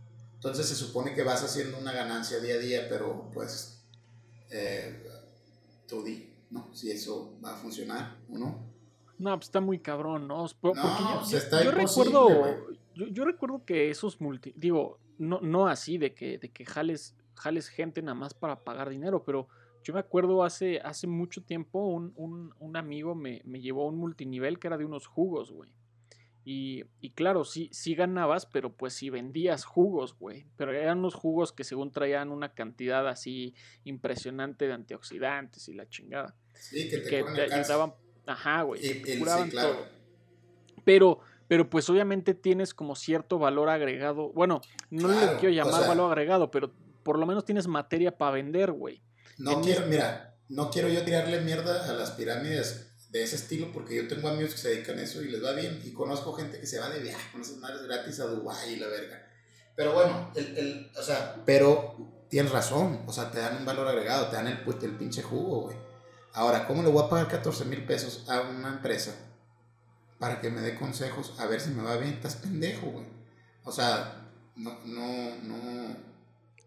Entonces 0.46 0.68
se 0.68 0.76
supone 0.76 1.12
que 1.12 1.24
vas 1.24 1.42
haciendo 1.42 1.76
una 1.76 1.90
ganancia 1.90 2.38
día 2.38 2.54
a 2.54 2.58
día, 2.58 2.86
pero 2.88 3.28
pues 3.34 3.84
eh, 4.52 5.02
tú 5.88 6.04
di, 6.04 6.32
¿no? 6.50 6.72
Si 6.72 6.88
eso 6.88 7.36
va 7.44 7.54
a 7.54 7.56
funcionar 7.56 8.18
o 8.30 8.38
no. 8.38 8.60
No, 9.18 9.34
pues 9.34 9.48
está 9.48 9.60
muy 9.60 9.80
cabrón, 9.80 10.28
¿no? 10.28 10.46
Yo, 10.46 10.72
pues 10.80 10.94
yo- 10.98 11.16
imposible, 11.64 11.70
recuerdo, 11.72 12.70
yo, 12.94 13.06
yo 13.08 13.24
recuerdo 13.24 13.64
que 13.64 13.90
esos 13.90 14.20
multi, 14.20 14.52
digo, 14.54 15.00
no, 15.18 15.40
no 15.40 15.66
así 15.66 15.98
de 15.98 16.14
que, 16.14 16.38
de 16.38 16.48
que 16.52 16.64
jales, 16.64 17.16
jales 17.34 17.66
gente 17.66 18.00
nada 18.00 18.14
más 18.14 18.32
para 18.32 18.62
pagar 18.62 18.88
dinero, 18.88 19.24
pero 19.24 19.48
yo 19.82 19.94
me 19.94 19.98
acuerdo 20.00 20.44
hace, 20.44 20.78
hace 20.78 21.08
mucho 21.08 21.42
tiempo 21.42 21.88
un, 21.88 22.12
un, 22.14 22.54
un 22.60 22.76
amigo 22.76 23.16
me, 23.16 23.42
me 23.44 23.60
llevó 23.60 23.82
a 23.82 23.88
un 23.90 23.98
multinivel 23.98 24.60
que 24.60 24.68
era 24.68 24.78
de 24.78 24.84
unos 24.84 25.08
jugos, 25.08 25.50
güey. 25.50 25.72
Y, 26.48 26.84
y 27.00 27.10
claro, 27.10 27.44
sí, 27.44 27.68
sí 27.72 27.96
ganabas, 27.96 28.46
pero 28.46 28.72
pues 28.72 28.94
sí 28.94 29.10
vendías 29.10 29.64
jugos, 29.64 30.16
güey. 30.16 30.46
Pero 30.56 30.72
eran 30.72 30.98
unos 30.98 31.14
jugos 31.16 31.52
que 31.52 31.64
según 31.64 31.90
traían 31.90 32.30
una 32.30 32.54
cantidad 32.54 33.08
así 33.08 33.52
impresionante 33.82 34.68
de 34.68 34.74
antioxidantes 34.74 35.68
y 35.68 35.74
la 35.74 35.88
chingada. 35.88 36.36
Sí, 36.54 36.88
que 36.88 36.98
te 36.98 37.08
Que 37.10 37.24
te 37.24 37.52
ayudaban, 37.52 37.94
ajá, 38.26 38.62
güey. 38.62 38.80
Y- 38.86 39.02
te 39.02 39.16
y- 39.16 39.18
curaban 39.18 39.46
sí, 39.46 39.50
claro. 39.50 39.70
todo. 39.74 39.86
Pero, 40.84 41.18
pero 41.48 41.68
pues 41.68 41.90
obviamente 41.90 42.32
tienes 42.34 42.74
como 42.74 42.94
cierto 42.94 43.40
valor 43.40 43.68
agregado. 43.68 44.30
Bueno, 44.32 44.60
no 44.90 45.08
Claro, 45.08 45.32
le 45.32 45.38
quiero 45.40 45.52
o 45.52 45.56
llamar 45.56 45.80
sea- 45.80 45.88
valor 45.88 46.12
agregado, 46.12 46.50
pero 46.52 46.72
por 47.02 47.18
lo 47.18 47.26
menos 47.26 47.44
tienes 47.44 47.66
materia 47.66 48.16
para 48.16 48.30
vender, 48.30 48.70
güey. 48.70 49.02
No 49.38 49.50
En 49.50 49.62
quiero, 49.62 49.86
mira, 49.86 50.36
no 50.48 50.70
quiero 50.70 50.88
yo 50.88 51.02
tirarle 51.04 51.40
mierda 51.40 51.90
a 51.90 51.92
las 51.92 52.12
pirámides 52.12 52.85
ese 53.22 53.36
estilo 53.36 53.72
porque 53.72 53.96
yo 53.96 54.08
tengo 54.08 54.28
amigos 54.28 54.52
que 54.52 54.60
se 54.60 54.68
dedican 54.70 54.98
a 54.98 55.02
eso 55.02 55.22
y 55.22 55.28
les 55.28 55.44
va 55.44 55.52
bien 55.52 55.80
y 55.84 55.92
conozco 55.92 56.32
gente 56.32 56.58
que 56.58 56.66
se 56.66 56.78
va 56.78 56.88
de 56.88 57.00
viaje 57.00 57.30
con 57.32 57.40
esas 57.40 57.56
madres 57.58 57.82
gratis 57.82 58.20
a 58.20 58.26
Dubái 58.26 58.74
y 58.74 58.76
la 58.76 58.88
verga. 58.88 59.26
Pero 59.76 59.92
bueno, 59.92 60.32
el, 60.34 60.56
el, 60.56 60.90
o 60.98 61.02
sea, 61.02 61.42
pero 61.44 62.24
tienes 62.28 62.50
razón, 62.50 63.02
o 63.06 63.12
sea, 63.12 63.30
te 63.30 63.38
dan 63.38 63.58
un 63.58 63.64
valor 63.64 63.86
agregado, 63.86 64.28
te 64.28 64.36
dan 64.36 64.48
el, 64.48 64.58
el 64.82 64.96
pinche 64.96 65.22
jugo, 65.22 65.62
güey. 65.62 65.76
Ahora, 66.32 66.66
¿cómo 66.66 66.82
le 66.82 66.90
voy 66.90 67.04
a 67.04 67.08
pagar 67.08 67.28
14 67.28 67.64
mil 67.66 67.84
pesos 67.84 68.28
a 68.28 68.42
una 68.42 68.68
empresa 68.68 69.14
para 70.18 70.40
que 70.40 70.50
me 70.50 70.60
dé 70.60 70.74
consejos 70.74 71.34
a 71.38 71.46
ver 71.46 71.60
si 71.60 71.70
me 71.70 71.82
va 71.82 71.96
bien? 71.96 72.14
Estás 72.14 72.36
pendejo, 72.36 72.86
güey. 72.88 73.06
O 73.64 73.72
sea, 73.72 74.28
no, 74.54 74.78
no, 74.84 75.36
no. 75.42 75.96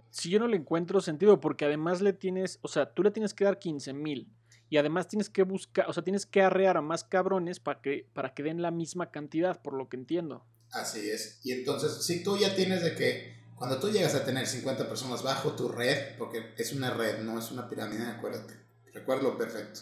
Si 0.10 0.30
yo 0.30 0.40
no 0.40 0.48
le 0.48 0.58
encuentro 0.58 1.02
sentido, 1.02 1.40
porque 1.40 1.66
además 1.66 2.02
le 2.02 2.14
tienes, 2.14 2.60
o 2.62 2.68
sea, 2.68 2.92
tú 2.94 3.04
le 3.04 3.12
tienes 3.12 3.34
que 3.34 3.44
dar 3.44 3.60
15 3.60 3.94
mil. 3.94 4.28
Y 4.70 4.78
además 4.78 5.08
tienes 5.08 5.30
que 5.30 5.44
buscar, 5.44 5.90
o 5.90 5.94
sea, 5.94 6.04
tienes 6.04 6.26
que 6.26 6.42
arrear 6.42 6.78
a 6.78 6.82
más 6.82 7.04
cabrones 7.04 7.60
para 7.60 7.82
que, 7.82 8.08
para 8.14 8.34
que 8.34 8.44
den 8.44 8.62
la 8.62 8.72
misma 8.72 9.12
cantidad, 9.12 9.62
por 9.62 9.74
lo 9.74 9.90
que 9.90 9.98
entiendo. 9.98 10.46
Así 10.72 11.10
es. 11.10 11.40
Y 11.44 11.54
entonces, 11.54 12.06
si 12.06 12.24
tú 12.24 12.38
ya 12.38 12.56
tienes 12.56 12.84
de 12.84 12.96
que 12.96 13.40
cuando 13.56 13.80
tú 13.80 13.90
llegas 13.90 14.16
a 14.16 14.24
tener 14.24 14.46
50 14.46 14.88
personas 14.88 15.24
bajo 15.24 15.54
tu 15.54 15.70
red, 15.70 16.18
porque 16.18 16.54
es 16.58 16.72
una 16.74 16.92
red, 16.92 17.20
no 17.20 17.40
es 17.40 17.52
una 17.52 17.68
pirámide, 17.68 18.06
acuérdate. 18.06 18.54
Recuérdalo 18.94 19.38
perfecto. 19.38 19.82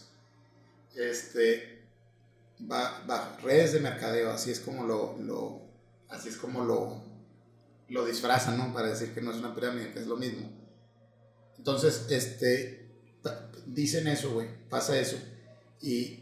Este 0.96 1.84
va 2.60 3.04
bajo 3.06 3.46
redes 3.46 3.74
de 3.74 3.82
mercadeo, 3.82 4.32
así 4.32 4.52
es 4.52 4.60
como 4.60 4.84
lo, 4.86 5.18
lo 5.20 5.62
así 6.10 6.30
es 6.30 6.38
como 6.38 6.64
lo 6.64 7.04
lo 7.90 8.06
disfrazan, 8.06 8.58
¿no? 8.58 8.74
Para 8.74 8.90
decir 8.90 9.14
que 9.14 9.22
no 9.22 9.32
es 9.32 9.38
una 9.38 9.56
pirámide, 9.56 9.92
que 9.92 10.00
es 10.00 10.08
lo 10.08 10.18
mismo. 10.18 10.50
Entonces, 11.58 12.08
este 12.10 12.87
dicen 13.68 14.08
eso, 14.08 14.34
güey, 14.34 14.48
pasa 14.70 15.00
eso 15.00 15.18
y 15.82 16.20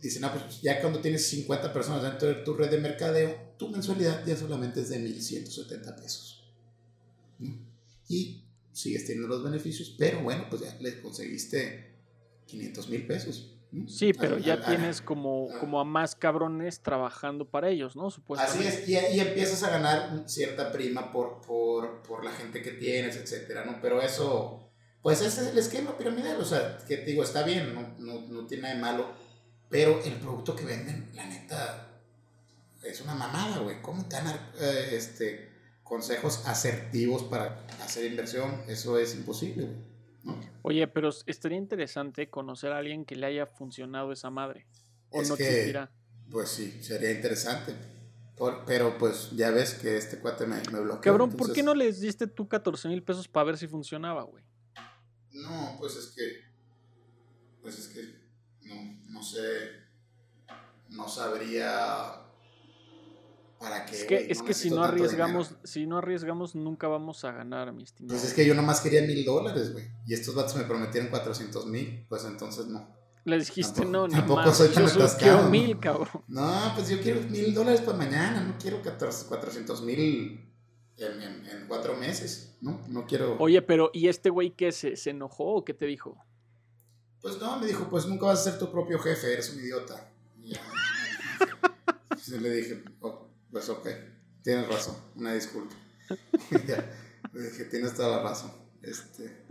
dicen, 0.00 0.24
ah, 0.24 0.32
pues 0.32 0.62
ya 0.62 0.80
cuando 0.80 1.00
tienes 1.00 1.26
50 1.28 1.72
personas 1.72 2.02
dentro 2.02 2.28
de 2.28 2.34
tu 2.36 2.54
red 2.54 2.70
de 2.70 2.78
mercadeo, 2.78 3.54
tu 3.58 3.68
mensualidad 3.68 4.24
ya 4.26 4.36
solamente 4.36 4.80
es 4.80 4.88
de 4.88 4.98
1.170 4.98 5.96
pesos. 5.96 6.52
¿no? 7.38 7.54
Y 8.08 8.44
sigues 8.72 9.06
teniendo 9.06 9.28
los 9.28 9.42
beneficios, 9.42 9.94
pero 9.98 10.22
bueno, 10.22 10.46
pues 10.48 10.62
ya 10.62 10.76
le 10.80 11.00
conseguiste 11.00 11.94
500 12.46 12.88
mil 12.88 13.06
pesos. 13.06 13.52
Sí, 13.88 14.12
pero 14.12 14.38
ya 14.38 14.64
tienes 14.64 15.02
como, 15.02 15.48
como 15.60 15.80
a 15.80 15.84
más 15.84 16.14
cabrones 16.14 16.80
trabajando 16.80 17.50
para 17.50 17.68
ellos, 17.68 17.96
¿no? 17.96 18.06
Así 18.06 18.14
Supuestamente. 18.14 18.68
es, 18.68 18.88
y, 18.88 19.16
y 19.16 19.20
empiezas 19.20 19.62
a 19.64 19.70
ganar 19.70 20.24
cierta 20.26 20.72
prima 20.72 21.10
por, 21.12 21.40
por, 21.42 22.02
por 22.02 22.24
la 22.24 22.30
gente 22.30 22.62
que 22.62 22.70
tienes, 22.70 23.16
etcétera, 23.16 23.64
¿no? 23.64 23.78
Pero 23.82 24.00
eso, 24.00 24.65
pues 25.06 25.20
ese 25.20 25.42
es 25.42 25.46
el 25.52 25.58
esquema 25.58 25.96
piramidal, 25.96 26.36
o 26.40 26.44
sea, 26.44 26.78
que 26.84 26.96
te 26.96 27.04
digo, 27.04 27.22
está 27.22 27.44
bien, 27.44 27.72
no, 27.72 27.94
no, 28.00 28.22
no 28.26 28.44
tiene 28.48 28.64
nada 28.64 28.74
de 28.74 28.80
malo, 28.80 29.06
pero 29.68 30.02
el 30.02 30.14
producto 30.14 30.56
que 30.56 30.64
venden, 30.64 31.10
la 31.14 31.24
neta, 31.26 32.00
es 32.82 33.00
una 33.02 33.14
mamada, 33.14 33.58
güey. 33.58 33.80
¿Cómo 33.82 34.04
te 34.08 34.16
dan 34.16 34.34
eh, 34.58 34.88
este, 34.94 35.48
consejos 35.84 36.42
asertivos 36.48 37.22
para 37.22 37.64
hacer 37.84 38.04
inversión? 38.10 38.64
Eso 38.66 38.98
es 38.98 39.14
imposible, 39.14 39.66
güey. 39.66 39.76
¿no? 40.24 40.40
Oye, 40.62 40.88
pero 40.88 41.10
estaría 41.26 41.58
interesante 41.58 42.28
conocer 42.28 42.72
a 42.72 42.78
alguien 42.78 43.04
que 43.04 43.14
le 43.14 43.26
haya 43.26 43.46
funcionado 43.46 44.10
esa 44.10 44.30
madre. 44.30 44.66
O 45.10 45.22
Es 45.22 45.28
no 45.28 45.36
que- 45.36 45.44
existirá. 45.48 45.88
Pues 46.32 46.48
sí, 46.48 46.82
sería 46.82 47.12
interesante. 47.12 47.76
Por- 48.36 48.64
pero 48.64 48.98
pues 48.98 49.30
ya 49.36 49.52
ves 49.52 49.74
que 49.74 49.96
este 49.96 50.18
cuate 50.18 50.46
me, 50.46 50.56
me 50.72 50.80
bloqueó. 50.80 51.00
Cabrón, 51.00 51.30
¿por 51.30 51.52
qué 51.52 51.62
no 51.62 51.76
les 51.76 52.00
diste 52.00 52.26
tú 52.26 52.48
14 52.48 52.88
mil 52.88 53.04
pesos 53.04 53.28
para 53.28 53.44
ver 53.44 53.56
si 53.56 53.68
funcionaba, 53.68 54.24
güey? 54.24 54.42
No, 55.42 55.76
pues 55.78 55.96
es 55.96 56.06
que. 56.08 56.22
Pues 57.62 57.78
es 57.78 57.88
que. 57.88 58.00
No, 58.62 58.74
no 59.10 59.22
sé. 59.22 59.40
No 60.90 61.08
sabría. 61.08 62.22
¿Para 63.58 63.86
qué? 63.86 63.96
Es 63.96 64.04
que, 64.04 64.26
es 64.30 64.42
que 64.42 64.52
si 64.54 64.70
no 64.70 64.84
arriesgamos, 64.84 65.54
si 65.64 65.86
no 65.86 65.96
arriesgamos, 65.98 66.54
nunca 66.54 66.88
vamos 66.88 67.24
a 67.24 67.32
ganar, 67.32 67.72
mi 67.72 67.84
estimado. 67.84 68.14
Pues 68.14 68.28
es 68.28 68.34
que 68.34 68.44
yo 68.46 68.54
nomás 68.54 68.80
quería 68.80 69.00
mil 69.02 69.24
dólares, 69.24 69.72
güey. 69.72 69.86
Y 70.06 70.12
estos 70.14 70.34
vatos 70.34 70.56
me 70.56 70.64
prometieron 70.64 71.08
400 71.10 71.66
mil. 71.66 72.04
Pues 72.08 72.24
entonces 72.24 72.66
no. 72.66 72.94
Le 73.24 73.38
dijiste, 73.38 73.80
tampoco- 73.80 73.90
no, 73.90 74.08
ni 74.08 74.14
tampoco 74.14 74.42
más, 74.42 74.56
soy 74.56 74.68
tan 74.68 74.86
yo 74.86 74.90
atascado, 74.94 75.48
mil, 75.50 75.80
cabrón. 75.80 76.08
No, 76.28 76.72
pues 76.76 76.88
yo 76.90 77.00
quiero 77.00 77.22
mil 77.22 77.52
dólares 77.54 77.80
para 77.80 77.96
mañana. 77.96 78.42
No 78.44 78.56
quiero 78.58 78.82
14 78.82 79.26
400 79.26 79.82
mil 79.82 80.48
en, 80.98 81.22
en, 81.22 81.46
en 81.46 81.66
cuatro 81.66 81.96
meses. 81.96 82.55
No, 82.66 82.80
no 82.88 83.06
quiero. 83.06 83.36
Oye, 83.38 83.62
pero 83.62 83.90
¿y 83.92 84.08
este 84.08 84.28
güey 84.28 84.50
qué 84.50 84.72
se, 84.72 84.96
se 84.96 85.10
enojó 85.10 85.54
o 85.54 85.64
qué 85.64 85.72
te 85.72 85.86
dijo? 85.86 86.18
Pues 87.22 87.40
no, 87.40 87.60
me 87.60 87.66
dijo, 87.66 87.88
pues 87.88 88.06
nunca 88.06 88.26
vas 88.26 88.40
a 88.40 88.50
ser 88.50 88.58
tu 88.58 88.72
propio 88.72 88.98
jefe, 88.98 89.32
eres 89.32 89.54
un 89.54 89.60
idiota. 89.60 90.10
Y 90.42 90.54
ya. 90.54 90.60
Le 92.40 92.50
dije, 92.50 92.82
"Oh, 93.00 93.28
pues 93.52 93.68
ok, 93.68 93.88
tienes 94.42 94.66
razón, 94.66 94.96
una 95.14 95.32
disculpa. 95.32 95.76
ya, 96.66 96.84
le 97.32 97.42
dije, 97.42 97.66
tienes 97.66 97.94
toda 97.94 98.16
la 98.16 98.22
razón. 98.24 98.50
Este, 98.82 99.44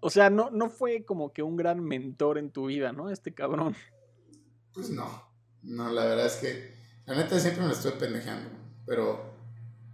O 0.00 0.08
sea, 0.08 0.30
no, 0.30 0.50
no 0.50 0.70
fue 0.70 1.04
como 1.04 1.34
que 1.34 1.42
un 1.42 1.56
gran 1.56 1.84
mentor 1.84 2.38
en 2.38 2.50
tu 2.50 2.66
vida, 2.66 2.92
¿no? 2.92 3.10
Este 3.10 3.34
cabrón. 3.34 3.76
pues 4.72 4.88
no, 4.88 5.22
no, 5.62 5.90
la 5.90 6.04
verdad 6.06 6.26
es 6.26 6.36
que, 6.36 6.74
la 7.04 7.14
neta 7.14 7.38
siempre 7.40 7.60
me 7.62 7.68
la 7.68 7.74
estoy 7.74 7.92
pendejando, 7.92 8.48
pero... 8.86 9.35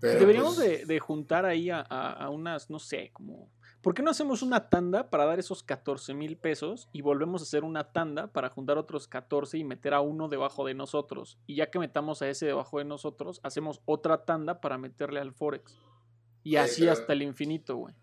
pero 0.02 0.20
Deberíamos 0.20 0.56
pues, 0.56 0.68
de, 0.80 0.84
de 0.86 1.00
juntar 1.00 1.46
ahí 1.46 1.70
a, 1.70 1.80
a- 1.88 2.12
a 2.12 2.28
unas, 2.28 2.68
no 2.68 2.78
sé, 2.78 3.10
como... 3.14 3.48
¿Por 3.80 3.94
qué 3.94 4.02
no 4.02 4.10
hacemos 4.12 4.42
una 4.42 4.68
tanda 4.68 5.10
para 5.10 5.24
dar 5.24 5.40
esos 5.40 5.64
14 5.64 6.14
mil 6.14 6.36
pesos 6.36 6.88
y 6.92 7.00
volvemos 7.00 7.42
a 7.42 7.44
hacer 7.44 7.64
una 7.64 7.90
tanda 7.90 8.28
para 8.28 8.48
juntar 8.48 8.78
otros 8.78 9.08
14 9.08 9.58
y 9.58 9.64
meter 9.64 9.92
a 9.94 10.00
uno 10.00 10.28
debajo 10.28 10.64
de 10.64 10.74
nosotros? 10.74 11.36
Y 11.48 11.56
ya 11.56 11.68
que 11.68 11.80
metamos 11.80 12.22
a 12.22 12.28
ese 12.28 12.46
debajo 12.46 12.78
de 12.78 12.84
nosotros, 12.84 13.40
hacemos 13.42 13.80
otra 13.84 14.24
tanda 14.24 14.60
para 14.60 14.78
meterle 14.78 15.18
al 15.18 15.32
Forex. 15.32 15.74
Y 16.44 16.50
Oye, 16.50 16.58
así 16.60 16.86
hasta 16.88 17.12
el 17.12 17.22
infinito, 17.22 17.74
güey. 17.76 17.94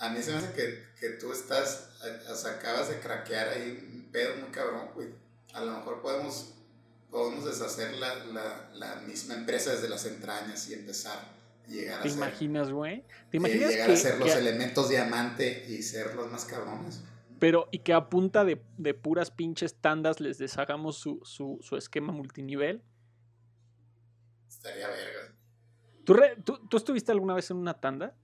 A 0.00 0.08
mí 0.10 0.20
se 0.22 0.32
me 0.32 0.38
hace 0.38 0.52
que, 0.54 0.82
que 1.00 1.10
tú 1.18 1.30
estás, 1.30 2.00
acabas 2.44 2.88
de 2.88 2.98
craquear 2.98 3.48
ahí 3.48 3.78
un 3.94 4.10
pedo 4.10 4.36
muy 4.40 4.50
cabrón, 4.50 4.88
güey. 4.94 5.08
A 5.54 5.60
lo 5.64 5.70
mejor 5.72 6.02
podemos, 6.02 6.54
podemos 7.12 7.44
deshacer 7.44 7.96
la, 7.98 8.12
la, 8.26 8.70
la 8.74 8.96
misma 9.02 9.34
empresa 9.34 9.70
desde 9.70 9.88
las 9.88 10.04
entrañas 10.04 10.68
y 10.68 10.74
empezar 10.74 11.37
llegar 11.68 12.00
a 12.00 12.02
¿Te 12.02 12.08
ser, 12.08 12.16
imaginas, 12.18 12.70
güey? 12.70 13.02
¿Te 13.30 13.36
eh, 13.36 13.40
imaginas 13.40 13.70
llegar 13.70 13.86
que, 13.88 13.92
a 13.92 13.96
ser 13.96 14.18
los 14.18 14.32
que- 14.32 14.38
elementos 14.38 14.88
diamante 14.88 15.66
y 15.68 15.82
ser 15.82 16.14
los 16.14 16.30
más 16.30 16.44
cabrones? 16.44 17.02
pero 17.38 17.68
y 17.70 17.78
que 17.80 17.92
a 17.92 18.08
punta 18.08 18.44
de, 18.44 18.60
de 18.78 18.94
puras 18.94 19.30
pinches 19.30 19.76
tandas 19.76 20.18
les 20.18 20.38
deshagamos 20.38 20.96
su, 20.98 21.20
su, 21.22 21.58
su 21.60 21.76
esquema 21.76 22.12
multinivel? 22.12 22.82
Estaría 24.48 24.88
verga. 24.88 25.34
¿Tú, 26.04 26.14
re- 26.14 26.36
tú, 26.44 26.58
tú 26.68 26.76
estuviste 26.76 27.12
alguna 27.12 27.34
vez 27.34 27.50
en 27.50 27.58
una 27.58 27.74
tanda? 27.74 28.16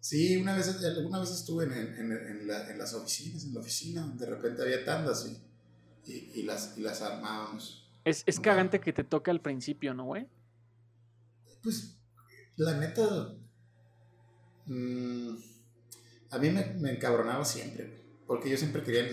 Sí, 0.00 0.36
una 0.36 0.54
vez, 0.56 0.68
alguna 0.84 1.20
vez 1.20 1.30
estuve 1.30 1.64
en, 1.64 1.72
en, 1.72 2.12
en, 2.12 2.46
la- 2.48 2.70
en 2.70 2.78
las 2.78 2.92
oficinas, 2.94 3.44
en 3.44 3.54
la 3.54 3.60
oficina, 3.60 4.06
de 4.16 4.26
repente 4.26 4.62
había 4.62 4.84
tandas 4.84 5.26
y, 5.26 6.10
y, 6.10 6.40
y 6.40 6.42
las, 6.42 6.76
y 6.78 6.80
las 6.80 7.02
armábamos. 7.02 7.88
Es, 8.04 8.22
es 8.26 8.38
cagante 8.40 8.80
que 8.80 8.92
te 8.92 9.04
toque 9.04 9.30
al 9.30 9.40
principio, 9.40 9.94
¿no, 9.94 10.04
güey? 10.04 10.28
Pues, 11.62 11.96
la 12.56 12.74
neta, 12.78 13.34
mm, 14.66 15.36
a 16.30 16.38
mí 16.38 16.50
me, 16.50 16.64
me 16.74 16.90
encabronaba 16.92 17.44
siempre, 17.44 18.02
porque 18.26 18.50
yo 18.50 18.56
siempre 18.56 18.82
quería, 18.82 19.06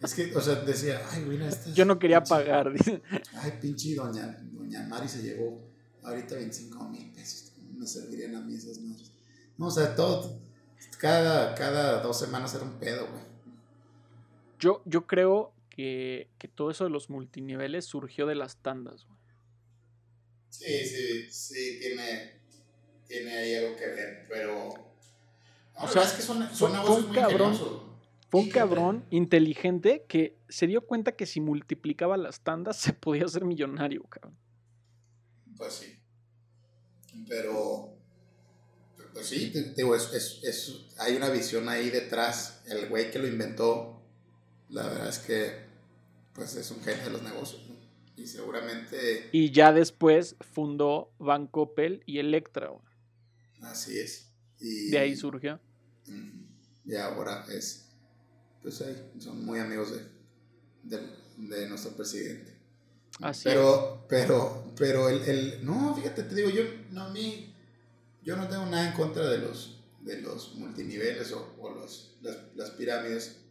es 0.00 0.14
que, 0.14 0.34
o 0.34 0.40
sea, 0.40 0.56
decía, 0.56 1.00
ay, 1.10 1.24
güey, 1.24 1.42
esta 1.42 1.72
Yo 1.72 1.84
no 1.84 1.98
quería 1.98 2.20
pinche- 2.22 2.28
pagar. 2.28 2.72
Ay, 3.34 3.52
pinche 3.60 3.94
doña, 3.94 4.38
doña 4.52 4.86
Mari 4.88 5.08
se 5.08 5.22
llevó 5.22 5.68
ahorita 6.02 6.36
25 6.36 6.88
mil 6.88 7.12
pesos, 7.12 7.52
me 7.76 7.86
servirían 7.86 8.34
a 8.36 8.40
mí 8.40 8.54
esas 8.54 8.78
madres. 8.80 9.12
No, 9.56 9.66
o 9.66 9.70
sea, 9.70 9.94
todo, 9.94 10.40
cada, 10.98 11.54
cada 11.54 12.00
dos 12.02 12.18
semanas 12.18 12.54
era 12.54 12.64
un 12.64 12.78
pedo, 12.78 13.06
güey. 13.10 13.22
Yo, 14.60 14.82
yo 14.86 15.06
creo 15.06 15.52
que, 15.70 16.28
que 16.38 16.48
todo 16.48 16.70
eso 16.70 16.84
de 16.84 16.90
los 16.90 17.10
multiniveles 17.10 17.84
surgió 17.84 18.26
de 18.26 18.34
las 18.34 18.56
tandas, 18.56 19.04
güey. 19.06 19.18
Sí, 20.50 20.84
sí, 20.86 21.30
sí, 21.30 21.78
tiene, 21.80 22.37
tiene 23.08 23.36
ahí 23.36 23.54
algo 23.56 23.76
que 23.76 23.86
ver, 23.88 24.26
pero... 24.28 24.68
O 25.80 25.88
sea, 25.88 26.02
es 26.02 26.12
que 26.12 26.22
son, 26.22 26.38
son 26.54 26.70
fue 26.70 26.70
negocios 26.70 26.98
un 26.98 27.06
muy 27.08 27.16
cabrón. 27.16 27.52
ingeniosos. 27.52 27.82
Fue 28.30 28.40
un 28.42 28.48
cabrón 28.50 29.04
inteligente 29.10 30.04
que 30.08 30.36
se 30.48 30.66
dio 30.66 30.82
cuenta 30.82 31.12
que 31.12 31.24
si 31.24 31.40
multiplicaba 31.40 32.16
las 32.16 32.40
tandas 32.42 32.76
se 32.80 32.92
podía 32.92 33.24
hacer 33.24 33.44
millonario, 33.44 34.02
cabrón. 34.04 34.36
Pues 35.56 35.72
sí. 35.74 35.98
Pero, 37.28 37.94
pues 39.12 39.26
sí, 39.26 39.50
te- 39.52 39.62
te 39.62 39.82
digo, 39.82 39.94
es, 39.96 40.12
es- 40.12 40.40
es- 40.44 40.86
hay 40.98 41.16
una 41.16 41.30
visión 41.30 41.68
ahí 41.68 41.90
detrás. 41.90 42.62
El 42.66 42.88
güey 42.88 43.10
que 43.10 43.18
lo 43.18 43.26
inventó, 43.26 44.02
la 44.68 44.82
verdad 44.88 45.08
es 45.08 45.18
que, 45.20 45.52
pues 46.34 46.54
es 46.56 46.70
un 46.70 46.82
genio 46.82 47.04
de 47.04 47.10
los 47.10 47.22
negocios. 47.22 47.62
¿no? 47.68 47.76
Y 48.16 48.26
seguramente 48.26 49.28
Y 49.32 49.52
ya 49.52 49.72
después 49.72 50.36
fundó 50.40 51.12
Bancoppel 51.18 52.02
y 52.04 52.18
Electra, 52.18 52.68
güey. 52.68 52.82
Así 53.62 53.98
es. 53.98 54.30
Y, 54.60 54.90
De 54.90 54.98
ahí 54.98 55.16
surgió. 55.16 55.60
Y 56.84 56.94
ahora 56.96 57.44
es, 57.50 57.90
pues 58.62 58.80
ahí, 58.82 59.10
son 59.18 59.44
muy 59.44 59.58
amigos 59.58 59.92
de, 59.92 60.96
de, 60.96 61.06
de 61.36 61.68
nuestro 61.68 61.92
presidente. 61.92 62.56
Así 63.20 63.44
pero, 63.44 64.06
pero, 64.08 64.72
pero 64.76 65.08
el, 65.08 65.22
el, 65.22 65.64
no, 65.64 65.94
fíjate, 65.94 66.22
te 66.22 66.34
digo, 66.34 66.50
yo, 66.50 66.62
no, 66.90 67.02
a 67.04 67.10
mí, 67.10 67.54
yo 68.22 68.36
no 68.36 68.48
tengo 68.48 68.64
nada 68.66 68.88
en 68.88 68.94
contra 68.96 69.28
de 69.28 69.38
los, 69.38 69.82
de 70.00 70.20
los 70.22 70.54
multiniveles 70.54 71.32
o, 71.32 71.54
o 71.58 71.70
los, 71.74 72.16
las, 72.22 72.36
las 72.54 72.70
pirámides. 72.70 73.44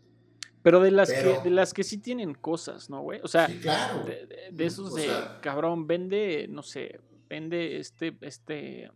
Pero 0.64 0.80
de 0.82 0.92
las, 0.92 1.10
Pero- 1.10 1.38
que, 1.44 1.50
de 1.50 1.56
las 1.56 1.74
que 1.74 1.84
sí 1.84 1.98
tienen 2.00 2.34
cosas, 2.34 2.90
¿no, 2.90 3.02
güey? 3.02 3.20
O 3.24 3.28
sea, 3.28 3.48
sí, 3.48 3.60
claro. 3.60 4.04
de, 4.06 4.26
de- 4.26 4.50
de 4.52 4.66
esos 4.66 4.92
O 4.92 4.96
de, 4.96 5.04
sea- 5.04 5.40
cabrón, 5.42 5.86
vende, 5.86 6.48
no 6.50 6.64
sé, 6.64 7.00
vende 7.30 7.78
este, 7.80 8.18
este, 8.22 8.90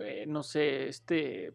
eh, 0.00 0.24
no 0.26 0.42
sé, 0.42 0.88
este, 0.88 1.54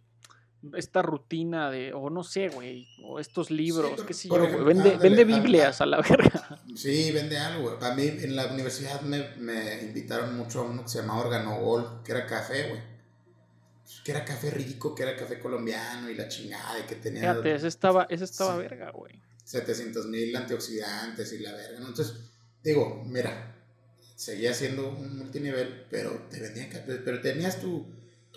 esta 0.76 1.02
rutina 1.02 1.70
de, 1.70 1.94
o 1.94 2.10
no 2.10 2.24
sé, 2.24 2.50
güey, 2.50 2.88
o 3.04 3.20
estos 3.20 3.52
libros, 3.52 4.04
qué 4.04 4.14
sé 4.14 4.28
yo, 4.28 4.38
ejemplo, 4.38 4.66
vende, 4.66 4.92
ándale, 4.94 5.10
vende 5.10 5.34
ah, 5.34 5.38
Biblias 5.38 5.82
ah. 5.82 5.84
a 5.84 5.88
la 5.88 6.02
verga. 6.02 6.62
Sí, 6.76 7.12
vende 7.12 7.38
algo. 7.38 7.78
güey. 7.78 7.92
A 7.92 7.96
mí 7.96 8.08
en 8.08 8.36
la 8.36 8.48
universidad 8.48 9.02
me, 9.02 9.30
me 9.38 9.82
invitaron 9.84 10.36
mucho 10.36 10.62
a 10.62 10.64
uno 10.64 10.84
que 10.84 10.90
se 10.90 11.00
llamaba 11.00 11.22
Organogol, 11.22 12.02
que 12.04 12.12
era 12.12 12.26
café, 12.26 12.70
güey. 12.70 12.82
Que 14.04 14.12
era 14.12 14.26
café 14.26 14.52
rico, 14.52 14.94
que 14.94 15.04
era 15.04 15.16
café 15.16 15.40
colombiano 15.40 16.10
y 16.10 16.16
la 16.16 16.28
chingada, 16.28 16.80
y 16.80 16.84
que 16.84 16.96
tenía 16.96 17.32
Fíjate, 17.32 17.56
ese 17.56 17.68
estaba, 17.68 18.08
ese 18.10 18.24
estaba 18.26 18.56
Sí. 18.56 18.62
verga, 18.62 18.92
güey. 18.92 19.22
700 19.44 20.08
mil 20.08 20.36
antioxidantes 20.36 21.32
y 21.34 21.40
la 21.40 21.54
verga, 21.54 21.80
¿no? 21.80 21.88
Entonces, 21.88 22.18
digo, 22.64 23.04
mira, 23.06 23.56
seguía 24.16 24.54
siendo 24.54 24.90
un 24.90 25.18
multinivel, 25.18 25.86
pero 25.90 26.28
te 26.30 26.40
vendían 26.40 26.70
café, 26.70 26.96
pero 26.98 27.22
tenías 27.22 27.62
tu, 27.62 27.86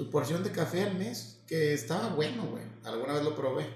tu 0.01 0.09
porción 0.09 0.42
de 0.42 0.51
café 0.51 0.84
al 0.84 0.94
mes, 0.94 1.40
que 1.46 1.74
estaba 1.74 2.14
bueno, 2.14 2.46
güey. 2.46 2.64
Alguna 2.84 3.12
vez 3.12 3.22
lo 3.22 3.36
probé. 3.36 3.66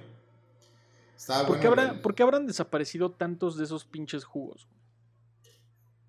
Estaba 1.14 1.46
¿Por 1.46 1.60
qué, 1.60 1.68
bueno. 1.68 1.82
habrá, 1.82 2.00
por 2.00 2.14
qué 2.14 2.22
habrán 2.22 2.46
desaparecido 2.46 3.10
tantos 3.10 3.58
de 3.58 3.64
esos 3.64 3.84
pinches 3.84 4.24
jugos? 4.24 4.66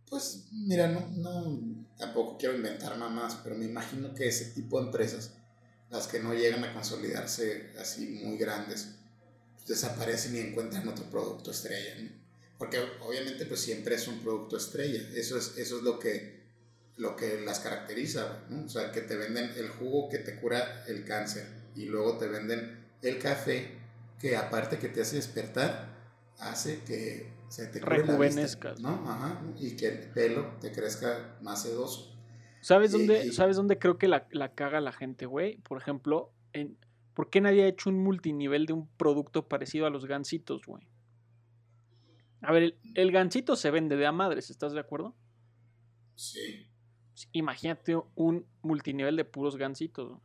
Pues, 0.09 0.47
mira, 0.53 0.88
no, 0.88 1.05
no, 1.18 1.59
tampoco 1.97 2.38
quiero 2.38 2.55
inventar 2.55 2.97
mamás, 2.97 3.41
pero 3.43 3.57
me 3.57 3.66
imagino 3.66 4.13
que 4.13 4.30
ese 4.30 4.51
tipo 4.51 4.80
de 4.80 4.86
empresas, 4.86 5.34
las 5.89 6.07
que 6.07 6.22
no 6.22 6.34
llegan 6.34 6.63
a 6.63 6.72
consolidarse 6.72 7.74
así 7.78 8.22
muy 8.24 8.38
grandes, 8.38 8.95
pues 9.55 9.68
desaparecen 9.68 10.34
y 10.38 10.39
encuentran 10.39 10.88
otro 10.88 11.03
producto 11.09 11.51
estrella, 11.51 12.01
¿no? 12.01 12.09
Porque 12.57 12.80
obviamente 13.05 13.45
pues 13.47 13.59
siempre 13.59 13.95
es 13.95 14.07
un 14.07 14.20
producto 14.20 14.55
estrella, 14.55 15.09
eso 15.13 15.38
es, 15.38 15.57
eso 15.57 15.78
es 15.80 15.84
lo 15.84 15.99
que, 15.99 16.45
lo 16.98 17.16
que 17.16 17.41
las 17.41 17.60
caracteriza, 17.60 18.43
¿no? 18.50 18.66
O 18.66 18.70
sea, 18.70 18.91
que 18.91 19.02
te 19.02 19.16
venden 19.16 19.52
el 19.58 19.70
jugo 19.70 20.10
que 20.10 20.20
te 20.20 20.39
cura 20.39 20.86
el 20.88 21.04
cáncer 21.06 21.46
y 21.76 21.86
luego 21.86 22.18
te 22.18 22.28
venden 22.28 22.86
el 23.02 23.20
café 23.20 23.78
que 24.20 24.38
aparte 24.38 24.78
que 24.80 24.88
te 24.88 25.02
hace 25.02 25.18
despertar, 25.18 25.89
hace 26.39 26.84
que 26.84 27.34
se 27.50 27.68
te 27.68 27.80
cure 27.82 27.98
la 27.98 28.02
vista, 28.04 28.12
Rejuvenezcas. 28.18 28.80
¿no? 28.80 28.89
Ajá, 29.10 29.41
y 29.60 29.76
que 29.76 29.88
el 29.88 30.00
pelo 30.12 30.56
te 30.62 30.72
crezca 30.72 31.38
más 31.41 31.62
sedoso. 31.64 32.16
¿Sabes 32.62 32.91
Y- 32.93 32.98
dónde, 32.98 33.26
y- 33.28 33.32
¿Sabes 33.34 33.58
dónde 33.58 33.78
creo 33.78 33.98
que 33.98 34.08
la, 34.08 34.28
la 34.32 34.54
caga 34.54 34.80
la 34.82 34.91
gente, 34.93 35.26
güey? 35.26 35.58
Por 35.58 35.78
ejemplo, 35.78 36.32
en, 36.54 36.78
¿por 37.14 37.30
qué 37.30 37.41
nadie 37.41 37.64
ha 37.64 37.68
hecho 37.68 37.89
un 37.89 38.02
multinivel 38.02 38.66
de 38.66 38.74
un 38.74 38.88
producto 38.98 39.48
parecido 39.48 39.86
a 39.86 39.89
los 39.89 40.06
gansitos, 40.06 40.66
güey? 40.66 40.88
A 42.41 42.52
ver, 42.54 42.64
el, 42.64 42.78
el 42.96 43.12
gansito 43.12 43.56
se 43.56 43.70
vende 43.70 43.98
de 43.98 44.06
a 44.06 44.12
madres, 44.12 44.50
¿estás 44.50 44.72
de 44.74 44.80
acuerdo? 44.80 45.14
Sí. 46.16 46.68
Imagínate 47.32 47.97
un 48.16 48.45
multinivel 48.61 49.16
de 49.16 49.26
puros 49.26 49.55
gansitos. 49.57 50.20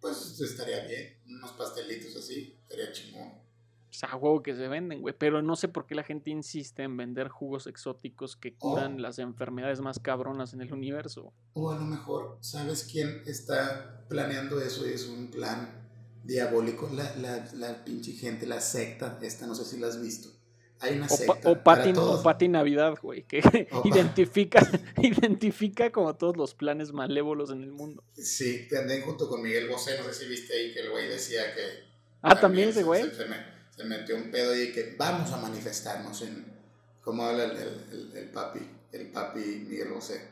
Pues 0.00 0.40
estaría 0.40 0.84
bien, 0.86 1.18
unos 1.26 1.52
pastelitos 1.52 2.14
así, 2.16 2.56
estaría 2.62 2.92
chingón. 2.92 3.28
O 3.88 3.98
sea, 3.98 4.10
a 4.10 4.16
huevo 4.16 4.42
que 4.42 4.54
se 4.54 4.68
venden, 4.68 5.00
güey. 5.00 5.14
Pero 5.18 5.40
no 5.40 5.56
sé 5.56 5.68
por 5.68 5.86
qué 5.86 5.94
la 5.94 6.02
gente 6.02 6.30
insiste 6.30 6.82
en 6.82 6.96
vender 6.98 7.28
jugos 7.28 7.66
exóticos 7.66 8.36
que 8.36 8.54
curan 8.54 8.96
Oh. 8.96 8.98
las 8.98 9.18
enfermedades 9.18 9.80
más 9.80 9.98
cabronas 9.98 10.52
en 10.52 10.60
el 10.60 10.72
universo. 10.72 11.32
O 11.54 11.70
a 11.70 11.76
lo 11.76 11.82
mejor, 11.86 12.36
¿sabes 12.42 12.84
quién 12.90 13.22
está 13.26 14.04
planeando 14.08 14.60
eso 14.60 14.86
y 14.86 14.92
es 14.92 15.06
un 15.06 15.30
plan 15.30 15.88
diabólico? 16.24 16.90
La, 16.92 17.16
la, 17.16 17.48
la 17.54 17.84
pinche 17.84 18.12
gente, 18.12 18.46
la 18.46 18.60
secta, 18.60 19.18
esta, 19.22 19.46
no 19.46 19.54
sé 19.54 19.64
si 19.64 19.78
la 19.78 19.86
has 19.86 20.00
visto. 20.00 20.28
Hay 20.80 20.96
una 20.96 21.06
O, 21.06 21.08
pa- 21.08 21.16
secta. 21.16 21.48
o 21.50 21.62
Pati, 21.64 21.92
todos. 21.92 22.20
o 22.20 22.22
Pati 22.22 22.48
Navidad, 22.48 22.94
güey, 23.00 23.22
que 23.22 23.38
identifica, 23.84 24.60
identifica 25.02 25.90
como 25.90 26.14
todos 26.16 26.36
los 26.36 26.54
planes 26.54 26.92
malévolos 26.92 27.50
en 27.50 27.62
el 27.62 27.72
mundo. 27.72 28.04
Sí, 28.14 28.68
también 28.70 29.02
junto 29.02 29.28
con 29.28 29.42
Miguel 29.42 29.68
Bosé, 29.68 29.96
no 29.98 30.04
sé 30.04 30.12
si 30.14 30.26
viste 30.28 30.52
ahí 30.54 30.72
que 30.74 30.80
el 30.80 30.90
güey 30.90 31.08
decía 31.08 31.54
que... 31.54 31.86
Ah, 32.22 32.38
también 32.38 32.68
ese 32.70 32.80
se- 32.80 32.84
güey. 32.84 33.04
Se, 33.04 33.14
se 33.14 33.24
me- 33.26 33.56
se 33.74 33.84
metió 33.84 34.16
un 34.16 34.30
pedo 34.30 34.54
y 34.60 34.72
que 34.72 34.94
vamos 34.98 35.30
a 35.32 35.36
manifestarnos 35.38 36.20
en... 36.22 36.44
¿Cómo 37.02 37.22
habla 37.24 37.44
el, 37.44 37.50
el, 37.52 37.84
el- 37.92 38.16
el 38.16 38.28
papi? 38.30 38.60
El 38.92 39.10
papi 39.12 39.40
Miguel 39.68 39.88
Bosé. 39.92 40.28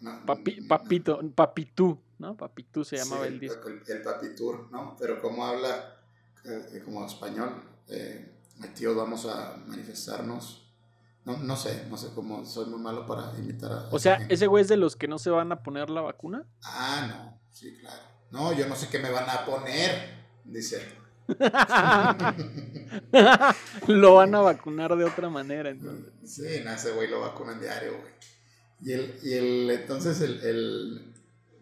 No, 0.00 0.26
Papi, 0.26 0.56
no, 0.62 0.66
papito, 0.68 1.20
papitú, 1.34 1.96
¿no? 2.18 2.36
Papitú 2.36 2.84
se 2.84 2.96
llamaba 2.96 3.24
Sí, 3.26 3.32
el 3.34 3.38
disco. 3.40 3.68
El, 3.68 3.82
el 3.86 4.02
Papi 4.02 4.34
Tour, 4.34 4.66
¿no? 4.72 4.96
Pero 4.98 5.20
como 5.22 5.46
habla 5.46 5.96
eh, 6.44 6.82
como 6.84 7.06
español, 7.06 7.62
eh, 7.88 8.26
tío, 8.68 8.94
vamos 8.94 9.26
a 9.26 9.56
manifestarnos. 9.66 10.58
No, 11.24 11.38
no 11.38 11.56
sé, 11.56 11.86
no 11.88 11.96
sé 11.96 12.08
cómo, 12.14 12.44
soy 12.44 12.66
muy 12.66 12.80
malo 12.80 13.06
para 13.06 13.32
imitar 13.38 13.72
a... 13.72 13.88
O 13.92 13.98
sea, 13.98 14.18
gente. 14.18 14.34
ese 14.34 14.48
güey 14.48 14.62
es 14.62 14.68
de 14.68 14.76
los 14.76 14.96
que 14.96 15.06
no 15.06 15.18
se 15.18 15.30
van 15.30 15.52
a 15.52 15.62
poner 15.62 15.88
la 15.88 16.00
vacuna. 16.00 16.44
Ah, 16.64 17.06
no, 17.08 17.40
sí, 17.52 17.76
claro. 17.78 18.02
No, 18.32 18.52
yo 18.52 18.66
no 18.66 18.74
sé 18.74 18.88
qué 18.88 18.98
me 18.98 19.10
van 19.10 19.30
a 19.30 19.44
poner, 19.44 20.24
dice. 20.44 20.82
Lo 23.86 24.14
van 24.14 24.34
a 24.34 24.40
vacunar 24.40 24.96
de 24.96 25.04
otra 25.04 25.28
manera, 25.28 25.70
entonces. 25.70 26.12
Sí, 26.24 26.62
no, 26.64 26.72
ese 26.72 26.90
güey 26.92 27.08
lo 27.08 27.20
vacunan 27.20 27.60
diario, 27.60 27.92
güey. 27.92 28.12
Y 28.80 28.92
el, 28.92 29.18
y 29.22 29.34
el 29.34 29.70
entonces 29.70 30.20
el, 30.22 30.40
el, 30.40 31.12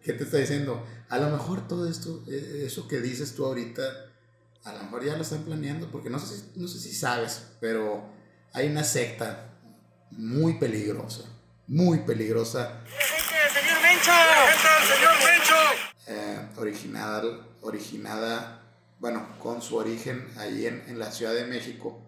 ¿Qué 0.03 0.13
te 0.13 0.23
está 0.23 0.37
diciendo? 0.37 0.83
A 1.09 1.19
lo 1.19 1.29
mejor 1.29 1.67
todo 1.67 1.87
esto, 1.87 2.23
eh, 2.27 2.63
eso 2.65 2.87
que 2.87 2.99
dices 2.99 3.35
tú 3.35 3.45
ahorita, 3.45 3.83
a 4.63 4.73
lo 4.73 4.83
mejor 4.83 5.03
ya 5.03 5.15
lo 5.15 5.23
están 5.23 5.43
planeando, 5.43 5.89
porque 5.91 6.09
no 6.09 6.19
sé, 6.19 6.37
si- 6.37 6.59
no 6.59 6.67
sé 6.67 6.79
si 6.79 6.93
sabes, 6.93 7.47
pero 7.59 8.03
hay 8.53 8.67
una 8.67 8.83
secta 8.83 9.49
muy 10.11 10.59
peligrosa, 10.59 11.23
muy 11.67 11.99
peligrosa, 11.99 12.81
eh, 16.07 16.47
originada, 16.57 17.47
originada, 17.61 18.63
bueno, 18.99 19.27
con 19.39 19.61
su 19.61 19.77
origen 19.77 20.27
ahí 20.37 20.65
en, 20.67 20.83
en 20.87 20.99
la 20.99 21.11
Ciudad 21.11 21.33
de 21.33 21.45
México, 21.45 22.01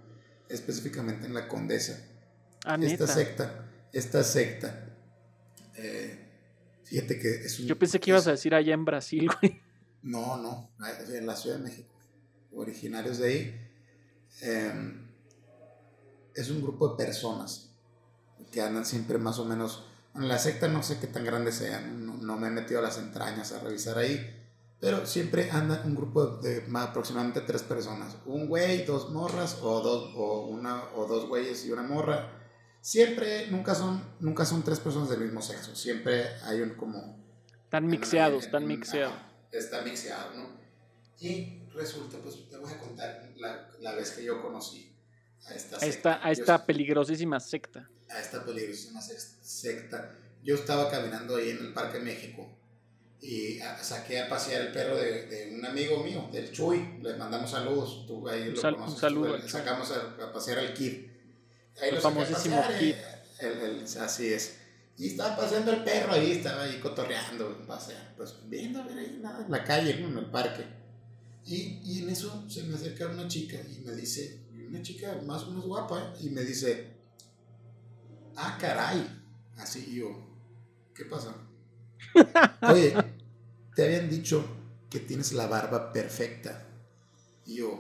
específicamente 0.50 1.26
en 1.26 1.34
la 1.34 1.48
Condesa. 1.48 2.00
Ah, 2.66 2.78
esta 2.82 3.08
secta, 3.08 3.66
esta 3.92 4.24
secta, 4.24 4.86
eh, 5.76 6.20
fíjate 6.84 7.20
que 7.20 7.30
es 7.46 7.60
un... 7.60 7.68
Yo 7.68 7.78
pensé 7.78 8.00
que 8.00 8.12
ibas 8.12 8.28
a 8.28 8.32
decir 8.32 8.54
allá 8.56 8.74
en 8.74 8.86
Brasil, 8.86 9.30
güey. 9.42 9.62
No, 10.02 10.38
no, 10.38 10.72
en 11.14 11.26
la 11.26 11.36
Ciudad 11.36 11.58
de 11.58 11.64
México, 11.64 11.93
originarios 12.56 13.18
de 13.18 13.28
ahí. 13.28 13.70
eh, 14.42 15.00
es 16.36 16.50
un 16.50 16.62
grupo 16.62 16.90
de 16.90 17.06
personas 17.06 17.70
que 18.52 18.62
andan 18.62 18.86
siempre 18.86 19.18
más 19.18 19.40
o 19.40 19.46
menos... 19.46 19.86
En 20.16 20.28
la 20.28 20.38
secta 20.38 20.68
no 20.68 20.84
sé 20.84 21.00
qué 21.00 21.08
tan 21.08 21.26
grandes 21.26 21.56
sean, 21.56 22.06
no, 22.06 22.14
no 22.18 22.38
me 22.38 22.48
he 22.48 22.52
metido 22.52 22.80
a 22.80 22.84
las 22.84 23.00
entrañas 23.00 23.52
a 23.52 23.60
revisar 23.60 23.98
ahí, 23.98 24.46
pero 24.80 25.08
siempre 25.08 25.50
anda 25.50 25.82
un 25.86 25.96
grupo 25.96 26.26
de, 26.38 26.62
de 26.62 26.68
más 26.68 26.90
aproximadamente 26.90 27.42
tres 27.42 27.64
personas. 27.64 28.18
Un 28.28 28.48
güey, 28.48 28.86
dos 28.86 29.12
morras, 29.12 29.58
o 29.64 29.82
dos, 29.82 30.14
o 30.16 30.48
una, 30.48 30.84
o 30.96 31.08
dos 31.08 31.28
güeyes 31.28 31.66
y 31.66 31.72
una 31.72 31.82
morra. 31.82 32.30
Siempre, 32.80 33.50
nunca 33.50 33.74
son, 33.74 34.04
nunca 34.20 34.46
son 34.46 34.62
tres 34.62 34.80
personas 34.80 35.10
del 35.10 35.22
mismo 35.22 35.42
sexo. 35.42 35.76
Siempre 35.76 36.28
hay 36.44 36.62
un 36.62 36.76
como 36.76 37.18
Están 37.64 37.88
mixeados, 37.88 38.46
están 38.46 38.68
mixeados. 38.68 39.16
Está 39.52 39.82
mixeado, 39.82 40.36
¿no? 40.36 40.50
Y 41.20 41.63
resulta, 41.74 42.18
pues 42.20 42.50
te 42.50 42.58
voy 42.58 42.72
a 42.72 42.78
contar 42.78 43.30
la, 43.38 43.70
la 43.80 43.94
vez 43.94 44.12
que 44.12 44.24
yo 44.24 44.42
conocí 44.42 44.96
a 45.48 45.54
esta 45.54 45.78
A 45.78 45.80
secta. 45.80 45.88
esta, 46.14 46.16
a 46.28 46.34
Yo- 46.34 46.42
esta 46.42 46.66
peligrosísima 46.66 47.40
secta. 47.40 47.90
a 48.10 48.20
esta 48.20 48.44
peligrosísima 48.46 49.02
secta. 49.02 50.16
Yo 50.44 50.56
estaba 50.56 50.90
caminando 50.90 51.36
ahí 51.38 51.50
en 51.52 51.58
el 51.60 51.74
Parque 51.74 52.00
México 52.00 52.48
y 53.22 53.60
a- 53.62 53.82
saqué 53.84 54.22
a 54.22 54.30
pasear 54.30 54.62
el 54.64 54.72
perro 54.72 54.96
de, 54.98 55.26
de 55.28 55.56
un 55.56 55.66
amigo 55.66 56.04
mío, 56.04 56.30
del 56.32 56.52
Chuy. 56.52 57.00
Le 57.02 57.16
mandamos 57.16 57.50
saludos. 57.52 58.06
Tú 58.08 58.28
ahí 58.28 58.50
Un 58.50 58.56
lo 58.56 58.62
sal- 58.62 58.74
un 58.74 58.80
conoces. 58.82 59.00
saludo 59.00 59.40
tú, 59.42 59.48
sacamos 59.50 59.92
a, 59.92 60.24
a 60.26 60.34
pasear 60.34 60.60
al 60.60 60.74
Kid. 60.74 61.08
Ahí 61.82 61.90
El 61.90 61.96
lo 61.96 62.02
famosísimo 62.02 62.58
pasear, 62.62 62.80
Kid. 62.80 62.92
eh, 62.94 63.06
el- 63.40 63.62
el- 63.62 63.84
así 64.02 64.34
es. 64.34 64.58
Y 64.98 65.08
estaba 65.08 65.36
paseando 65.36 65.72
el 65.72 65.84
perro 65.84 66.12
ahí, 66.14 66.34
estaba 66.34 66.64
ahí 66.64 66.80
cotorreando, 66.80 67.66
pasea, 67.66 68.14
pues 68.16 68.36
viendo 68.48 68.84
ver 68.86 68.98
ahí 69.00 69.18
nada 69.22 69.44
en 69.44 69.52
la 69.52 69.64
calle, 69.64 69.92
en 69.92 70.16
el 70.18 70.26
parque. 70.28 70.64
Y, 71.46 71.82
y 71.84 72.04
en 72.04 72.10
eso 72.10 72.50
se 72.50 72.64
me 72.64 72.76
acerca 72.76 73.08
una 73.08 73.28
chica 73.28 73.58
y 73.70 73.82
me 73.86 73.94
dice, 73.94 74.40
una 74.70 74.82
chica 74.82 75.20
más 75.26 75.44
o 75.44 75.48
menos 75.52 75.66
guapa, 75.66 76.14
y 76.22 76.30
me 76.30 76.42
dice, 76.44 76.94
ah, 78.36 78.58
caray. 78.60 79.20
Así 79.58 79.96
yo, 79.96 80.10
¿qué 80.96 81.06
pasa? 81.06 81.36
Oye, 82.72 82.96
te 83.76 83.86
habían 83.86 84.10
dicho 84.10 84.44
que 84.90 85.00
tienes 85.00 85.34
la 85.34 85.48
barba 85.48 85.92
perfecta. 85.92 86.66
Y 87.46 87.56
yo, 87.58 87.74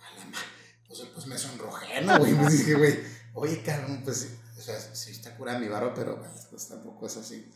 a 0.00 0.18
la 0.18 0.24
ma- 0.26 0.38
pues, 0.86 1.00
pues 1.14 1.26
me 1.26 1.36
sonrojé, 1.36 2.00
¿no, 2.02 2.18
güey? 2.18 2.32
Me 2.34 2.48
dije, 2.50 2.74
güey, 2.74 2.98
oye, 3.34 3.62
cabrón, 3.62 4.02
pues, 4.04 4.36
o 4.56 4.60
sea, 4.60 4.78
sí 4.80 5.10
está 5.10 5.36
curada 5.36 5.58
mi 5.58 5.68
barba, 5.68 5.92
pero 5.94 6.18
pues, 6.20 6.46
pues, 6.50 6.68
tampoco 6.68 7.06
es 7.06 7.16
así 7.16 7.46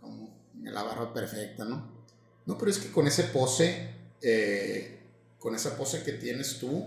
como 0.00 0.36
la 0.62 0.82
barba 0.82 1.12
perfecta, 1.12 1.64
¿no? 1.64 1.96
No, 2.46 2.56
pero 2.56 2.70
es 2.70 2.78
que 2.78 2.90
con 2.92 3.06
ese 3.06 3.24
pose, 3.24 3.94
eh, 4.22 5.00
con 5.38 5.54
esa 5.54 5.76
pose 5.76 6.02
que 6.02 6.12
tienes 6.12 6.58
tú, 6.58 6.84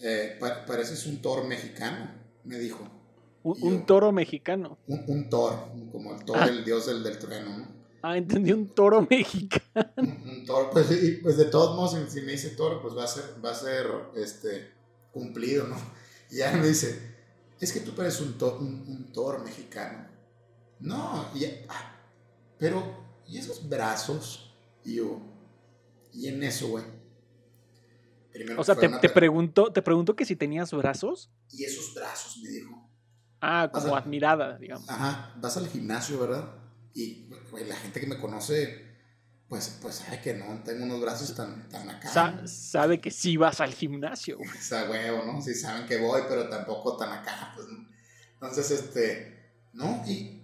eh, 0.00 0.36
pa- 0.40 0.64
pareces 0.66 1.06
un 1.06 1.20
toro 1.22 1.44
mexicano, 1.44 2.10
me 2.44 2.58
dijo. 2.58 2.86
Un, 3.42 3.86
toro 3.86 4.10
mexicano. 4.10 4.78
Un, 4.88 5.04
un 5.06 5.30
toro, 5.30 5.68
como 5.92 6.14
el 6.16 6.24
toro, 6.24 6.40
Ah. 6.42 6.46
el 6.46 6.64
dios 6.64 6.86
del, 6.86 7.02
del 7.04 7.16
trueno, 7.18 7.56
¿no? 7.58 7.68
Ah, 8.02 8.16
entendí 8.16 8.52
un 8.52 8.68
toro 8.74 9.06
mexicano. 9.10 9.90
Un, 9.96 10.08
un 10.28 10.44
toro, 10.44 10.70
pues, 10.70 10.90
y, 10.90 11.12
pues 11.22 11.36
de 11.36 11.44
todos 11.46 11.76
modos, 11.76 12.10
si, 12.12 12.20
si 12.20 12.26
me 12.26 12.32
dice 12.32 12.50
toro, 12.50 12.82
pues 12.82 12.96
va 12.96 13.04
a 13.04 13.08
ser, 13.08 13.24
va 13.44 13.50
a 13.50 13.54
ser 13.54 13.86
este, 14.16 14.72
cumplido, 15.12 15.66
¿no? 15.68 15.76
Y 16.30 16.38
ya 16.38 16.52
me 16.52 16.66
dice, 16.66 17.00
es 17.60 17.72
que 17.72 17.80
tú 17.80 17.94
pareces 17.94 18.20
un, 18.22 18.36
to- 18.36 18.58
un, 18.58 18.84
un 18.88 19.12
toro 19.12 19.38
mexicano. 19.44 20.08
No, 20.80 21.28
y, 21.34 21.44
ah, 21.68 21.96
pero, 22.58 22.82
¿y 23.28 23.38
esos 23.38 23.68
brazos? 23.68 24.52
Y 24.84 24.96
yo, 24.96 25.20
y 26.16 26.28
en 26.28 26.42
eso, 26.42 26.68
güey. 26.68 26.84
Primero 28.32 28.60
O 28.60 28.64
sea, 28.64 28.74
te, 28.74 28.88
te 28.88 28.98
pre- 28.98 29.08
preguntó, 29.10 29.72
te 29.72 29.82
preguntó 29.82 30.14
que 30.14 30.24
si 30.24 30.36
tenías 30.36 30.72
brazos. 30.72 31.30
Y 31.50 31.64
esos 31.64 31.94
brazos, 31.94 32.38
me 32.42 32.50
dijo. 32.50 32.90
Ah, 33.40 33.70
como 33.72 33.86
sea, 33.88 33.96
admirada, 33.98 34.58
digamos. 34.58 34.88
Ajá, 34.90 35.34
vas 35.40 35.56
al 35.56 35.68
gimnasio, 35.68 36.18
¿verdad? 36.18 36.52
Y 36.94 37.28
güey, 37.50 37.66
la 37.66 37.76
gente 37.76 38.00
que 38.00 38.06
me 38.06 38.18
conoce, 38.18 38.84
pues, 39.48 39.78
pues 39.80 39.96
sabe 39.96 40.20
que 40.20 40.34
no 40.34 40.62
tengo 40.64 40.84
unos 40.84 41.00
brazos 41.00 41.34
tan, 41.34 41.68
tan 41.68 41.88
acá. 41.88 42.46
Sabe 42.46 43.00
que 43.00 43.10
sí 43.10 43.36
vas 43.36 43.60
al 43.60 43.72
gimnasio. 43.74 44.38
güey. 44.38 44.48
O 44.58 44.62
sea, 44.62 44.90
huevo, 44.90 45.24
¿no? 45.24 45.40
Sí 45.40 45.54
saben 45.54 45.86
que 45.86 45.98
voy, 45.98 46.22
pero 46.28 46.48
tampoco 46.48 46.96
tan 46.96 47.12
acá, 47.12 47.52
pues, 47.54 47.68
¿no? 47.68 47.86
Entonces, 48.34 48.70
este, 48.70 49.52
¿no? 49.72 50.02
Y 50.06 50.42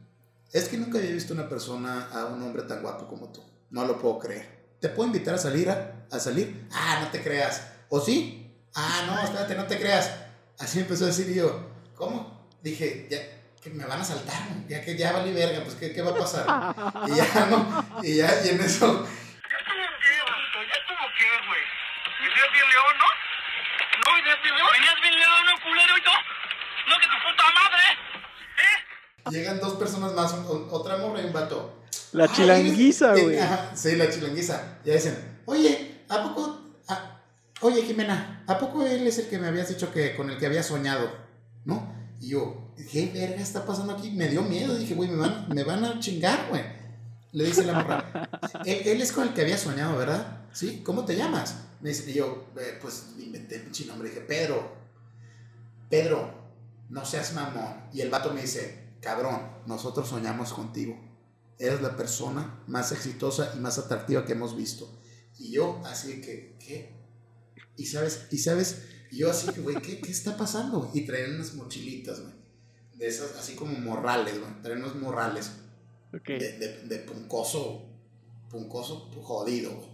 es 0.53 0.69
que 0.69 0.79
nunca 0.79 0.99
había 0.99 1.11
visto 1.13 1.35
una 1.35 1.49
persona, 1.49 2.09
a 2.11 2.27
un 2.27 2.43
hombre 2.43 2.63
tan 2.63 2.81
guapo 2.83 3.07
como 3.07 3.31
tú. 3.33 3.43
No 3.71 3.85
lo 3.87 4.01
puedo 4.01 4.19
creer. 4.19 4.62
¿Te 4.83 4.89
puedo 4.89 5.07
invitar 5.07 5.35
a 5.35 5.39
salir? 5.39 5.71
¿A, 5.71 5.93
a 6.11 6.19
salir? 6.19 6.67
Ah, 6.73 6.99
no 7.03 7.09
te 7.13 7.23
creas. 7.23 7.71
¿O 7.89 8.01
sí? 8.01 8.53
Ah, 8.75 9.05
no, 9.07 9.23
espérate, 9.23 9.55
no 9.55 9.65
te 9.65 9.79
creas. 9.79 10.11
Así 10.59 10.81
empezó 10.81 11.05
a 11.05 11.07
decir 11.07 11.33
yo, 11.33 11.71
¿cómo? 11.95 12.51
Dije, 12.63 13.07
ya, 13.09 13.19
que 13.63 13.71
me 13.71 13.85
van 13.85 14.01
a 14.01 14.05
saltar, 14.05 14.43
ya 14.69 14.85
que 14.85 14.97
ya 14.97 15.13
valí 15.13 15.33
verga, 15.33 15.63
pues, 15.63 15.77
¿qué, 15.77 15.93
qué 15.93 16.03
va 16.03 16.11
a 16.11 16.17
pasar? 16.17 16.45
y 17.07 17.15
ya, 17.15 17.47
¿no? 17.47 17.87
Y 18.03 18.17
ya, 18.17 18.29
y 18.45 18.49
en 18.49 18.61
eso, 18.61 19.07
¿Ya 19.07 19.57
estuvo 19.57 19.87
qué, 20.03 20.15
vato? 20.27 20.59
¿Ya 20.67 20.75
estuvo 20.75 21.05
qué, 21.17 21.31
güey? 21.47 21.63
¿Venías 22.19 22.51
bien 22.53 22.69
león, 22.75 22.95
no? 22.99 23.09
¿No 24.03 24.17
venías 24.19 24.43
bien 24.43 24.55
león? 24.57 24.69
¿Venías 24.73 25.01
bien 25.01 25.15
león, 25.15 25.43
no, 25.47 25.63
culero, 25.63 25.95
y 25.97 26.03
tú? 26.03 26.15
¿No 26.91 26.99
que 26.99 27.07
tu 27.07 27.19
puta 27.23 27.45
madre? 27.55 27.87
¿Eh? 28.67 29.22
Llegan 29.33 29.61
dos 29.61 29.75
personas 29.75 30.13
más, 30.15 30.33
un- 30.35 30.69
otra 30.71 30.99
morra 30.99 31.23
y 31.23 31.25
un 31.27 31.33
vato. 31.33 31.79
La 32.13 32.31
chilanguiza, 32.31 33.13
güey. 33.13 33.39
Sí, 33.75 33.97
la 33.97 34.11
chilanguiza. 34.11 34.79
Ya 34.85 34.93
dicen, 34.95 35.17
oye, 35.47 36.03
¿a 36.09 36.23
poco? 36.23 36.61
a- 36.89 37.21
oye, 37.63 37.83
Jimena, 37.83 38.45
¿a 38.47 38.59
poco 38.59 38.85
él 38.87 39.07
es 39.07 39.19
el 39.19 39.29
que 39.29 39.39
me 39.39 39.49
habías 39.49 39.69
dicho 39.69 39.93
que 39.93 40.15
con 40.15 40.31
el 40.31 40.39
que 40.39 40.47
había 40.47 40.63
soñado? 40.63 41.11
¿No? 41.65 41.93
Y 42.21 42.29
yo, 42.29 42.73
¿qué 42.91 43.11
verga 43.13 43.41
está 43.41 43.65
pasando 43.65 43.95
aquí? 43.95 44.11
Me 44.11 44.29
dio 44.29 44.43
miedo. 44.43 44.77
Dije, 44.77 44.95
güey, 44.95 45.09
me 45.11 45.17
van, 45.17 45.47
me 45.49 45.65
van 45.65 45.85
a 45.85 45.99
chingar, 46.01 46.47
güey. 46.51 46.63
Le 47.33 47.45
dice 47.45 47.65
la 47.65 47.73
morra, 47.73 48.29
él, 48.67 48.83
él 48.85 49.01
es 49.01 49.11
con 49.13 49.27
el 49.27 49.33
que 49.35 49.41
había 49.41 49.57
soñado, 49.57 49.97
¿verdad? 49.97 50.43
¿Sí? 50.53 50.83
¿Cómo 50.85 51.07
te 51.07 51.17
llamas? 51.17 51.55
Me 51.81 51.89
dice, 51.89 52.11
y 52.11 52.15
yo, 52.15 52.45
"Eh, 52.61 52.79
pues 52.81 53.07
inventé 53.19 53.57
un 53.57 53.63
pinche 53.63 53.87
nombre. 53.87 54.11
Dije, 54.11 54.21
Pedro, 54.21 54.71
Pedro, 55.89 56.31
no 56.91 57.05
seas 57.05 57.33
mamón. 57.33 57.75
Y 57.93 58.03
el 58.03 58.11
vato 58.11 58.33
me 58.33 58.43
dice, 58.43 58.82
cabrón, 59.03 59.51
nosotros 59.67 60.09
soñamos 60.09 60.55
contigo. 60.55 60.99
Eres 61.59 61.83
la 61.83 61.97
persona 61.97 62.63
más 62.67 62.93
exitosa 62.93 63.53
y 63.55 63.59
más 63.61 63.77
atractiva 63.79 64.25
que 64.25 64.33
hemos 64.33 64.57
visto. 64.57 64.99
Y 65.39 65.53
yo 65.53 65.81
así 65.85 66.21
que, 66.23 66.57
¿qué? 66.59 66.97
Y 67.77 67.87
sabes, 67.87 68.27
y 68.31 68.39
sabes, 68.39 68.83
y 69.11 69.19
yo 69.19 69.31
así 69.31 69.49
que, 69.53 69.61
güey, 69.61 69.77
¿qué, 69.83 70.01
¿qué 70.01 70.11
está 70.11 70.37
pasando? 70.37 70.91
Y 70.95 71.03
traían 71.03 71.35
unas 71.35 71.55
mochilitas, 71.55 72.21
güey. 72.21 72.33
De 72.95 73.07
esas, 73.07 73.37
así 73.37 73.55
como 73.55 73.73
morrales, 73.79 74.39
güey. 74.41 74.63
Traían 74.63 74.83
unos 74.83 74.97
morrales 74.97 75.51
Ok. 76.15 76.27
de, 76.29 76.59
de, 76.59 76.83
de 76.85 76.99
puncoso, 77.01 77.83
puncoso 78.51 79.11
jodido, 79.23 79.75
güey. 79.75 79.89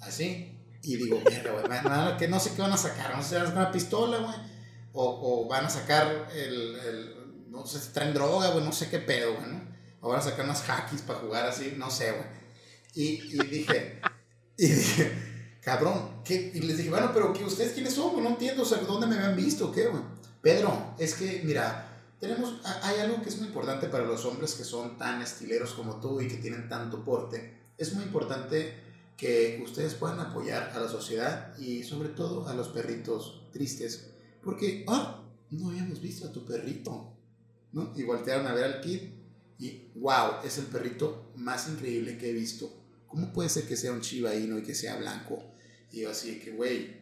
Así. 0.00 0.54
Y 0.82 0.96
digo, 0.96 1.20
mierda, 1.28 1.50
güey, 1.52 2.16
que 2.18 2.28
no 2.28 2.38
sé 2.38 2.52
qué 2.54 2.62
van 2.62 2.72
a 2.72 2.76
sacar. 2.76 3.16
No 3.16 3.22
sé 3.22 3.30
si 3.30 3.34
van 3.34 3.42
a 3.44 3.46
sacar 3.48 3.62
una 3.64 3.72
pistola, 3.72 4.18
güey. 4.18 4.34
O, 4.92 5.44
o 5.44 5.48
van 5.48 5.66
a 5.66 5.70
sacar 5.70 6.28
el, 6.34 6.76
el- 6.76 7.17
No 7.50 7.66
sé 7.66 7.80
si 7.80 7.92
traen 7.92 8.14
droga, 8.14 8.50
güey. 8.50 8.64
No 8.64 8.72
sé 8.72 8.88
qué 8.88 8.98
pedo, 8.98 9.34
güey, 9.34 9.46
¿no? 9.50 9.60
O 10.00 10.08
van 10.10 10.20
a 10.20 10.22
sacar 10.22 10.44
unas 10.44 10.62
hackies 10.62 11.02
para 11.02 11.18
jugar 11.20 11.46
así. 11.46 11.74
No 11.76 11.90
sé, 11.90 12.12
güey. 12.12 12.24
Y, 12.94 13.34
y 13.34 13.46
dije. 13.46 14.00
Y 14.56 14.66
dije, 14.66 15.58
cabrón, 15.62 16.22
¿qué? 16.24 16.50
Y 16.54 16.60
les 16.60 16.76
dije, 16.78 16.90
bueno, 16.90 17.10
pero 17.14 17.32
¿qué, 17.32 17.44
¿ustedes 17.44 17.72
quiénes 17.72 17.94
son? 17.94 18.22
No 18.22 18.28
entiendo, 18.30 18.62
o 18.62 18.66
sea, 18.66 18.78
¿dónde 18.78 19.06
me 19.06 19.14
habían 19.16 19.36
visto? 19.36 19.70
¿Qué, 19.70 19.86
güey? 19.86 20.02
Pedro, 20.42 20.94
es 20.98 21.14
que, 21.14 21.42
mira, 21.44 21.84
tenemos, 22.18 22.60
ha- 22.64 22.88
hay 22.88 22.98
algo 23.00 23.22
que 23.22 23.28
es 23.28 23.38
muy 23.38 23.46
importante 23.48 23.86
para 23.88 24.04
los 24.04 24.24
hombres 24.24 24.54
que 24.54 24.64
son 24.64 24.98
tan 24.98 25.22
estileros 25.22 25.74
como 25.74 26.00
tú 26.00 26.20
y 26.20 26.26
que 26.28 26.38
tienen 26.38 26.68
tanto 26.68 27.04
porte. 27.04 27.56
Es 27.76 27.92
muy 27.94 28.02
importante 28.04 28.74
que 29.16 29.60
ustedes 29.64 29.94
puedan 29.94 30.18
apoyar 30.20 30.72
a 30.74 30.80
la 30.80 30.88
sociedad 30.88 31.56
y 31.58 31.84
sobre 31.84 32.08
todo 32.10 32.48
a 32.48 32.54
los 32.54 32.68
perritos 32.68 33.42
tristes. 33.52 34.10
Porque, 34.42 34.84
ah, 34.88 35.22
no 35.50 35.68
habíamos 35.70 36.00
visto 36.00 36.26
a 36.26 36.32
tu 36.32 36.44
perrito, 36.44 37.12
¿no? 37.72 37.92
Y 37.96 38.02
voltearon 38.04 38.46
a 38.46 38.54
ver 38.54 38.64
al 38.64 38.80
kid 38.80 39.00
Y 39.58 39.90
wow, 39.96 40.42
es 40.44 40.58
el 40.58 40.66
perrito 40.66 41.32
más 41.36 41.68
increíble 41.68 42.16
que 42.18 42.30
he 42.30 42.32
visto. 42.32 42.72
¿Cómo 43.08 43.32
puede 43.32 43.48
ser 43.48 43.64
que 43.66 43.76
sea 43.76 43.92
un 43.92 44.00
Shiba 44.00 44.34
Inu 44.34 44.58
y 44.58 44.62
que 44.62 44.74
sea 44.74 44.96
blanco? 44.96 45.42
Y 45.90 46.02
yo 46.02 46.10
así 46.10 46.38
que, 46.38 46.52
güey, 46.52 46.98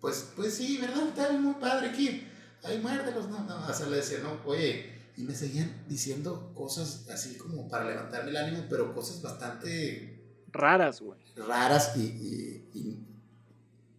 pues, 0.00 0.28
pues 0.36 0.54
sí, 0.54 0.78
¿verdad? 0.78 1.08
Está 1.08 1.32
muy 1.32 1.54
padre 1.54 1.88
aquí. 1.90 2.22
Ay, 2.62 2.78
muérdelos, 2.78 3.28
no, 3.28 3.44
no. 3.44 3.74
Sea, 3.74 3.88
le 3.88 3.96
decía, 3.96 4.18
no, 4.22 4.40
oye. 4.46 4.96
Y 5.16 5.22
me 5.22 5.34
seguían 5.34 5.84
diciendo 5.88 6.52
cosas 6.54 7.08
así 7.10 7.34
como 7.36 7.68
para 7.68 7.88
levantarme 7.90 8.30
el 8.30 8.36
ánimo, 8.36 8.64
pero 8.70 8.94
cosas 8.94 9.20
bastante 9.20 10.22
Raras, 10.52 11.00
güey. 11.00 11.18
raras 11.36 11.96
y, 11.96 12.00
y- 12.02 12.70
y- 12.74 13.04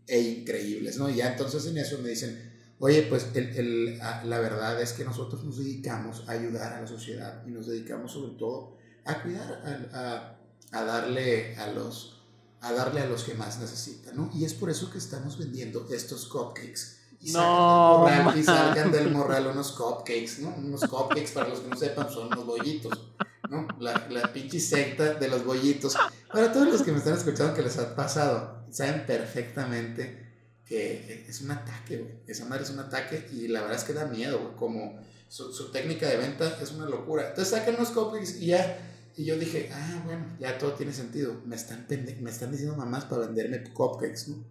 e 0.07 0.19
increíbles, 0.21 0.97
¿no? 0.97 1.09
Y 1.09 1.17
ya 1.17 1.31
entonces 1.33 1.65
en 1.67 1.77
eso 1.77 1.99
me 1.99 2.09
dicen, 2.09 2.48
oye, 2.79 3.03
pues 3.03 3.27
el, 3.33 3.49
el- 3.55 4.01
a- 4.01 4.23
la 4.25 4.39
verdad 4.39 4.81
es 4.81 4.93
que 4.93 5.03
nosotros 5.05 5.43
nos 5.43 5.57
dedicamos 5.57 6.23
a 6.27 6.31
ayudar 6.33 6.73
a 6.73 6.81
la 6.81 6.87
sociedad 6.87 7.43
y 7.45 7.51
nos 7.51 7.67
dedicamos 7.67 8.11
sobre 8.13 8.33
todo 8.33 8.77
a 9.05 9.21
cuidar, 9.21 9.61
a, 9.93 9.99
a- 9.99 10.35
a 10.79 10.83
darle 10.85 11.55
a 11.57 11.67
los 11.71 12.15
a 12.61 12.73
darle 12.73 12.99
a 13.01 13.05
los 13.05 13.23
que 13.23 13.35
más 13.35 13.57
necesitan, 13.59 14.17
¿no? 14.17 14.29
Y 14.35 14.43
es 14.43 14.53
por 14.53 14.69
eso 14.69 14.91
que 14.91 14.97
estamos 14.97 15.37
vendiendo 15.37 15.87
estos 15.91 16.27
cupcakes. 16.27 16.97
Y 17.21 17.31
No, 17.31 18.05
sacan 18.05 18.11
del 18.11 18.23
morral, 18.25 18.37
y 18.39 18.43
salgan 18.43 18.91
del 18.91 19.11
morral 19.11 19.47
unos 19.47 19.71
cupcakes, 19.71 20.39
¿no? 20.41 20.49
Unos 20.57 20.81
cupcakes, 20.81 21.31
para 21.33 21.47
los 21.47 21.59
que 21.61 21.69
no 21.69 21.77
sepan, 21.77 22.09
son 22.11 22.27
unos 22.27 22.45
bollitos, 22.45 23.11
¿no? 23.49 23.65
La, 23.79 24.07
la 24.09 24.33
pinche 24.33 24.59
secta 24.59 25.13
de 25.13 25.27
los 25.29 25.45
bollitos. 25.45 25.95
Para 26.31 26.51
todos 26.51 26.67
los 26.67 26.81
que 26.81 26.91
me 26.91 26.97
están 26.97 27.13
escuchando 27.13 27.53
que 27.53 27.61
les 27.61 27.77
ha 27.77 27.95
pasado, 27.95 28.65
saben 28.71 29.05
perfectamente 29.05 30.28
que 30.69 31.25
es 31.27 31.41
un 31.41 31.51
ataque, 31.51 31.97
güey. 31.97 32.13
Esa 32.27 32.45
madre 32.45 32.63
es 32.63 32.69
un 32.69 32.79
ataque 32.79 33.27
y 33.33 33.47
la 33.49 33.61
verdad 33.61 33.77
es 33.77 33.83
que 33.83 33.91
da 33.93 34.05
miedo, 34.05 34.39
güey. 34.39 34.55
Como 34.55 34.99
su, 35.27 35.51
su 35.51 35.71
técnica 35.71 36.07
de 36.07 36.15
venta 36.17 36.57
es 36.61 36.71
una 36.71 36.85
locura. 36.87 37.29
Entonces 37.29 37.53
sacan 37.57 37.75
los 37.77 37.89
cupcakes 37.89 38.37
y 38.39 38.45
ya. 38.47 38.85
Y 39.17 39.25
yo 39.25 39.37
dije, 39.37 39.69
ah, 39.73 40.01
bueno, 40.05 40.25
ya 40.39 40.57
todo 40.59 40.73
tiene 40.73 40.93
sentido. 40.93 41.41
Me 41.45 41.55
están, 41.55 41.85
me 42.21 42.29
están 42.29 42.51
diciendo 42.51 42.75
mamás 42.77 43.03
para 43.05 43.25
venderme 43.25 43.63
cupcakes, 43.73 44.27
¿no? 44.29 44.45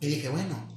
Y 0.00 0.08
dije, 0.08 0.28
bueno. 0.28 0.68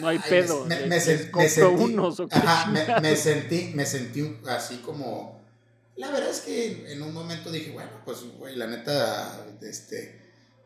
No 0.00 0.08
hay 0.08 0.18
Ay, 0.22 0.30
pedo, 0.30 0.64
Me, 0.64 0.74
me- 0.76 0.80
les- 0.80 0.88
me 0.88 0.96
sen- 0.96 1.06
les 1.18 1.24
me 1.26 1.30
compro 1.30 1.48
sentí, 1.50 1.84
unos, 1.84 2.20
¿o 2.20 2.28
qué 2.28 2.34
ajá, 2.36 3.00
me, 3.00 3.16
sentí, 3.16 3.72
me 3.74 3.84
sentí 3.86 4.22
un- 4.22 4.40
así 4.48 4.78
como. 4.78 5.40
La 5.96 6.10
verdad 6.10 6.30
es 6.30 6.40
que 6.40 6.90
en 6.90 7.02
un 7.02 7.12
momento 7.12 7.52
dije, 7.52 7.70
bueno, 7.70 7.90
pues, 8.06 8.24
güey, 8.38 8.56
la 8.56 8.66
neta, 8.66 9.46
este, 9.60 10.18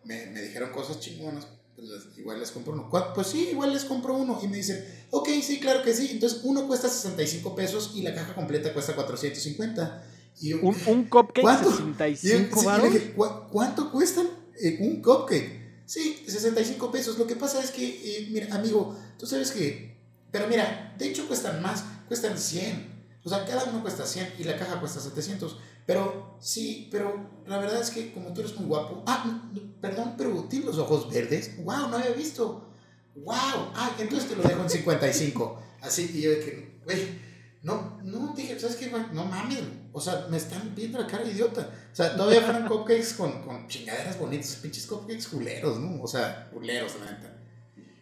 me, 0.04 0.26
me 0.26 0.40
dijeron 0.40 0.70
cosas 0.70 1.00
chingonas, 1.00 1.48
pues 1.76 1.88
les- 1.88 2.18
igual 2.18 2.40
les 2.40 2.50
compro 2.50 2.72
uno. 2.72 2.88
¿Cuál? 2.90 3.12
Pues 3.14 3.26
sí, 3.28 3.48
igual 3.50 3.72
les 3.72 3.84
compro 3.84 4.14
uno. 4.16 4.40
Y 4.42 4.48
me 4.48 4.56
dicen, 4.56 4.84
ok, 5.10 5.28
sí, 5.42 5.60
claro 5.60 5.82
que 5.82 5.92
sí. 5.94 6.08
Entonces, 6.10 6.40
uno 6.44 6.66
cuesta 6.66 6.88
65 6.88 7.54
pesos 7.54 7.92
y 7.94 8.02
la 8.02 8.14
caja 8.14 8.34
completa 8.34 8.72
cuesta 8.72 8.94
450. 8.94 10.04
Y 10.40 10.50
yo, 10.50 10.58
Un, 10.62 10.76
un 10.86 11.04
cupcake 11.04 11.42
¿Cuánto? 11.42 11.70
65 11.70 12.60
y 12.60 12.62
yo- 12.62 12.66
varos. 12.68 12.86
sí, 12.88 12.92
dije, 12.98 13.12
"¿Cu- 13.12 13.48
¿Cuánto 13.52 13.90
cuestan 13.92 14.26
eh, 14.62 14.78
un 14.80 15.02
cupcake? 15.02 15.64
Sí, 15.86 16.24
65 16.26 16.90
pesos. 16.90 17.18
Lo 17.18 17.26
que 17.26 17.36
pasa 17.36 17.62
es 17.62 17.70
que, 17.70 17.86
eh, 17.86 18.28
mira, 18.30 18.54
amigo, 18.54 18.96
tú 19.18 19.26
sabes 19.26 19.50
que. 19.52 19.96
Pero 20.32 20.48
mira, 20.48 20.94
de 20.98 21.08
hecho 21.08 21.26
cuestan 21.28 21.62
más, 21.62 21.84
cuestan 22.08 22.38
100. 22.38 22.94
O 23.24 23.28
sea, 23.28 23.44
cada 23.44 23.64
uno 23.64 23.82
cuesta 23.82 24.06
100 24.06 24.32
y 24.38 24.44
la 24.44 24.56
caja 24.58 24.78
cuesta 24.80 25.00
700. 25.00 25.56
Pero 25.86 26.36
sí, 26.40 26.88
pero 26.90 27.14
la 27.46 27.58
verdad 27.58 27.80
es 27.80 27.90
que 27.90 28.12
como 28.12 28.32
tú 28.32 28.40
eres 28.40 28.56
muy 28.56 28.66
guapo. 28.66 29.04
Ah, 29.06 29.48
perdón, 29.80 30.14
pero 30.18 30.44
tienes 30.44 30.66
los 30.66 30.78
ojos 30.78 31.08
verdes. 31.10 31.56
¡Wow! 31.58 31.88
No 31.88 31.96
había 31.96 32.10
visto. 32.10 32.68
¡Wow! 33.14 33.34
Ah, 33.74 33.94
entonces 33.98 34.28
te 34.28 34.36
lo 34.36 34.42
dejo 34.42 34.62
en 34.62 34.70
55. 34.70 35.62
Así, 35.80 36.10
y 36.14 36.22
yo 36.22 36.30
de 36.30 36.40
que, 36.40 36.80
güey, 36.84 37.26
no, 37.62 37.98
no, 38.02 38.34
dije, 38.36 38.58
¿sabes 38.58 38.76
qué, 38.76 38.88
güey? 38.88 39.02
No 39.12 39.24
mames, 39.24 39.60
o 39.92 40.00
sea, 40.00 40.26
me 40.28 40.36
están 40.36 40.74
viendo 40.74 40.98
la 40.98 41.06
cara 41.06 41.24
de 41.24 41.30
idiota. 41.30 41.70
O 41.92 41.94
sea, 41.96 42.16
todavía 42.16 42.42
fueron 42.42 42.66
cupcakes 42.68 43.14
con, 43.14 43.42
con 43.42 43.68
chingaderas 43.68 44.18
bonitas, 44.18 44.56
pinches 44.56 44.86
cupcakes 44.86 45.28
culeros, 45.28 45.78
¿no? 45.78 46.02
O 46.02 46.06
sea, 46.08 46.50
culeros, 46.52 46.92
la 47.00 47.12
neta. 47.12 47.32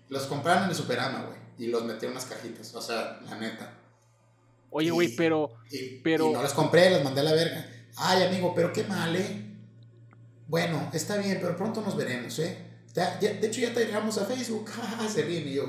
Los 0.09 0.25
compraron 0.25 0.65
en 0.65 0.71
el 0.71 0.77
Superama, 0.77 1.27
güey, 1.27 1.39
y 1.59 1.71
los 1.71 1.85
metí 1.85 2.07
en 2.07 2.13
unas 2.13 2.25
cajitas, 2.25 2.75
o 2.75 2.81
sea, 2.83 3.21
la 3.29 3.37
neta. 3.39 3.73
Oye, 4.71 4.91
güey, 4.91 5.15
pero 5.15 5.51
Y, 5.71 6.01
Pero- 6.03 6.31
y 6.31 6.33
no 6.33 6.43
los 6.43 6.53
compré, 6.53 6.91
los 6.91 7.05
mandé 7.05 7.21
a 7.21 7.25
la 7.25 7.33
verga. 7.33 7.65
Ay, 7.97 8.23
amigo, 8.25 8.53
pero 8.55 8.73
qué 8.73 8.85
mal, 8.85 9.15
¿eh? 9.17 9.45
Bueno, 10.49 10.91
está 10.93 11.17
bien, 11.17 11.39
pero 11.41 11.57
pronto 11.57 11.81
nos 11.81 11.97
veremos, 11.97 12.39
¿eh? 12.39 12.59
Ya- 12.95 13.19
ya- 13.21 13.33
de 13.35 13.47
hecho, 13.47 13.61
ya 13.61 13.73
te 13.73 13.81
agregamos 13.81 14.19
a 14.19 14.25
Facebook. 14.27 14.69
Ja, 14.69 15.09
Se 15.09 15.23
ríen 15.23 15.49
y 15.49 15.55
yo. 15.55 15.65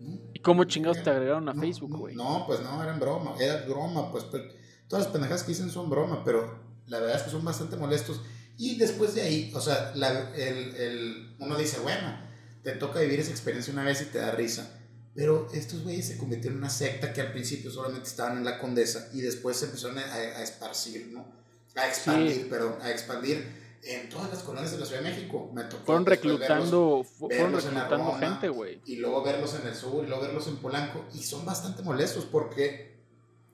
¿no? 0.00 0.18
¿y 0.32 0.38
cómo 0.40 0.62
chingados 0.64 1.02
te 1.02 1.10
agregaron 1.10 1.48
a 1.48 1.52
No, 1.54 1.60
Facebook, 1.60 1.96
güey? 1.96 2.14
No, 2.14 2.44
pues 2.46 2.60
no, 2.60 2.80
eran 2.82 3.00
broma, 3.00 3.34
era 3.40 3.62
broma, 3.66 4.12
pues 4.12 4.24
pero 4.30 4.44
todas 4.86 5.04
las 5.06 5.12
pendejadas 5.12 5.42
que 5.42 5.48
dicen 5.48 5.70
son 5.70 5.90
broma, 5.90 6.22
pero 6.24 6.60
la 6.86 7.00
verdad 7.00 7.16
es 7.16 7.22
que 7.24 7.30
son 7.30 7.44
bastante 7.44 7.76
molestos. 7.76 8.20
Y 8.56 8.76
después 8.76 9.14
de 9.14 9.22
ahí, 9.22 9.52
o 9.54 9.60
sea, 9.60 9.92
la- 9.96 10.32
el, 10.36 10.74
el- 10.76 11.36
uno 11.40 11.56
dice, 11.56 11.80
bueno, 11.80 12.16
te 12.62 12.72
toca 12.72 13.00
vivir 13.00 13.18
esa 13.20 13.30
experiencia 13.30 13.72
una 13.72 13.82
vez 13.84 14.00
y 14.02 14.06
te 14.06 14.18
da 14.18 14.30
risa. 14.32 14.77
Pero 15.18 15.48
estos 15.52 15.82
güeyes 15.82 16.06
se 16.06 16.16
convirtieron 16.16 16.58
en 16.58 16.62
una 16.62 16.70
secta 16.70 17.12
que 17.12 17.20
al 17.20 17.32
principio 17.32 17.72
solamente 17.72 18.06
estaban 18.08 18.36
en 18.38 18.44
la 18.44 18.60
condesa 18.60 19.08
y 19.12 19.20
después 19.20 19.56
se 19.56 19.64
empezaron 19.64 19.98
a, 19.98 20.04
a 20.14 20.42
esparcir, 20.44 21.08
¿no? 21.12 21.26
A 21.74 21.88
expandir, 21.88 22.32
Sí. 22.34 22.46
perdón, 22.48 22.76
a 22.80 22.92
expandir 22.92 23.44
en 23.82 24.08
todas 24.08 24.30
las 24.30 24.44
colonias 24.44 24.70
de 24.70 24.78
la 24.78 24.86
Ciudad 24.86 25.02
de 25.02 25.10
México. 25.10 25.50
Me 25.52 25.64
tocó 25.64 25.86
Fueron 25.86 26.04
verlos- 26.04 26.10
reclutando, 26.38 27.02
fu- 27.04 27.26
fueron 27.28 27.46
verlos 27.52 27.64
en 27.64 27.74
reclutando 27.74 28.04
Roma, 28.12 28.18
gente, 28.20 28.48
güey. 28.48 28.80
y 28.86 28.96
luego 28.96 29.24
verlos 29.24 29.54
en 29.60 29.66
el 29.66 29.74
sur 29.74 30.04
y 30.04 30.06
luego 30.06 30.22
verlos 30.22 30.46
en 30.46 30.56
Polanco 30.58 31.04
y 31.12 31.22
son 31.24 31.44
bastante 31.44 31.82
molestos 31.82 32.24
porque 32.24 32.96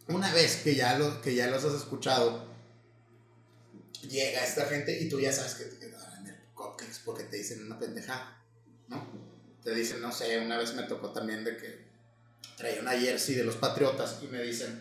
una 0.08 0.30
vez 0.34 0.56
que 0.62 0.74
ya, 0.74 0.98
lo, 0.98 1.22
que 1.22 1.34
ya 1.34 1.46
los 1.46 1.64
has 1.64 1.72
escuchado 1.72 2.44
llega 4.08 4.44
esta 4.44 4.66
gente 4.66 5.00
y 5.00 5.08
tú 5.08 5.18
ya 5.18 5.32
sabes 5.32 5.54
que 5.54 5.64
te 5.64 5.90
van 5.90 6.00
a 6.02 6.10
vender 6.16 6.40
cupcakes 6.54 7.00
porque 7.06 7.24
te 7.24 7.38
dicen 7.38 7.64
una 7.64 7.78
pendejada 7.78 8.42
¿no? 8.88 9.33
Te 9.64 9.74
dicen 9.74 10.00
no 10.00 10.12
sé 10.12 10.38
una 10.38 10.58
vez 10.58 10.74
me 10.74 10.84
tocó 10.84 11.10
también 11.10 11.42
de 11.42 11.56
que 11.56 11.84
traía 12.56 12.80
una 12.80 12.92
jersey 12.92 13.34
de 13.34 13.44
los 13.44 13.56
Patriotas 13.56 14.18
y 14.22 14.26
me 14.26 14.42
dicen 14.42 14.80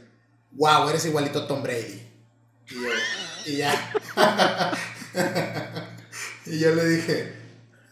wow 0.51 0.89
eres 0.89 1.05
igualito 1.05 1.39
a 1.39 1.47
Tom 1.47 1.63
Brady 1.63 2.07
y 2.69 2.73
yo 2.75 2.89
y 3.45 3.57
ya 3.57 3.93
y 6.45 6.59
yo 6.59 6.75
le 6.75 6.85
dije 6.85 7.43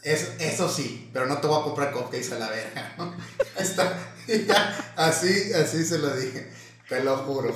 eso, 0.04 0.32
eso 0.40 0.68
sí, 0.68 1.10
pero 1.14 1.28
no 1.28 1.40
te 1.40 1.48
voy 1.48 1.60
a 1.60 1.64
comprar 1.64 1.94
cupcakes 1.94 2.32
a 2.32 2.40
la 2.40 2.50
verga. 2.50 2.96
Está, 3.58 4.14
y 4.28 4.46
ya, 4.46 4.94
así, 4.96 5.54
así 5.54 5.86
se 5.86 6.00
lo 6.00 6.16
dije, 6.16 6.52
te 6.90 7.04
lo 7.04 7.18
juro. 7.18 7.56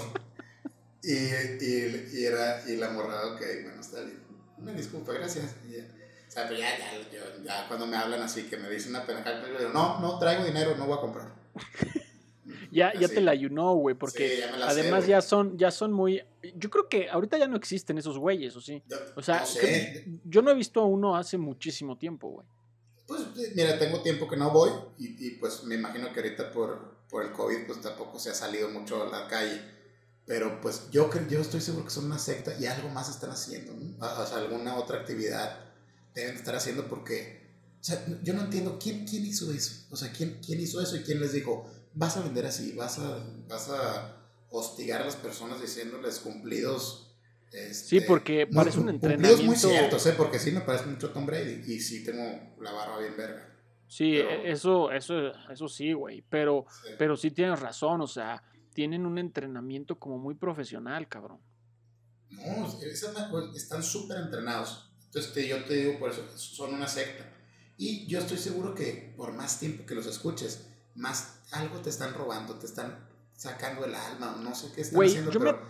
Y, 1.01 1.13
y, 1.13 2.09
y 2.13 2.25
era, 2.25 2.63
y 2.67 2.75
la 2.77 2.89
morra, 2.89 3.25
ok, 3.27 3.41
bueno, 3.63 3.81
está 3.81 4.01
bien. 4.01 4.19
Una 4.57 4.73
disculpa, 4.73 5.13
gracias. 5.13 5.45
O 6.35 6.37
sea, 6.37 6.49
pero 6.49 6.59
ya, 6.59 6.77
ya, 6.77 6.91
yo- 7.13 7.43
ya 7.45 7.65
cuando 7.69 7.87
me 7.87 7.95
hablan 7.95 8.21
así, 8.21 8.43
que 8.49 8.57
me 8.57 8.69
dicen 8.69 8.89
una 8.89 9.05
pendejada, 9.05 9.47
yo 9.47 9.57
digo, 9.57 9.69
no, 9.71 10.01
no 10.01 10.19
traigo 10.19 10.43
dinero, 10.43 10.75
no 10.75 10.85
voy 10.85 10.97
a 10.97 11.01
comprar. 11.01 11.33
Ya, 12.71 12.93
ya 12.93 13.07
te 13.07 13.21
la 13.21 13.31
ayunó, 13.31 13.73
güey, 13.75 13.95
porque 13.95 14.29
Sí, 14.31 14.37
ya 14.39 14.51
me 14.51 14.57
la 14.57 14.69
sé, 14.69 14.81
además 14.81 15.07
ya 15.07 15.21
son, 15.21 15.57
ya 15.57 15.71
son 15.71 15.93
muy... 15.93 16.21
Yo 16.55 16.69
creo 16.69 16.89
que 16.89 17.09
ahorita 17.09 17.37
ya 17.37 17.47
no 17.47 17.55
existen 17.55 17.97
esos 17.97 18.17
güeyes, 18.17 18.53
¿o 18.57 18.59
sí? 18.61 18.83
Yo- 18.87 18.97
O 19.15 19.21
sea, 19.21 19.39
no 19.39 19.45
sé, 19.45 19.59
que- 19.61 20.19
yo 20.25 20.41
no 20.41 20.51
he 20.51 20.55
visto 20.55 20.81
a 20.81 20.85
uno 20.85 21.15
hace 21.15 21.37
muchísimo 21.37 21.97
tiempo, 21.97 22.27
güey. 22.29 22.45
Pues 23.07 23.21
mira, 23.55 23.79
tengo 23.79 24.01
tiempo 24.01 24.27
que 24.27 24.35
no 24.35 24.51
voy 24.51 24.71
y, 24.99 25.25
y, 25.25 25.31
pues 25.39 25.63
me 25.63 25.75
imagino 25.75 26.11
que 26.11 26.19
ahorita 26.19 26.51
por, 26.51 26.97
por 27.09 27.23
el 27.23 27.31
COVID 27.31 27.65
pues 27.65 27.79
tampoco 27.79 28.19
se 28.19 28.31
ha 28.31 28.33
salido 28.33 28.67
mucho 28.69 29.03
a 29.03 29.07
la 29.21 29.27
calle. 29.29 29.61
Pero 30.25 30.59
pues 30.59 30.89
yo, 30.91 31.09
yo 31.29 31.39
estoy 31.39 31.61
seguro 31.61 31.85
que 31.85 31.91
son 31.91 32.05
una 32.05 32.19
secta 32.19 32.59
y 32.59 32.65
algo 32.65 32.89
más 32.89 33.09
están 33.09 33.29
haciendo, 33.29 33.73
¿no? 33.73 34.05
O 34.05 34.25
sea, 34.25 34.37
alguna 34.39 34.75
otra 34.75 34.97
actividad 34.99 35.64
deben 36.15 36.35
estar 36.35 36.55
haciendo 36.55 36.87
porque, 36.87 37.53
o 37.79 37.83
sea, 37.83 38.03
yo 38.23 38.33
no 38.33 38.41
entiendo 38.45 38.79
quién, 38.81 39.05
quién 39.05 39.25
hizo 39.25 39.51
eso. 39.51 39.85
O 39.91 39.95
sea, 39.95 40.11
¿quién, 40.11 40.39
quién 40.43 40.59
hizo 40.59 40.81
eso 40.81 40.95
y 40.95 41.01
quién 41.03 41.19
les 41.19 41.33
dijo, 41.33 41.69
vas 41.93 42.17
a 42.17 42.21
vender 42.21 42.45
así, 42.47 42.71
vas 42.73 42.97
a, 42.99 43.23
vas 43.47 43.69
a 43.69 44.17
hostigar 44.49 45.01
a 45.01 45.05
las 45.05 45.15
personas 45.17 45.61
diciéndoles 45.61 46.19
cumplidos. 46.19 47.01
Sí, 47.51 47.97
este, 47.97 48.01
porque 48.01 48.45
muy- 48.47 48.55
parece 48.55 48.79
un 48.79 48.87
Cumplidos 48.87 49.13
muy 49.21 49.21
entrenamiento... 49.27 49.69
ciertos, 49.69 50.05
¿eh? 50.07 50.13
Porque 50.17 50.39
sí 50.39 50.51
me 50.51 50.61
parece 50.61 50.85
mucho 50.87 51.11
Tom 51.11 51.25
Brady 51.25 51.61
y 51.73 51.79
sí 51.79 52.03
tengo 52.03 52.55
la 52.61 52.71
barba 52.71 52.99
bien 52.99 53.15
verga. 53.15 53.51
Sí, 53.87 54.15
pero- 54.17 54.29
e- 54.29 54.51
eso, 54.51 54.91
eso, 54.91 55.13
eso 55.51 55.67
sí, 55.67 55.93
güey, 55.93 56.21
pero, 56.29 56.65
Sí. 56.83 56.89
pero 56.97 57.15
sí 57.15 57.31
tienes 57.31 57.59
razón, 57.59 58.01
o 58.01 58.07
sea, 58.07 58.41
tienen 58.73 59.05
un 59.05 59.17
entrenamiento 59.17 59.97
como 59.99 60.17
muy 60.17 60.35
profesional, 60.35 61.07
cabrón. 61.07 61.39
No, 62.29 62.67
están 63.55 63.83
súper 63.83 64.17
entrenados. 64.17 64.91
Entonces 65.15 65.31
te- 65.33 65.47
yo 65.47 65.63
te 65.63 65.75
digo 65.75 65.97
por 65.97 66.11
eso, 66.11 66.27
son 66.37 66.73
una 66.73 66.87
secta. 66.89 67.25
Y 67.77 68.05
yo 68.05 68.19
estoy 68.19 68.37
seguro 68.37 68.75
que 68.75 69.13
por 69.15 69.31
más 69.31 69.59
tiempo 69.61 69.85
que 69.85 69.95
los 69.95 70.05
escuches, 70.07 70.67
más 70.93 71.39
algo 71.51 71.79
te 71.79 71.89
están 71.89 72.13
robando, 72.13 72.55
te 72.55 72.65
están 72.65 73.07
sacando 73.33 73.85
el 73.85 73.95
alma, 73.95 74.37
no 74.43 74.53
sé 74.53 74.73
qué 74.75 74.81
están 74.81 74.95
Güey, 74.97 75.07
haciendo, 75.07 75.31
yo 75.31 75.39
me- 75.39 75.45
pero, 75.53 75.61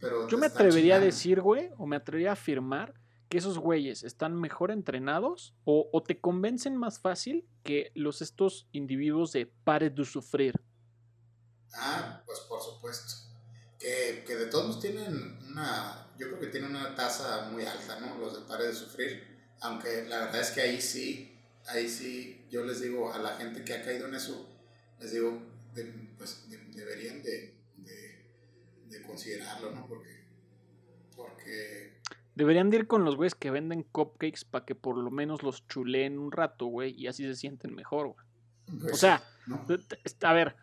pero 0.00 0.28
Yo 0.28 0.38
me 0.38 0.46
atrevería 0.46 0.96
a 0.96 1.00
decir, 1.00 1.42
güey, 1.42 1.68
o 1.76 1.86
me 1.86 1.96
atrevería 1.96 2.30
a 2.30 2.32
afirmar 2.32 2.94
que 3.28 3.36
esos 3.36 3.58
güeyes 3.58 4.02
están 4.02 4.34
mejor 4.40 4.70
entrenados 4.70 5.54
o, 5.64 5.90
o 5.92 6.02
te 6.02 6.18
convencen 6.18 6.74
más 6.78 6.98
fácil 6.98 7.46
que 7.64 7.92
los 7.94 8.22
estos 8.22 8.66
individuos 8.72 9.30
de 9.32 9.44
pare 9.44 9.90
de 9.90 10.04
sufrir. 10.06 10.54
Ah, 11.74 12.22
pues 12.24 12.38
por 12.48 12.62
supuesto. 12.62 13.25
Que, 13.86 14.24
que 14.26 14.34
de 14.36 14.46
todos 14.46 14.80
tienen 14.80 15.38
una, 15.48 16.08
yo 16.18 16.26
creo 16.26 16.40
que 16.40 16.46
tienen 16.48 16.70
una 16.70 16.94
tasa 16.96 17.48
muy 17.52 17.64
alta, 17.64 18.00
¿no? 18.00 18.18
Los 18.18 18.34
de 18.40 18.48
pare 18.48 18.64
de 18.66 18.74
sufrir, 18.74 19.22
aunque 19.60 20.04
la 20.08 20.18
verdad 20.24 20.40
es 20.40 20.50
que 20.50 20.60
ahí 20.60 20.80
sí, 20.80 21.38
ahí 21.68 21.88
sí, 21.88 22.44
yo 22.50 22.64
les 22.64 22.80
digo 22.80 23.12
a 23.12 23.18
la 23.18 23.36
gente 23.36 23.64
que 23.64 23.74
ha 23.74 23.82
caído 23.84 24.08
en 24.08 24.14
eso, 24.16 24.48
les 24.98 25.12
digo, 25.12 25.40
de- 25.74 25.84
pues 26.18 26.48
de- 26.50 26.58
deberían 26.74 27.22
de, 27.22 27.54
de, 27.76 28.26
de 28.88 29.02
considerarlo, 29.02 29.70
¿no? 29.70 29.86
Porque, 29.86 30.24
porque 31.14 32.00
Deberían 32.34 32.68
de 32.70 32.76
ir 32.78 32.86
con 32.86 33.04
los 33.04 33.16
güeyes 33.16 33.34
que 33.34 33.50
venden 33.50 33.82
cupcakes 33.82 34.44
para 34.50 34.64
que 34.66 34.74
por 34.74 34.98
lo 34.98 35.10
menos 35.10 35.42
los 35.42 35.66
chuleen 35.68 36.18
un 36.18 36.32
rato, 36.32 36.66
güey, 36.66 36.92
y 37.00 37.06
así 37.06 37.22
se 37.24 37.34
sienten 37.36 37.74
mejor, 37.74 38.08
güey. 38.08 38.26
pues, 38.80 38.92
O 38.92 38.96
sea, 38.96 39.22
A 40.22 40.32
ver, 40.34 40.54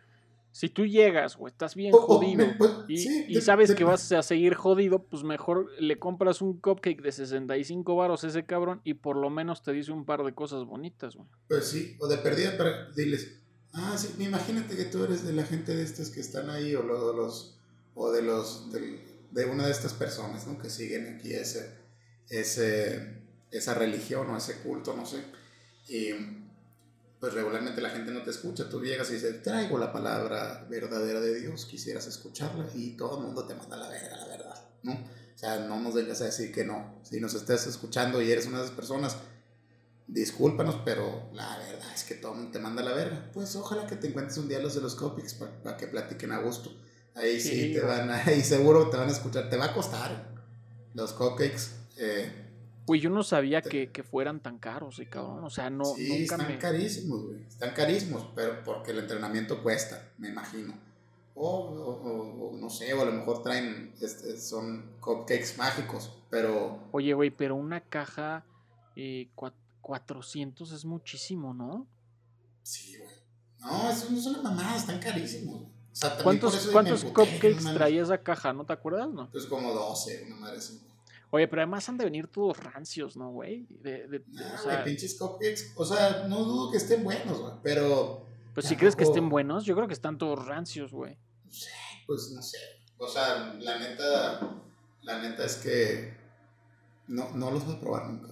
si 0.56 0.68
tú 0.68 0.86
llegas 0.86 1.36
o 1.40 1.48
estás 1.48 1.74
bien 1.74 1.90
jodido 1.92 2.46
y, 2.86 2.98
sí, 2.98 3.24
y 3.28 3.34
de- 3.34 3.40
sabes 3.40 3.70
de- 3.70 3.74
que 3.74 3.82
vas 3.82 4.12
a 4.12 4.22
seguir 4.22 4.54
jodido, 4.54 5.02
pues 5.02 5.24
mejor 5.24 5.68
le 5.80 5.98
compras 5.98 6.40
un 6.40 6.60
cupcake 6.60 7.02
de 7.02 7.10
65 7.10 7.96
varos 7.96 8.22
a 8.22 8.28
ese 8.28 8.46
cabrón 8.46 8.80
y 8.84 8.94
por 8.94 9.16
lo 9.16 9.30
menos 9.30 9.64
te 9.64 9.72
dice 9.72 9.90
un 9.90 10.04
par 10.04 10.22
de 10.22 10.32
cosas 10.32 10.64
bonitas, 10.64 11.16
güey. 11.16 11.28
Pues 11.48 11.66
sí, 11.66 11.96
o 11.98 12.06
de 12.06 12.18
perdida 12.18 12.56
para 12.56 12.92
diles, 12.92 13.40
ah, 13.72 13.96
sí, 13.98 14.14
imagínate 14.22 14.76
que 14.76 14.84
tú 14.84 15.02
eres 15.02 15.26
de 15.26 15.32
la 15.32 15.42
gente 15.42 15.74
de 15.74 15.82
estas 15.82 16.10
que 16.10 16.20
están 16.20 16.48
ahí, 16.50 16.74
o 16.76 16.84
lo- 16.84 17.10
de 17.10 17.16
los, 17.16 17.58
o 17.94 18.12
de 18.12 18.22
los, 18.22 18.70
del- 18.70 19.00
de 19.32 19.46
una 19.46 19.66
de 19.66 19.72
estas 19.72 19.92
personas, 19.92 20.46
¿no? 20.46 20.56
Que 20.60 20.70
siguen 20.70 21.16
aquí 21.16 21.32
ese, 21.34 21.74
ese, 22.30 23.22
esa 23.50 23.74
religión 23.74 24.30
o 24.30 24.36
ese 24.36 24.58
culto, 24.62 24.94
no 24.96 25.04
sé. 25.04 25.18
Y 25.88 26.10
pues 27.24 27.32
regularmente 27.32 27.80
la 27.80 27.88
gente 27.88 28.10
no 28.12 28.20
te 28.22 28.28
escucha, 28.28 28.68
tú 28.68 28.82
llegas 28.84 29.08
y 29.08 29.14
dices, 29.14 29.42
traigo 29.42 29.78
la 29.78 29.90
palabra 29.90 30.66
verdadera 30.68 31.20
de 31.20 31.40
Dios, 31.40 31.64
quisieras 31.64 32.06
escucharla, 32.06 32.66
y 32.74 32.98
todo 32.98 33.16
el 33.18 33.24
mundo 33.24 33.46
te 33.46 33.54
manda 33.54 33.78
la 33.78 33.88
verga, 33.88 34.14
la 34.14 34.26
verdad, 34.26 34.68
¿no? 34.82 34.92
O 34.92 35.38
sea, 35.38 35.60
no 35.60 35.80
nos 35.80 35.94
vengas 35.94 36.20
a 36.20 36.26
decir 36.26 36.52
que 36.52 36.66
no. 36.66 37.00
Si 37.02 37.18
nos 37.20 37.32
estás 37.32 37.66
escuchando 37.66 38.20
y 38.20 38.30
eres 38.30 38.44
una 38.44 38.58
de 38.58 38.64
esas 38.64 38.76
personas, 38.76 39.16
discúlpanos, 40.06 40.82
pero 40.84 41.30
la 41.32 41.56
verdad 41.56 41.94
es 41.94 42.04
que 42.04 42.16
todo 42.16 42.32
el 42.32 42.38
mundo 42.40 42.52
te 42.52 42.58
manda 42.58 42.82
la 42.82 42.92
verga. 42.92 43.30
Pues 43.32 43.56
ojalá 43.56 43.86
que 43.86 43.96
te 43.96 44.08
encuentres 44.08 44.36
un 44.36 44.48
día 44.48 44.58
los 44.58 44.74
de 44.74 44.82
los 44.82 44.94
cupcakes 44.94 45.34
para 45.62 45.78
que 45.78 45.86
platiquen 45.86 46.30
a 46.32 46.40
gusto. 46.40 46.70
Ahí 47.14 47.40
sí, 47.40 47.48
Sí, 47.68 47.72
te 47.72 47.80
van 47.80 48.10
ahí 48.26 48.42
seguro 48.42 48.90
te 48.90 48.98
van 48.98 49.08
a 49.08 49.12
escuchar. 49.12 49.48
Te 49.48 49.56
va 49.56 49.66
a 49.66 49.72
costar 49.74 50.28
los 50.92 51.14
cupcakes. 51.14 51.70
eh, 51.96 52.43
Güey, 52.86 53.00
yo 53.00 53.08
no 53.10 53.22
sabía 53.22 53.62
que, 53.62 53.90
que 53.90 54.02
fueran 54.02 54.40
tan 54.40 54.58
caros, 54.58 54.98
eh, 54.98 55.08
cabrón. 55.08 55.42
O 55.44 55.50
sea, 55.50 55.70
no, 55.70 55.84
sí, 55.84 56.08
nunca 56.08 56.34
están 56.34 56.48
me. 56.48 56.58
carísimos, 56.58 57.22
güey. 57.24 57.42
Están 57.44 57.72
carísimos, 57.72 58.26
pero 58.34 58.62
porque 58.62 58.90
el 58.90 58.98
entrenamiento 58.98 59.62
cuesta, 59.62 60.10
me 60.18 60.28
imagino. 60.28 60.74
O, 61.34 61.48
o- 61.48 62.02
o- 62.02 62.50
o 62.50 62.56
no 62.58 62.68
sé, 62.70 62.92
o 62.94 63.02
a 63.02 63.04
lo 63.06 63.12
mejor 63.12 63.42
traen, 63.42 63.92
este, 64.00 64.38
son 64.38 64.92
cupcakes 65.00 65.56
mágicos, 65.58 66.12
pero 66.30 66.78
Oye, 66.92 67.12
güey, 67.14 67.30
pero 67.30 67.56
una 67.56 67.80
caja 67.80 68.44
eh, 68.96 69.28
cua- 69.34 69.52
400 69.80 70.70
es 70.72 70.84
muchísimo, 70.84 71.52
¿no? 71.54 71.86
sí, 72.62 72.96
güey. 72.98 73.10
No, 73.60 73.90
eso 73.90 74.10
no 74.10 74.18
es 74.18 74.26
una 74.26 74.42
mamada, 74.42 74.76
están 74.76 74.98
carísimos. 75.00 75.62
O 75.62 75.68
sea, 75.96 76.16
¿Cuántos, 76.22 76.54
cupcakes 77.04 77.64
traía 77.74 78.02
esa 78.02 78.18
caja? 78.18 78.52
¿No 78.52 78.64
te 78.66 78.72
acuerdas, 78.74 79.08
no? 79.10 79.30
Pues 79.30 79.46
como 79.46 79.72
12, 79.72 80.24
una 80.26 80.36
madre 80.36 80.58
así. 80.58 80.80
Oye, 81.34 81.48
pero 81.48 81.62
además 81.62 81.88
han 81.88 81.96
de 81.98 82.04
venir 82.04 82.28
todos 82.28 82.56
rancios, 82.62 83.16
¿no, 83.16 83.30
güey? 83.32 83.66
De, 83.68 84.06
de- 84.06 84.08
de- 84.20 84.24
Nah, 84.28 84.54
o 84.54 84.58
sea, 84.58 84.84
pinches 84.84 85.18
cupcakes. 85.18 85.72
O 85.74 85.84
sea, 85.84 86.26
no 86.28 86.44
dudo 86.44 86.70
que 86.70 86.76
estén 86.76 87.02
buenos, 87.02 87.40
güey. 87.40 87.54
Pero, 87.64 88.24
pues 88.54 88.66
si 88.66 88.76
crees 88.76 88.94
que 88.94 89.02
estén 89.02 89.28
buenos, 89.28 89.64
yo 89.64 89.74
creo 89.74 89.88
que 89.88 89.94
están 89.94 90.16
todos 90.16 90.46
rancios, 90.46 90.92
güey. 90.92 91.16
pues 92.06 92.30
no 92.34 92.40
sé. 92.42 92.58
O 92.98 93.08
sea, 93.08 93.52
la 93.58 93.78
neta, 93.80 94.54
la 95.02 95.22
neta 95.22 95.44
es 95.44 95.56
que 95.56 96.14
no, 97.08 97.30
no 97.34 97.50
los 97.50 97.66
voy 97.66 97.74
a 97.76 97.80
probar 97.80 98.06
nunca. 98.10 98.28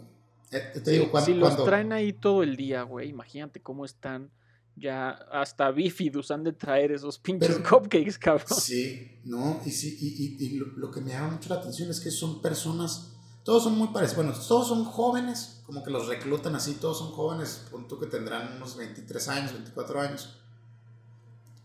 Eh, 0.53 0.81
te 0.85 0.91
digo, 0.93 1.11
cuando, 1.11 1.27
si 1.27 1.35
los 1.35 1.49
cuando- 1.49 1.65
traen 1.65 1.93
ahí 1.93 2.13
todo 2.13 2.43
el 2.45 2.55
día, 2.57 2.83
güey, 2.83 3.09
imagínate 3.09 3.61
cómo 3.61 3.85
están. 3.85 4.31
Ya 4.75 5.11
hasta 5.31 5.71
bífidos 5.71 6.31
han 6.31 6.43
de 6.45 6.53
traer 6.53 6.93
esos 6.93 7.19
pinches 7.19 7.57
Pero- 7.57 7.69
cupcakes, 7.81 8.19
cabrón. 8.19 8.59
Sí, 8.59 9.21
no, 9.25 9.61
y 9.65 9.71
sí, 9.71 9.97
y, 10.01 10.25
y- 10.45 10.47
y 10.47 10.57
lo, 10.57 10.67
lo 10.77 10.91
que 10.91 11.01
me 11.01 11.11
llama 11.13 11.33
mucho 11.33 11.51
la 11.51 11.57
atención 11.61 11.91
es 11.91 12.01
que 12.01 12.11
son 12.11 12.41
personas, 12.41 13.13
todos 13.45 13.65
son 13.65 13.77
muy 13.77 13.89
parecidos, 13.89 14.25
bueno, 14.25 14.41
todos 14.49 14.69
son 14.69 14.85
jóvenes, 14.85 15.63
como 15.67 15.85
que 15.85 15.91
los 15.91 16.07
reclutan 16.09 16.55
así, 16.57 16.75
todos 16.75 16.99
son 16.99 17.11
jóvenes, 17.13 17.67
punto 17.71 17.99
que 18.01 18.07
tendrán 18.07 18.57
unos 18.57 18.77
23 18.77 19.29
años, 19.29 19.53
24 19.53 20.01
años, 20.01 20.39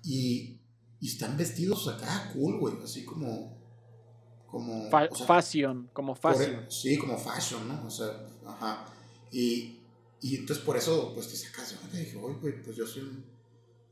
y, 0.04 0.60
y 1.00 1.08
están 1.08 1.38
vestidos 1.38 1.88
acá, 1.88 2.30
cool, 2.34 2.60
güey, 2.60 2.76
así 2.84 3.04
como, 3.06 3.58
como, 4.48 4.90
Fa- 4.90 5.08
o 5.12 5.16
sea, 5.16 5.26
fashion, 5.28 5.90
como 5.94 6.14
por 6.16 6.36
fashion. 6.36 6.56
e- 6.64 6.66
sí, 6.72 6.98
como 6.98 7.18
fashion, 7.18 7.68
¿no? 7.68 7.86
O 7.86 7.90
sea, 7.90 8.08
ajá, 8.46 8.86
y, 9.32 9.77
y 10.22 10.36
entonces 10.38 10.64
por 10.66 10.78
eso, 10.78 11.14
pues 11.14 11.28
te 11.30 11.36
sacas 11.38 11.72
de 11.72 11.78
onda 11.86 11.98
y 12.02 12.06
dije, 12.06 12.18
oye, 12.18 12.54
pues 12.64 12.76
yo 12.76 12.86
soy 12.88 13.04
un, 13.04 13.26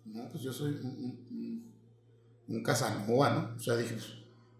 no, 0.05 0.29
pues 0.31 0.43
yo 0.43 0.53
soy 0.53 0.71
un, 0.73 0.85
un- 0.87 1.27
un- 1.31 1.75
un 2.47 2.63
Casanova, 2.63 3.29
¿no? 3.31 3.55
O 3.55 3.59
sea, 3.59 3.75
dije, 3.77 3.93
pues, 3.93 4.07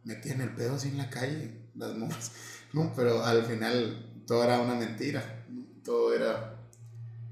me 0.03 0.16
tiene 0.16 0.43
el 0.45 0.55
pedo 0.55 0.76
así 0.76 0.89
en 0.89 0.97
la 0.97 1.09
calle, 1.09 1.70
las 1.76 1.95
morras, 1.97 2.32
¿no? 2.74 2.93
Pero 2.95 3.24
al 3.24 3.43
final 3.45 4.24
todo 4.28 4.43
era 4.43 4.61
una 4.61 4.76
mentira, 4.76 5.45
¿no? 5.49 5.66
todo 5.84 6.13
era, 6.13 6.57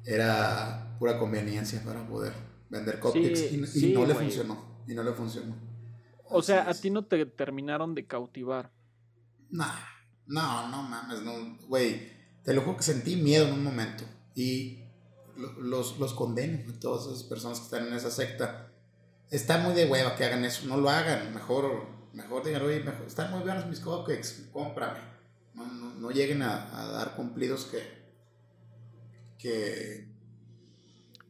era 0.06 0.96
pura 1.00 1.18
conveniencia 1.20 1.84
para 1.84 2.08
poder 2.08 2.34
vender 2.70 3.00
cupcakes 3.00 3.52
Sí, 3.66 3.90
y, 3.90 3.94
no 3.94 4.06
le 4.06 4.16
funcionó, 4.16 4.84
y 4.88 4.94
no 4.94 5.04
le 5.04 5.14
funcionó. 5.14 5.56
O 6.38 6.42
sea, 6.42 6.70
a 6.70 6.74
ti 6.82 6.90
no 6.90 7.06
te 7.06 7.26
terminaron 7.26 7.96
de 7.96 8.06
cautivar. 8.06 8.72
Nah, 9.50 9.76
no, 10.28 10.68
no 10.70 10.84
mames, 10.84 11.22
no, 11.22 11.58
güey, 11.68 12.12
te 12.44 12.54
lo 12.54 12.62
juro 12.62 12.78
que 12.78 12.84
sentí 12.84 13.16
miedo 13.16 13.48
en 13.48 13.54
un 13.54 13.64
momento 13.64 14.04
y 14.36 14.84
lo- 15.38 15.54
los, 15.62 16.00
los 16.00 16.14
condeno 16.14 16.60
a 16.72 16.80
todas 16.80 17.08
esas 17.08 17.24
personas 17.24 17.60
que 17.60 17.66
están 17.66 17.88
en 17.88 17.94
esa 17.94 18.12
secta. 18.12 18.72
Está 19.32 19.58
muy 19.58 19.74
de 19.74 19.86
hueva 19.86 20.16
que 20.16 20.24
hagan 20.26 20.46
eso, 20.46 20.66
no 20.68 20.78
lo 20.78 20.90
hagan, 20.90 21.34
mejor, 21.34 21.88
mejor 22.14 22.44
digan, 22.46 22.62
oye, 22.62 22.80
mejor, 22.82 23.06
están 23.08 23.32
muy 23.32 23.42
buenos 23.42 23.66
mis 23.66 23.80
cupcakes, 23.80 24.50
cómprame. 24.52 25.00
No, 25.56 25.66
no, 25.66 25.94
no 25.96 26.12
lleguen 26.12 26.42
a, 26.44 26.80
a 26.80 26.92
dar 26.92 27.16
cumplidos 27.16 27.66
que, 27.66 28.04
que, 29.38 30.08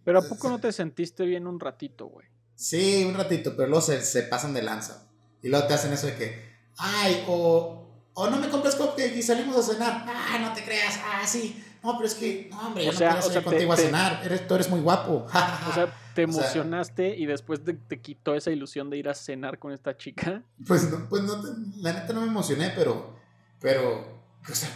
Pero 0.03 0.19
¿a 0.19 0.21
poco 0.21 0.49
no 0.49 0.59
te 0.59 0.71
sentiste 0.71 1.25
bien 1.25 1.47
un 1.47 1.59
ratito, 1.59 2.07
güey? 2.07 2.27
Sí, 2.55 3.03
un 3.05 3.15
ratito, 3.15 3.55
pero 3.55 3.69
luego 3.69 3.81
se, 3.81 4.01
se 4.01 4.23
pasan 4.23 4.53
de 4.53 4.61
lanza. 4.61 5.09
Y 5.41 5.49
luego 5.49 5.67
te 5.67 5.73
hacen 5.73 5.91
eso 5.93 6.07
de 6.07 6.15
que, 6.15 6.41
ay, 6.77 7.23
o, 7.27 7.85
o 8.13 8.29
no 8.29 8.37
me 8.37 8.49
compras 8.49 8.75
cupcake 8.75 9.15
y 9.17 9.21
salimos 9.23 9.57
a 9.57 9.73
cenar. 9.73 10.05
Ah, 10.07 10.37
no 10.39 10.53
te 10.53 10.63
creas, 10.63 10.99
ah, 11.03 11.25
sí. 11.25 11.61
No, 11.83 11.97
pero 11.97 12.07
es 12.07 12.15
que, 12.15 12.47
no, 12.49 12.67
hombre, 12.67 12.85
yo 12.85 12.91
O 12.91 12.93
sea, 12.93 13.09
no 13.09 13.13
quiero 13.15 13.27
o 13.27 13.29
salir 13.29 13.33
sea, 13.43 13.51
contigo 13.51 13.75
te- 13.75 13.81
a 13.81 13.85
cenar. 13.85 14.21
Eres, 14.25 14.47
tú 14.47 14.55
eres 14.55 14.69
muy 14.69 14.79
guapo. 14.79 15.27
O 15.69 15.73
sea, 15.73 15.93
te 16.15 16.25
O 16.25 16.31
sea- 16.31 16.41
emocionaste 16.43 17.15
y 17.17 17.25
después 17.25 17.63
te, 17.63 17.73
te 17.73 17.99
quitó 18.01 18.35
esa 18.35 18.51
ilusión 18.51 18.89
de 18.89 18.97
ir 18.97 19.09
a 19.09 19.13
cenar 19.13 19.59
con 19.59 19.71
esta 19.73 19.97
chica. 19.97 20.43
pues 20.65 20.89
no, 20.89 21.07
pues 21.09 21.23
no, 21.23 21.41
la 21.77 21.93
neta 21.93 22.13
no 22.13 22.21
me 22.21 22.27
emocioné, 22.27 22.71
pero, 22.75 23.15
pero, 23.59 24.21
o 24.49 24.55
sea, 24.55 24.69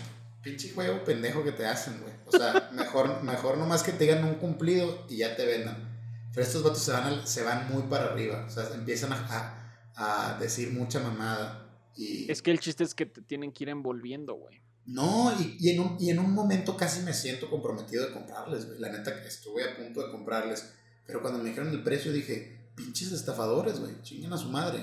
pinche 0.44 0.72
juego 0.74 1.04
pendejo 1.04 1.44
que 1.44 1.52
te 1.52 1.66
hacen, 1.66 2.00
güey. 2.02 2.14
O 2.26 2.32
sea, 2.32 2.70
mejor, 2.74 3.24
mejor 3.24 3.58
nomás 3.58 3.84
que 3.84 3.92
te 3.94 4.04
digan 4.06 4.24
un 4.26 4.36
cumplido 4.36 5.06
y 5.10 5.18
ya 5.18 5.36
te 5.36 5.46
vendan. 5.46 5.88
Pero 6.34 6.46
estos 6.46 6.62
vatos 6.64 6.80
se 6.84 6.92
van, 6.92 7.04
al- 7.04 7.28
se 7.28 7.44
van 7.44 7.72
muy 7.72 7.84
para 7.84 8.06
arriba. 8.06 8.44
O 8.46 8.50
sea, 8.50 8.64
empiezan 8.74 9.14
a, 9.14 9.62
a, 9.96 10.36
a 10.36 10.40
decir 10.40 10.72
mucha 10.74 11.00
mamada. 11.00 11.64
Y, 11.96 12.30
Es 12.32 12.42
que 12.42 12.52
el 12.52 12.60
chiste 12.60 12.84
es 12.84 12.94
que 12.94 13.06
te 13.08 13.22
tienen 13.22 13.52
que 13.52 13.64
ir 13.64 13.70
envolviendo, 13.70 14.34
güey. 14.36 14.62
No, 14.88 15.34
y, 15.40 15.58
y 15.60 15.70
en 15.72 15.82
un, 15.82 15.98
y 16.00 16.10
en 16.10 16.20
un 16.20 16.34
momento 16.34 16.76
casi 16.78 17.02
me 17.04 17.14
siento 17.14 17.50
comprometido 17.50 18.08
de 18.08 18.14
comprarles, 18.14 18.66
güey. 18.68 18.80
La 18.80 18.90
neta 18.90 19.22
que 19.22 19.28
estuve 19.28 19.64
a 19.70 19.76
punto 19.76 20.04
de 20.06 20.12
comprarles. 20.12 20.74
Pero 21.06 21.22
cuando 21.22 21.40
me 21.40 21.50
dijeron 21.50 21.70
el 21.70 21.84
precio 21.84 22.12
dije, 22.12 22.58
pinches 22.76 23.12
estafadores, 23.12 23.80
güey, 23.80 24.02
chinguen 24.02 24.32
a 24.34 24.38
su 24.38 24.50
madre. 24.50 24.80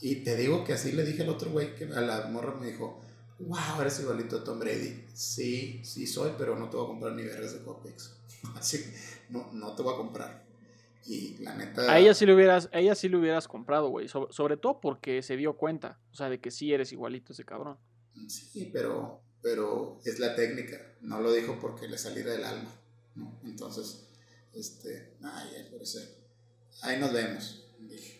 Y 0.00 0.16
te 0.16 0.36
digo 0.36 0.62
que 0.64 0.74
así 0.74 0.92
le 0.92 1.04
dije 1.04 1.22
al 1.22 1.30
otro 1.30 1.50
güey, 1.50 1.74
que 1.74 1.84
a 1.84 2.00
la 2.00 2.26
morra 2.28 2.54
me 2.60 2.66
dijo, 2.66 3.00
wow, 3.40 3.80
eres 3.80 3.98
igualito 4.00 4.36
a 4.36 4.44
Tom 4.44 4.58
Brady. 4.58 5.04
Sí, 5.14 5.80
sí 5.84 6.06
soy, 6.06 6.32
pero 6.36 6.58
no 6.58 6.68
te 6.68 6.76
voy 6.76 6.84
a 6.84 6.88
comprar 6.88 7.12
ni 7.14 7.22
vergas 7.22 7.54
de 7.54 7.60
cupcakes. 7.60 8.10
Así 8.56 8.78
que 8.78 8.94
no, 9.30 9.50
no 9.52 9.74
te 9.74 9.82
voy 9.82 9.94
a 9.94 9.96
comprar. 9.96 10.44
Y 11.06 11.38
la 11.38 11.54
neta... 11.54 11.90
A 11.90 11.98
ella 11.98 12.12
sí 12.12 12.26
le 12.26 12.34
hubieras, 12.34 12.68
ella 12.72 12.94
sí 12.94 13.08
le 13.08 13.16
hubieras 13.16 13.48
comprado, 13.48 13.88
güey. 13.88 14.06
So- 14.08 14.28
sobre 14.30 14.58
todo 14.58 14.80
porque 14.80 15.22
se 15.22 15.36
dio 15.36 15.56
cuenta. 15.56 15.98
O 16.12 16.14
sea, 16.16 16.28
de 16.28 16.38
que 16.38 16.50
sí 16.50 16.72
eres 16.72 16.92
igualito 16.92 17.32
ese 17.32 17.44
cabrón. 17.44 17.78
Sí, 18.26 18.70
pero, 18.72 19.20
pero 19.42 20.00
es 20.04 20.18
la 20.18 20.34
técnica. 20.34 20.76
No 21.00 21.20
lo 21.20 21.32
dijo 21.32 21.58
porque 21.60 21.86
le 21.88 21.98
saliera 21.98 22.32
del 22.32 22.44
alma. 22.44 22.70
¿no? 23.14 23.40
Entonces, 23.44 24.08
este, 24.54 25.16
ay, 25.22 25.68
parecer. 25.70 26.08
Ahí 26.82 26.98
nos 26.98 27.12
vemos. 27.12 27.64
dije. 27.78 28.16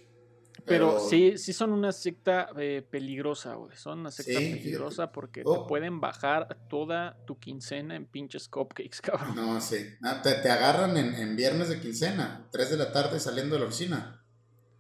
Pero, 0.66 1.00
sí, 1.00 1.38
sí 1.38 1.52
son 1.54 1.72
una 1.72 1.92
secta 1.92 2.50
eh, 2.58 2.86
peligrosa, 2.88 3.54
güey. 3.54 3.74
Son 3.76 4.00
una 4.00 4.10
secta 4.10 4.38
Sí, 4.38 4.54
peligrosa 4.54 5.10
porque 5.12 5.42
Oh. 5.46 5.62
te 5.62 5.68
pueden 5.68 5.98
bajar 6.00 6.68
toda 6.68 7.16
tu 7.26 7.38
quincena 7.38 7.96
en 7.96 8.04
pinches 8.06 8.48
cupcakes, 8.48 9.00
cabrón. 9.02 9.34
No, 9.34 9.60
sí. 9.62 9.76
Ah, 10.02 10.20
te, 10.20 10.34
te 10.34 10.50
agarran 10.50 10.96
en, 10.98 11.14
en 11.14 11.36
viernes 11.36 11.68
de 11.70 11.80
quincena, 11.80 12.48
3 12.52 12.70
de 12.70 12.76
la 12.76 12.92
tarde 12.92 13.18
saliendo 13.18 13.54
de 13.54 13.60
la 13.62 13.66
oficina. 13.66 14.17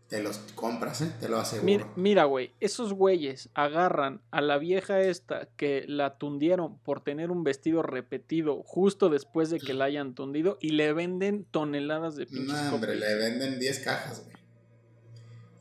Te 0.08 0.22
los 0.22 0.38
compras, 0.54 1.02
¿eh? 1.02 1.12
Te 1.20 1.28
lo 1.28 1.38
aseguro. 1.38 1.66
Mira, 1.66 1.92
mira, 1.96 2.24
güey, 2.24 2.52
esos 2.60 2.94
güeyes 2.94 3.50
agarran 3.52 4.22
a 4.30 4.40
la 4.40 4.56
vieja 4.56 5.00
esta 5.00 5.48
que 5.56 5.84
la 5.86 6.16
tundieron 6.16 6.78
por 6.78 7.02
tener 7.02 7.30
un 7.30 7.44
vestido 7.44 7.82
repetido 7.82 8.62
justo 8.64 9.10
después 9.10 9.50
de 9.50 9.60
que 9.60 9.74
la 9.74 9.84
hayan 9.84 10.14
tundido 10.14 10.56
y 10.62 10.70
le 10.70 10.94
venden 10.94 11.44
toneladas 11.44 12.16
de 12.16 12.24
pinches 12.24 12.48
No, 12.48 12.74
hombre, 12.74 12.96
le 12.96 13.14
venden 13.16 13.58
10 13.58 13.80
cajas, 13.80 14.24
güey. 14.24 14.36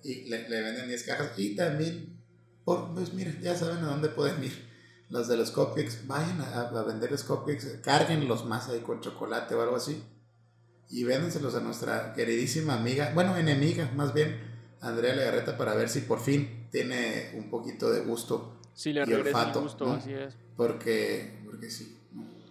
Y 0.03 0.29
le, 0.29 0.47
le 0.47 0.61
venden 0.61 0.87
10 0.87 1.03
cajas. 1.03 1.31
Y 1.37 1.55
también, 1.57 2.17
por, 2.63 2.93
pues 2.93 3.13
mira, 3.13 3.33
ya 3.41 3.53
saben 3.53 3.83
a 3.83 3.87
dónde 3.87 4.07
pueden 4.07 4.41
ir. 4.41 4.65
Los 5.09 5.27
de 5.27 5.35
los 5.35 5.51
cupcakes, 5.51 6.07
vayan 6.07 6.39
a, 6.39 6.61
a 6.61 6.83
venderles 6.83 7.25
cupcakes, 7.25 7.81
cárguenlos 7.83 8.45
más 8.45 8.69
ahí 8.69 8.79
con 8.79 9.01
chocolate 9.01 9.55
o 9.55 9.61
algo 9.61 9.75
así. 9.75 10.01
Y 10.89 11.03
véndenselos 11.03 11.53
a 11.55 11.59
nuestra 11.59 12.13
queridísima 12.13 12.75
amiga, 12.75 13.11
bueno, 13.13 13.35
enemiga 13.37 13.91
más 13.95 14.13
bien, 14.13 14.39
Andrea 14.81 15.15
Legarreta, 15.15 15.57
para 15.57 15.75
ver 15.75 15.89
si 15.89 16.01
por 16.01 16.19
fin 16.19 16.67
tiene 16.71 17.31
un 17.35 17.49
poquito 17.49 17.91
de 17.91 18.01
gusto. 18.01 18.53
Sí, 18.73 18.93
le 18.93 19.03
y 19.07 19.13
olfato, 19.13 19.59
el 19.59 19.63
gusto, 19.65 19.85
¿no? 19.85 19.93
así 19.93 20.13
es. 20.13 20.37
Porque, 20.55 21.39
porque 21.45 21.69
sí, 21.69 21.97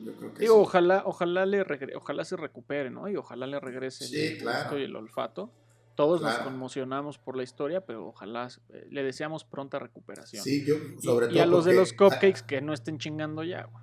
yo 0.01 0.13
creo 0.17 0.35
que 0.35 0.41
Digo, 0.41 0.55
sí. 0.57 0.61
ojalá, 0.61 1.03
ojalá 1.07 1.47
le 1.47 1.65
regre- 1.65 1.95
ojalá 1.97 2.25
se 2.25 2.37
recupere, 2.37 2.91
¿no? 2.91 3.09
Y 3.09 3.17
ojalá 3.17 3.47
le 3.47 3.59
regrese 3.61 4.07
Sí, 4.07 4.19
el 4.21 4.39
claro. 4.39 4.61
gusto 4.65 4.79
y 4.79 4.83
el 4.85 4.97
olfato. 4.97 5.51
Todos 5.95 6.21
nos 6.21 6.35
conmocionamos 6.41 7.17
por 7.17 7.37
la 7.39 7.43
historia, 7.43 7.81
pero 7.87 8.09
ojalá 8.09 8.49
eh, 8.69 8.87
le 8.91 9.03
deseamos 9.03 9.45
pronta 9.45 9.79
recuperación. 9.79 10.45
Sí, 10.45 10.63
yo, 10.67 10.75
Y- 10.75 11.03
sobre 11.03 11.27
y, 11.29 11.31
todo. 11.31 11.43
a 11.43 11.47
los 11.47 11.65
de 11.65 11.73
los 11.75 11.95
cupcakes 11.95 12.43
que 12.47 12.61
no 12.61 12.75
estén 12.75 12.99
chingando 12.99 13.43
ya, 13.45 13.65
güey. 13.65 13.83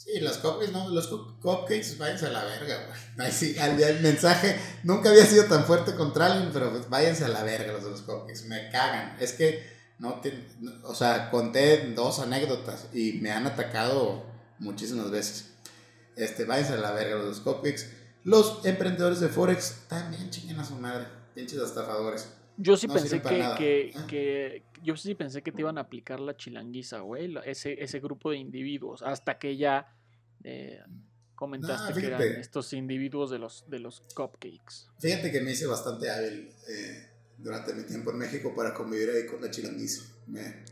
Sí, 0.00 0.20
los 0.20 0.38
cupcakes, 0.38 0.70
no, 0.70 0.88
los 0.90 1.08
cu- 1.08 1.40
cupcakes, 1.40 1.98
váyanse 1.98 2.26
a 2.26 2.30
la 2.30 2.44
verga, 2.44 2.86
güey. 3.16 3.32
Sí, 3.32 3.58
al- 3.58 3.82
el 3.82 3.98
mensaje 4.00 4.56
nunca 4.84 5.08
había 5.10 5.26
sido 5.26 5.46
tan 5.46 5.64
fuerte 5.64 5.96
contra 5.96 6.26
alguien, 6.26 6.50
pero 6.52 6.70
pues 6.70 6.88
váyanse 6.88 7.24
a 7.24 7.28
la 7.28 7.42
verga 7.42 7.72
los 7.72 7.82
de 7.82 7.90
los 7.90 8.02
cupcakes, 8.02 8.44
me 8.46 8.70
cagan. 8.70 9.16
Es 9.18 9.32
que 9.32 9.68
no 9.98 10.20
te, 10.20 10.46
o 10.84 10.94
sea, 10.94 11.30
conté 11.32 11.92
dos 11.96 12.20
anécdotas 12.20 12.86
y 12.94 13.14
me 13.14 13.32
han 13.32 13.48
atacado 13.48 14.24
muchísimas 14.60 15.10
veces. 15.10 15.46
Este, 16.14 16.44
váyanse 16.44 16.74
a 16.74 16.76
la 16.76 16.92
verga 16.92 17.16
los 17.16 17.24
de 17.24 17.30
los 17.30 17.40
cupcakes. 17.40 17.90
Los 18.22 18.64
emprendedores 18.64 19.18
de 19.18 19.28
Forex 19.28 19.78
también 19.88 20.30
chinguen 20.30 20.60
a 20.60 20.64
su 20.64 20.74
madre, 20.76 21.08
pinches 21.34 21.58
estafadores. 21.60 22.28
Yo 22.60 22.76
sí 22.76 22.88
No 22.88 22.94
pensé 22.94 23.22
que, 23.22 23.54
que, 23.56 23.94
que- 24.08 24.64
yo 24.82 24.96
sí 24.96 25.14
pensé 25.14 25.42
que 25.42 25.52
te 25.52 25.60
iban 25.60 25.78
a 25.78 25.82
aplicar 25.82 26.18
la 26.18 26.36
chilanguiza, 26.36 26.98
güey, 27.00 27.34
ese, 27.44 27.80
ese 27.82 28.00
grupo 28.00 28.30
de 28.32 28.38
individuos, 28.38 29.02
hasta 29.02 29.38
que 29.38 29.56
ya 29.56 29.94
eh, 30.42 30.80
comentaste 31.36 32.00
que 32.00 32.06
eran 32.08 32.20
estos 32.22 32.72
individuos 32.72 33.30
de 33.30 33.38
los, 33.38 33.64
de 33.68 33.78
los 33.78 34.02
cupcakes. 34.14 34.88
Fíjate 34.98 35.30
que 35.30 35.40
me 35.40 35.52
hice 35.52 35.66
bastante 35.66 36.10
hábil 36.10 36.50
eh, 36.68 37.08
durante 37.38 37.72
mi 37.74 37.84
tiempo 37.84 38.10
en 38.10 38.18
México 38.18 38.52
para 38.56 38.74
convivir 38.74 39.08
ahí 39.10 39.24
con 39.26 39.40
la 39.40 39.50
chilanguiza. 39.50 40.02
Me, 40.26 40.64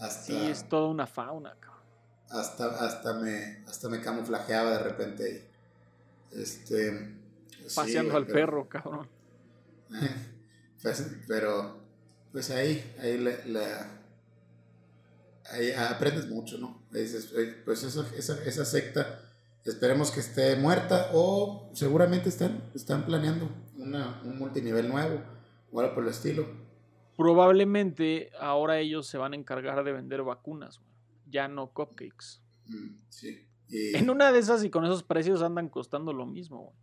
hasta, 0.00 0.24
Sí, 0.24 0.36
es 0.50 0.68
toda 0.68 0.88
una 0.88 1.06
fauna, 1.06 1.54
cabrón. 1.60 1.84
hasta, 2.28 2.66
hasta, 2.86 3.14
me, 3.20 3.62
hasta 3.68 3.88
me 3.88 4.00
camuflajeaba 4.00 4.72
de 4.78 4.82
repente. 4.82 5.46
Este, 6.32 7.14
Paseando 7.74 8.16
al 8.16 8.26
pero- 8.26 8.34
perro, 8.34 8.68
cabrón. 8.68 9.08
Pues, 10.82 11.10
pero, 11.28 11.78
pues 12.32 12.50
ahí, 12.50 12.94
ahí, 13.00 13.18
le, 13.18 13.44
le- 13.46 13.74
ahí 15.50 15.72
aprendes 15.72 16.28
mucho, 16.28 16.58
¿no? 16.58 16.82
Dices, 16.90 17.32
"Oye, 17.32 17.52
pues 17.64 17.82
esa, 17.82 18.06
esa, 18.16 18.42
esa 18.44 18.64
secta, 18.64 19.20
esperemos 19.64 20.10
que 20.10 20.20
esté 20.20 20.56
muerta 20.56 21.10
o 21.12 21.70
seguramente 21.74 22.28
están, 22.28 22.70
están 22.74 23.04
planeando 23.04 23.48
una, 23.76 24.20
un 24.24 24.38
multinivel 24.38 24.88
nuevo 24.88 25.22
o 25.70 25.80
algo 25.80 25.94
por 25.94 26.04
el 26.04 26.10
estilo. 26.10 26.46
Probablemente 27.16 28.30
ahora 28.40 28.78
ellos 28.78 29.06
se 29.06 29.18
van 29.18 29.34
a 29.34 29.36
encargar 29.36 29.84
de 29.84 29.92
vender 29.92 30.22
vacunas. 30.22 30.80
Ya 31.28 31.46
no 31.48 31.72
cupcakes. 31.72 32.40
Mm, 32.66 32.96
sí. 33.10 33.46
Y 33.68 33.94
En 33.96 34.08
una 34.10 34.32
de 34.32 34.38
esas 34.38 34.64
y 34.64 34.70
con 34.70 34.84
esos 34.84 35.02
precios 35.02 35.42
andan 35.42 35.68
costando 35.68 36.12
lo 36.12 36.26
mismo, 36.26 36.74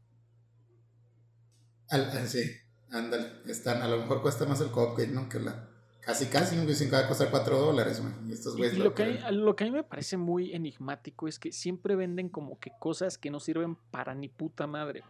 al- 1.90 2.28
sí, 2.28 2.44
ándale, 2.92 3.32
están, 3.48 3.82
a 3.82 3.88
lo 3.88 3.98
mejor 3.98 4.22
cuesta 4.22 4.46
más 4.46 4.60
el 4.62 4.70
cupcake, 4.72 5.12
¿no? 5.12 5.28
Que 5.30 5.40
la, 5.40 5.70
casi, 6.02 6.28
casi, 6.28 6.56
¿no? 6.56 6.66
Dicen 6.66 6.90
que 6.90 6.96
va 6.96 7.04
a 7.06 7.08
costar 7.08 7.30
4 7.32 7.58
dólares, 7.60 8.02
güey. 8.02 8.14
y 8.30 8.34
Estos 8.34 8.56
güeyes 8.56 8.76
y 8.76 8.78
lo 8.80 8.86
lo, 8.86 8.94
que 8.96 9.04
a 9.04 9.06
mí- 9.08 9.18
creen. 9.18 9.46
lo 9.46 9.56
que 9.56 9.64
a 9.64 9.68
mí 9.68 9.74
me 9.74 9.84
parece 9.84 10.18
muy 10.18 10.54
enigmático 10.54 11.28
es 11.28 11.40
que 11.40 11.52
siempre 11.52 11.96
venden 11.96 12.30
como 12.30 12.60
que 12.60 12.72
cosas 12.80 13.18
que 13.18 13.30
no 13.32 13.40
sirven 13.40 13.76
para 13.92 14.16
ni 14.16 14.30
puta 14.30 14.68
madre. 14.68 15.04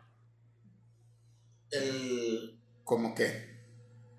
El, 1.72 2.60
como 2.84 3.14
que, 3.14 3.58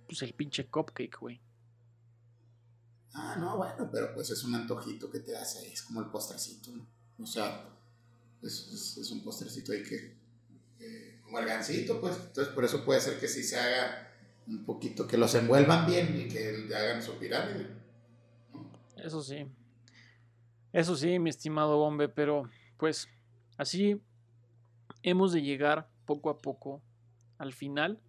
Pues 0.06 0.22
el 0.22 0.34
pinche 0.34 0.66
cupcake, 0.68 1.16
güey. 1.18 1.40
Ah, 3.14 3.36
no, 3.38 3.56
bueno, 3.56 3.88
pero 3.90 4.14
pues 4.14 4.30
es 4.30 4.44
un 4.44 4.54
antojito 4.54 5.10
que 5.10 5.20
te 5.20 5.36
hace 5.36 5.60
ahí, 5.60 5.72
es 5.72 5.82
como 5.82 6.00
el 6.00 6.06
postrecito, 6.10 6.70
¿no? 6.72 6.86
O 7.20 7.26
sea, 7.26 7.68
es, 8.42 8.68
es, 8.72 8.98
es 8.98 9.10
un 9.10 9.24
postrecito 9.24 9.72
ahí 9.72 9.82
que, 9.82 10.17
gansito, 11.32 12.00
pues, 12.00 12.16
entonces 12.16 12.52
por 12.54 12.64
eso 12.64 12.84
puede 12.84 13.00
ser 13.00 13.18
que 13.18 13.28
sí 13.28 13.42
se 13.42 13.58
haga 13.58 14.12
un 14.46 14.64
poquito, 14.64 15.06
que 15.06 15.18
los 15.18 15.34
envuelvan 15.34 15.86
bien 15.86 16.20
y 16.20 16.28
que 16.28 16.68
hagan 16.74 17.02
su 17.02 17.18
pirámide. 17.18 17.66
Eso 18.96 19.22
sí. 19.22 19.46
Eso 20.72 20.96
sí, 20.96 21.18
mi 21.18 21.30
estimado 21.30 21.76
Bombe, 21.78 22.08
pero 22.08 22.48
pues 22.78 23.08
así 23.56 24.00
hemos 25.02 25.32
de 25.32 25.42
llegar 25.42 25.90
poco 26.06 26.30
a 26.30 26.38
poco 26.38 26.82
al 27.38 27.52
final 27.52 28.00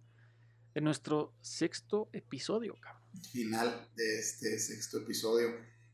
de 0.74 0.80
nuestro 0.80 1.34
sexto 1.40 2.08
episodio, 2.12 2.74
cabrón. 2.80 3.02
Final 3.32 3.88
de 3.96 4.18
este 4.18 4.58
sexto 4.58 4.98
episodio. 4.98 5.48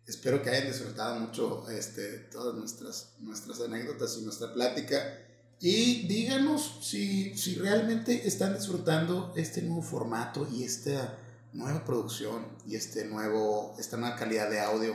Espero 0.06 0.42
que 0.42 0.50
hayan 0.50 0.68
disfrutado 0.68 1.18
mucho 1.18 1.68
este, 1.70 2.18
todas 2.30 2.54
nuestras, 2.54 3.16
nuestras 3.20 3.60
anécdotas 3.60 4.16
y 4.18 4.24
nuestra 4.24 4.52
plática. 4.52 5.25
Y 5.60 6.06
díganos 6.06 6.78
si, 6.82 7.36
si 7.36 7.54
realmente 7.56 8.26
están 8.28 8.54
disfrutando 8.54 9.32
este 9.36 9.62
nuevo 9.62 9.82
formato 9.82 10.46
y 10.52 10.64
esta 10.64 11.16
nueva 11.52 11.84
producción 11.84 12.46
y 12.66 12.76
este 12.76 13.06
nuevo, 13.06 13.74
esta 13.78 13.96
nueva 13.96 14.16
calidad 14.16 14.50
de 14.50 14.60
audio 14.60 14.94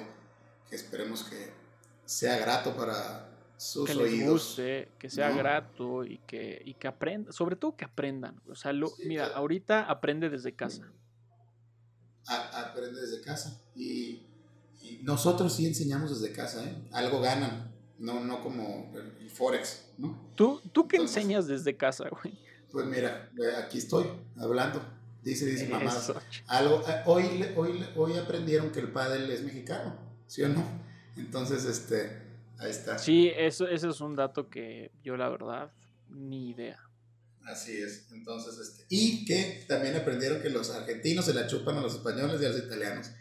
que 0.70 0.76
esperemos 0.76 1.24
que 1.24 1.52
sea 2.06 2.38
grato 2.38 2.76
para 2.76 3.28
sus 3.58 3.88
que 3.88 3.96
les 3.96 4.04
oídos. 4.04 4.30
guste, 4.32 4.90
que 5.00 5.10
sea 5.10 5.30
¿no? 5.30 5.38
grato 5.38 6.04
y 6.06 6.20
que, 6.28 6.62
y 6.64 6.76
que 6.76 6.88
aprendan, 6.88 7.34
sobre 7.34 7.56
todo 7.56 7.76
que 7.76 7.86
aprendan. 7.86 8.40
O 8.48 8.56
sea, 8.56 8.72
lo, 8.74 8.88
Sí, 8.90 9.04
mira, 9.08 9.26
claro. 9.26 9.40
ahorita 9.40 9.84
aprende 9.86 10.30
desde 10.30 10.54
casa. 10.56 10.92
A- 12.28 12.70
aprende 12.70 13.02
desde 13.02 13.22
casa. 13.22 13.60
Y, 13.76 14.28
y 14.82 15.00
nosotros 15.04 15.56
sí 15.56 15.66
enseñamos 15.66 16.22
desde 16.22 16.34
casa, 16.36 16.64
¿eh? 16.64 16.76
Algo 16.92 17.20
ganan, 17.22 17.71
no, 18.02 18.20
no 18.24 18.42
como 18.42 18.92
el, 18.96 19.30
Forex, 19.30 19.86
¿no? 19.98 20.20
¿Tú, 20.36 20.60
tú 20.74 20.88
qué 20.88 20.98
Entonces- 20.98 21.18
enseñas 21.18 21.48
desde 21.48 21.78
casa, 21.78 22.10
güey? 22.10 22.38
Pues 22.72 22.86
mira, 22.86 23.30
ve, 23.34 23.56
aquí 23.56 23.78
estoy 23.78 24.06
hablando. 24.38 24.82
Dice, 25.24 25.46
dice 25.46 25.68
mamá. 25.68 25.94
Algo, 26.48 26.84
eh, 26.88 27.02
hoy, 27.06 27.46
hoy, 27.56 27.86
hoy 27.96 28.18
aprendieron 28.18 28.72
que 28.72 28.80
el 28.80 28.92
pádel 28.92 29.30
es 29.30 29.44
mexicano, 29.44 29.96
¿sí 30.26 30.42
o 30.42 30.50
no? 30.50 30.64
Entonces, 31.16 31.64
este, 31.66 32.22
ahí 32.58 32.72
está. 32.72 32.98
Sí, 32.98 33.32
eso, 33.36 33.68
ese 33.68 33.90
es 33.90 34.02
un 34.02 34.16
dato 34.16 34.50
que 34.50 34.92
yo 35.04 35.16
la 35.16 35.30
verdad 35.30 35.72
ni 36.10 36.50
idea. 36.50 36.80
Así 37.46 37.78
es. 37.78 38.12
Entonces, 38.12 38.58
este, 38.58 38.86
y 38.90 39.26
que 39.26 39.66
también 39.68 39.96
aprendieron 39.96 40.42
que 40.42 40.50
los 40.50 40.72
argentinos 40.72 41.26
se 41.26 41.34
la 41.34 41.46
chupan 41.48 41.78
a 41.78 41.82
los 41.82 41.96
españoles 41.96 42.42
y 42.42 42.46
a 42.46 42.50
los 42.50 42.60
italianos. 42.60 43.12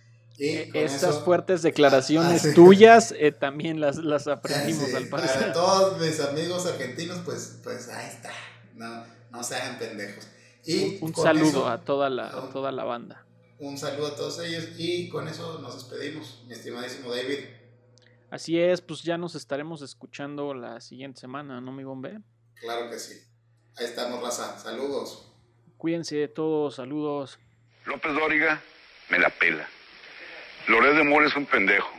Eh, 0.43 0.70
eso- 0.74 1.22
fuertes 1.24 1.61
declaraciones 1.62 2.45
Ah, 2.45 2.49
sí. 2.49 2.55
tuyas 2.55 3.12
eh, 3.18 3.30
también 3.30 3.78
las, 3.80 3.97
las 3.99 4.26
aprendimos 4.26 4.88
Sí, 4.88 4.97
al 4.97 5.09
Para 5.09 5.26
parecer. 5.26 5.53
todos 5.53 6.01
mis 6.01 6.18
amigos 6.20 6.64
argentinos, 6.66 7.18
pues, 7.24 7.59
pues 7.62 7.88
ahí 7.88 8.09
está. 8.09 8.30
No, 8.74 9.05
no 9.30 9.43
se 9.45 9.57
hagan 9.57 9.78
pendejos. 9.78 10.26
Y 10.64 10.99
Un 11.03 11.14
saludo 11.14 11.49
eso- 11.49 11.68
a 11.68 11.78
toda 11.84 12.09
la, 12.11 12.28
a 12.28 12.49
toda 12.51 12.72
la 12.72 12.84
banda. 12.84 13.24
Un 13.59 13.76
saludo 13.76 14.07
a 14.09 14.16
todos 14.16 14.41
ellos 14.41 14.68
y 14.78 15.09
con 15.11 15.28
eso 15.28 15.59
nos 15.61 15.74
despedimos, 15.74 16.43
mi 16.47 16.55
estimadísimo 16.55 17.14
David. 17.14 17.41
Así 18.30 18.59
es, 18.59 18.80
pues 18.80 19.03
ya 19.03 19.18
nos 19.18 19.34
estaremos 19.34 19.82
escuchando 19.82 20.55
la 20.55 20.80
siguiente 20.80 21.20
semana, 21.20 21.61
¿no, 21.61 21.70
mi 21.72 21.84
bombe? 21.84 22.20
Claro 22.55 22.88
que 22.88 22.99
sí. 22.99 23.20
Ahí 23.76 23.84
estamos, 23.86 24.22
raza. 24.22 24.59
Saludos. 24.59 25.26
Cuídense 25.76 26.16
de 26.16 26.28
todos, 26.28 26.76
saludos. 26.76 27.38
López 27.86 28.14
Dóriga 28.14 28.62
me 29.11 29.18
la 29.18 29.30
pela. 29.30 29.66
Loret 30.66 30.94
de 30.96 31.04
Mora 31.04 31.26
es 31.26 31.36
un 31.36 31.46
pendejo. 31.46 31.90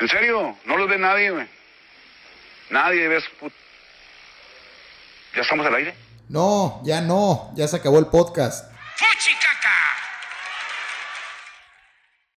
En 0.00 0.08
serio, 0.08 0.56
no 0.64 0.76
los 0.76 0.88
ve 0.88 0.98
nadie, 0.98 1.30
güey. 1.30 1.46
Nadie 2.70 3.08
ve 3.08 3.20
su 3.20 3.30
put... 3.36 3.52
¿Ya 5.34 5.42
estamos 5.42 5.66
al 5.66 5.74
aire? 5.74 5.94
No, 6.28 6.80
ya 6.84 7.00
no, 7.00 7.52
ya 7.54 7.68
se 7.68 7.76
acabó 7.76 7.98
el 7.98 8.06
podcast. 8.06 8.72
¡Fuchica! 8.96 9.45